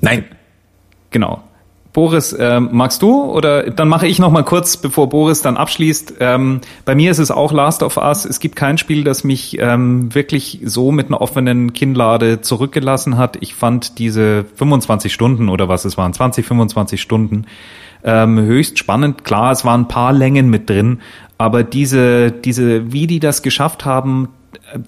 [0.00, 0.24] Nein.
[1.10, 1.42] Genau.
[1.92, 6.14] Boris, ähm, magst du oder dann mache ich noch mal kurz, bevor Boris dann abschließt.
[6.20, 8.24] Ähm, bei mir ist es auch Last of Us.
[8.24, 13.36] Es gibt kein Spiel, das mich ähm, wirklich so mit einer offenen Kinnlade zurückgelassen hat.
[13.40, 17.44] Ich fand diese 25 Stunden oder was es waren, 20, 25 Stunden
[18.04, 19.24] ähm, höchst spannend.
[19.24, 21.00] Klar, es waren ein paar Längen mit drin,
[21.36, 24.28] Aber diese, diese, wie die das geschafft haben,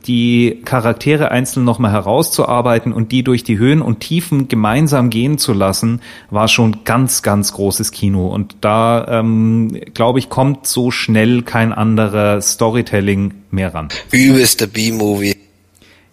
[0.07, 5.53] die Charaktere einzeln nochmal herauszuarbeiten und die durch die Höhen und Tiefen gemeinsam gehen zu
[5.53, 6.01] lassen,
[6.31, 8.28] war schon ganz, ganz großes Kino.
[8.28, 13.89] Und da, ähm, glaube ich, kommt so schnell kein anderer Storytelling mehr ran.
[14.11, 15.36] Übelster B-Movie.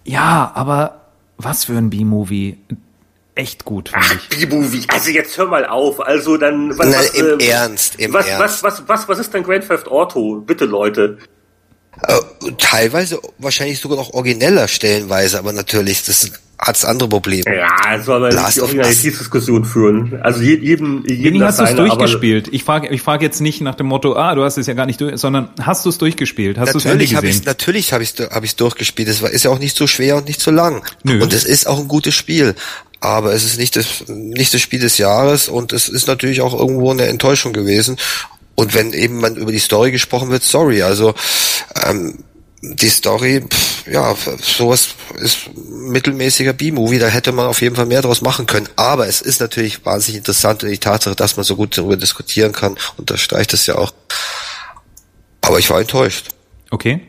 [0.05, 1.01] Ja, aber
[1.37, 2.57] was für ein B-Movie.
[3.35, 4.49] Echt gut, finde Ach, ich.
[4.49, 4.83] B-Movie.
[4.89, 5.99] Also jetzt hör mal auf.
[5.99, 8.63] Also dann was, Nein, was, im äh, Ernst, im was, Ernst.
[8.63, 10.41] was, was, was, was ist denn Grand Theft Auto?
[10.41, 11.17] Bitte Leute.
[12.07, 17.43] Äh, teilweise wahrscheinlich sogar noch origineller stellenweise, aber natürlich, das hat's andere Probleme.
[17.55, 18.61] Ja, soll man Last die.
[18.61, 20.19] Originalitätsdiskussion führen.
[20.21, 22.49] Also je- jedem, jedem das hast du es aber- durchgespielt?
[22.51, 24.85] Ich frage ich frag jetzt nicht nach dem Motto, ah, du hast es ja gar
[24.85, 26.57] nicht durch, sondern hast du es durchgespielt?
[26.57, 29.07] Hast du es Natürlich habe ich natürlich habe ich habe ich durchgespielt.
[29.09, 30.83] Es war ist ja auch nicht so schwer und nicht so lang.
[31.03, 31.21] Nö.
[31.21, 32.55] Und es ist auch ein gutes Spiel,
[32.99, 36.57] aber es ist nicht das nicht das Spiel des Jahres und es ist natürlich auch
[36.57, 37.97] irgendwo eine Enttäuschung gewesen.
[38.55, 41.13] Und wenn eben man über die Story gesprochen wird, sorry, also
[41.83, 42.23] ähm,
[42.61, 48.01] die Story, pff, ja, sowas ist mittelmäßiger B-Movie, da hätte man auf jeden Fall mehr
[48.01, 48.69] draus machen können.
[48.75, 52.51] Aber es ist natürlich wahnsinnig interessant und die Tatsache, dass man so gut darüber diskutieren
[52.51, 53.93] kann, unterstreicht es ja auch.
[55.41, 56.29] Aber ich war enttäuscht.
[56.69, 57.01] Okay.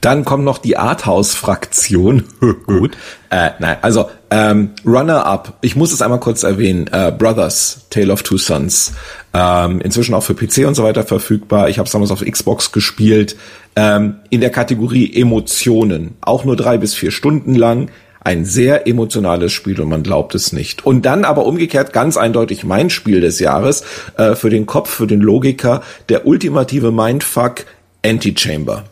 [0.00, 2.24] Dann kommt noch die Arthouse-Fraktion.
[2.66, 2.96] Gut.
[3.30, 5.58] Äh, nein, also ähm, Runner-Up.
[5.60, 6.86] Ich muss es einmal kurz erwähnen.
[6.88, 8.92] Äh, Brothers, Tale of Two Sons.
[9.34, 11.68] Ähm, inzwischen auch für PC und so weiter verfügbar.
[11.68, 13.36] Ich habe es damals auf Xbox gespielt.
[13.76, 16.16] Ähm, in der Kategorie Emotionen.
[16.20, 17.90] Auch nur drei bis vier Stunden lang.
[18.22, 20.84] Ein sehr emotionales Spiel und man glaubt es nicht.
[20.84, 23.82] Und dann aber umgekehrt ganz eindeutig mein Spiel des Jahres
[24.18, 27.64] äh, für den Kopf, für den Logiker, der ultimative Mindfuck
[28.04, 28.84] Antichamber.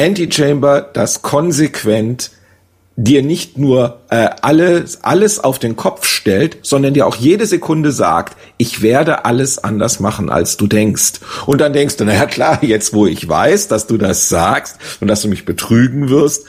[0.00, 2.30] Antichamber, das konsequent
[3.00, 7.92] dir nicht nur äh, alles, alles auf den Kopf stellt, sondern dir auch jede Sekunde
[7.92, 11.20] sagt, ich werde alles anders machen, als du denkst.
[11.46, 15.06] Und dann denkst du, naja klar, jetzt wo ich weiß, dass du das sagst und
[15.06, 16.44] dass du mich betrügen wirst,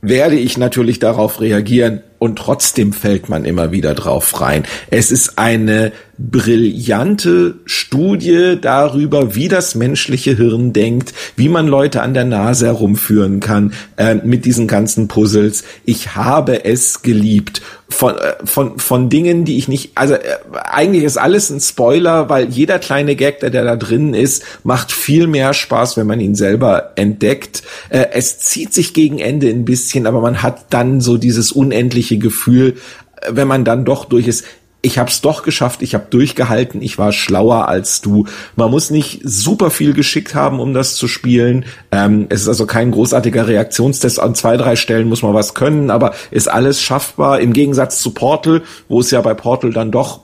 [0.00, 4.64] werde ich natürlich darauf reagieren und trotzdem fällt man immer wieder drauf rein.
[4.90, 12.12] Es ist eine brillante Studie darüber, wie das menschliche Hirn denkt, wie man Leute an
[12.12, 15.62] der Nase herumführen kann äh, mit diesen ganzen Puzzles.
[15.84, 17.62] Ich habe es geliebt.
[17.90, 20.20] Von, äh, von, von Dingen, die ich nicht, also äh,
[20.52, 24.92] eigentlich ist alles ein Spoiler, weil jeder kleine Gag, der, der da drin ist, macht
[24.92, 27.62] viel mehr Spaß, wenn man ihn selber entdeckt.
[27.88, 32.18] Äh, es zieht sich gegen Ende ein bisschen, aber man hat dann so dieses unendliche
[32.18, 32.74] Gefühl,
[33.22, 34.44] äh, wenn man dann doch durch ist,
[34.80, 38.26] ich habe es doch geschafft, ich habe durchgehalten, ich war schlauer als du.
[38.54, 41.64] Man muss nicht super viel geschickt haben, um das zu spielen.
[41.90, 44.20] Ähm, es ist also kein großartiger Reaktionstest.
[44.20, 47.40] An zwei, drei Stellen muss man was können, aber ist alles schaffbar.
[47.40, 50.20] Im Gegensatz zu Portal, wo es ja bei Portal dann doch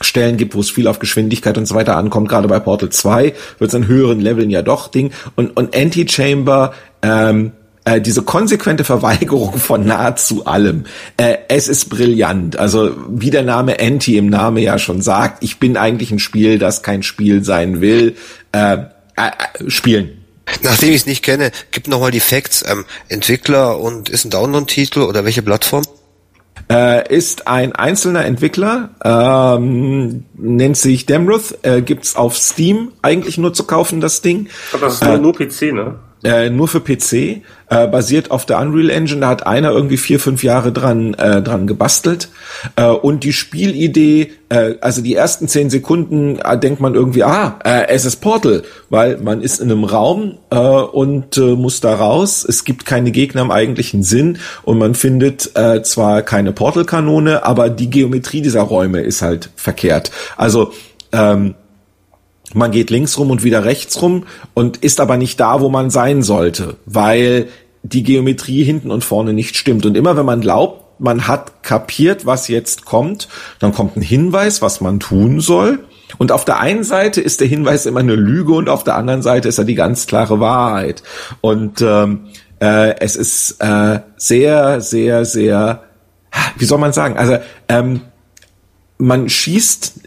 [0.00, 2.28] Stellen gibt, wo es viel auf Geschwindigkeit und so weiter ankommt.
[2.28, 5.12] Gerade bei Portal 2 wird es an höheren Leveln ja doch Ding.
[5.36, 6.72] Und, und Anti-Chamber,
[7.02, 7.52] ähm,
[7.88, 10.84] äh, diese konsequente Verweigerung von nahezu allem.
[11.16, 12.58] Äh, es ist brillant.
[12.58, 16.58] Also wie der Name Anti im Name ja schon sagt, ich bin eigentlich ein Spiel,
[16.58, 18.16] das kein Spiel sein will.
[18.52, 18.82] Äh, äh,
[19.16, 20.22] äh, spielen.
[20.62, 22.64] Nachdem ich es nicht kenne, gib nochmal die Facts.
[22.66, 25.84] Ähm, Entwickler und ist ein Download-Titel oder welche Plattform?
[26.70, 33.54] Äh, ist ein einzelner Entwickler, ähm, nennt sich Demruth, äh, gibt's auf Steam eigentlich nur
[33.54, 34.48] zu kaufen, das Ding.
[34.72, 35.94] Aber das ist nur, nur PC, ne?
[36.24, 39.20] Äh, nur für PC, äh, basiert auf der Unreal Engine.
[39.20, 42.28] Da hat einer irgendwie vier, fünf Jahre dran, äh, dran gebastelt.
[42.74, 47.58] Äh, und die Spielidee, äh, also die ersten zehn Sekunden äh, denkt man irgendwie, ah,
[47.64, 51.94] äh, es ist Portal, weil man ist in einem Raum äh, und äh, muss da
[51.94, 52.44] raus.
[52.48, 57.70] Es gibt keine Gegner im eigentlichen Sinn und man findet äh, zwar keine Portal-Kanone, aber
[57.70, 60.10] die Geometrie dieser Räume ist halt verkehrt.
[60.36, 60.72] Also
[61.12, 61.54] ähm,
[62.54, 65.90] man geht links rum und wieder rechts rum und ist aber nicht da, wo man
[65.90, 67.48] sein sollte, weil
[67.82, 69.86] die Geometrie hinten und vorne nicht stimmt.
[69.86, 73.28] Und immer wenn man glaubt, man hat kapiert, was jetzt kommt,
[73.60, 75.80] dann kommt ein Hinweis, was man tun soll.
[76.16, 79.22] Und auf der einen Seite ist der Hinweis immer eine Lüge und auf der anderen
[79.22, 81.02] Seite ist er die ganz klare Wahrheit.
[81.40, 82.28] Und ähm,
[82.60, 85.84] äh, es ist äh, sehr, sehr, sehr,
[86.56, 87.16] wie soll man sagen?
[87.16, 87.38] Also
[87.68, 88.00] ähm,
[88.96, 90.00] man schießt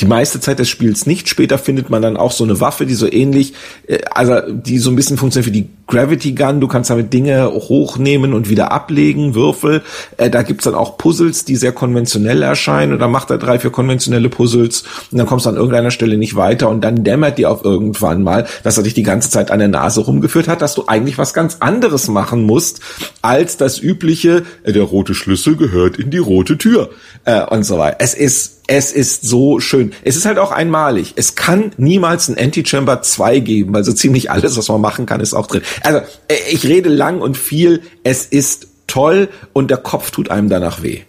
[0.00, 1.28] die meiste Zeit des Spiels nicht.
[1.28, 3.54] Später findet man dann auch so eine Waffe, die so ähnlich,
[3.86, 7.50] äh, also die so ein bisschen funktioniert wie die Gravity Gun, du kannst damit Dinge
[7.52, 9.82] hochnehmen und wieder ablegen, Würfel.
[10.16, 12.92] Äh, da gibt's dann auch Puzzles, die sehr konventionell erscheinen.
[12.92, 16.16] Und dann macht er drei, vier konventionelle Puzzles und dann kommst du an irgendeiner Stelle
[16.16, 19.50] nicht weiter und dann dämmert dir auf irgendwann mal, dass er dich die ganze Zeit
[19.50, 22.80] an der Nase rumgeführt hat, dass du eigentlich was ganz anderes machen musst,
[23.20, 26.90] als das übliche, äh, der rote Schlüssel gehört in die rote Tür
[27.24, 27.96] äh, und so weiter.
[27.98, 29.92] Es ist es ist so schön.
[30.04, 31.14] Es ist halt auch einmalig.
[31.16, 35.20] Es kann niemals ein Antichamber 2 geben, weil so ziemlich alles, was man machen kann,
[35.20, 35.62] ist auch drin.
[35.82, 37.82] Also, äh, ich rede lang und viel.
[38.04, 41.02] Es ist toll und der Kopf tut einem danach weh.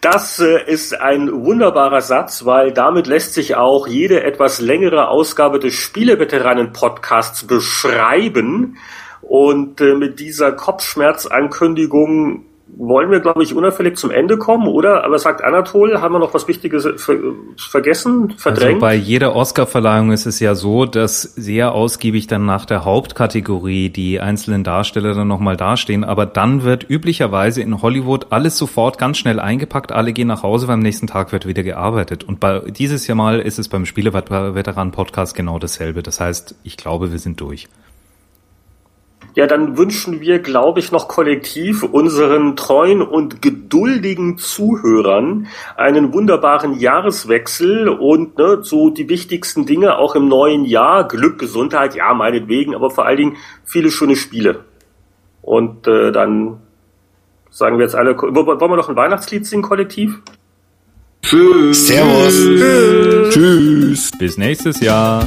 [0.00, 5.58] Das äh, ist ein wunderbarer Satz, weil damit lässt sich auch jede etwas längere Ausgabe
[5.58, 8.76] des Spieleveteranen-Podcasts beschreiben.
[9.22, 12.44] Und äh, mit dieser Kopfschmerzankündigung
[12.76, 15.04] wollen wir, glaube ich, unauffällig zum Ende kommen, oder?
[15.04, 17.16] Aber sagt Anatol, haben wir noch was Wichtiges ver
[17.56, 18.74] vergessen, verdrängt?
[18.74, 23.90] Also bei jeder Oscar-Verleihung ist es ja so, dass sehr ausgiebig dann nach der Hauptkategorie
[23.90, 29.18] die einzelnen Darsteller dann nochmal dastehen, aber dann wird üblicherweise in Hollywood alles sofort ganz
[29.18, 32.24] schnell eingepackt, alle gehen nach Hause, beim nächsten Tag wird wieder gearbeitet.
[32.24, 36.02] Und bei dieses Jahr mal ist es beim Spieleveteran-Podcast genau dasselbe.
[36.02, 37.68] Das heißt, ich glaube, wir sind durch.
[39.34, 46.78] Ja, dann wünschen wir, glaube ich, noch kollektiv unseren treuen und geduldigen Zuhörern einen wunderbaren
[46.78, 51.08] Jahreswechsel und ne, so die wichtigsten Dinge auch im neuen Jahr.
[51.08, 54.64] Glück, Gesundheit, ja, meinetwegen, aber vor allen Dingen viele schöne Spiele.
[55.42, 56.60] Und äh, dann
[57.50, 60.20] sagen wir jetzt alle, wollen wir noch ein Weihnachtslied singen, kollektiv?
[61.22, 61.88] Tschüss.
[61.88, 62.34] Servus.
[62.34, 63.34] Tschüss.
[63.34, 64.10] Tschüss.
[64.18, 65.26] Bis nächstes Jahr.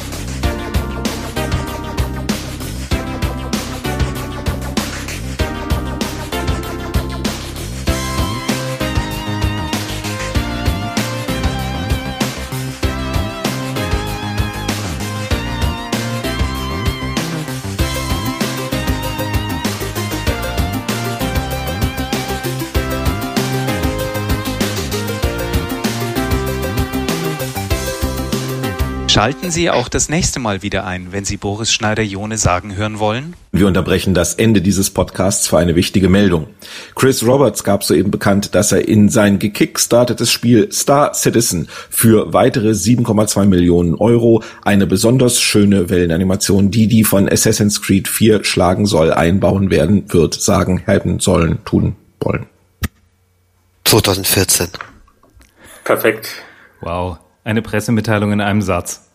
[29.11, 33.33] Schalten Sie auch das nächste Mal wieder ein, wenn Sie Boris Schneider-Jone sagen hören wollen.
[33.51, 36.47] Wir unterbrechen das Ende dieses Podcasts für eine wichtige Meldung.
[36.95, 42.69] Chris Roberts gab soeben bekannt, dass er in sein gekickstartetes Spiel Star Citizen für weitere
[42.69, 49.11] 7,2 Millionen Euro eine besonders schöne Wellenanimation, die die von Assassin's Creed 4 schlagen soll,
[49.11, 52.45] einbauen werden wird, sagen, helfen sollen, tun wollen.
[53.83, 54.69] 2014.
[55.83, 56.29] Perfekt.
[56.79, 57.17] Wow.
[57.43, 59.10] Eine Pressemitteilung in einem Satz.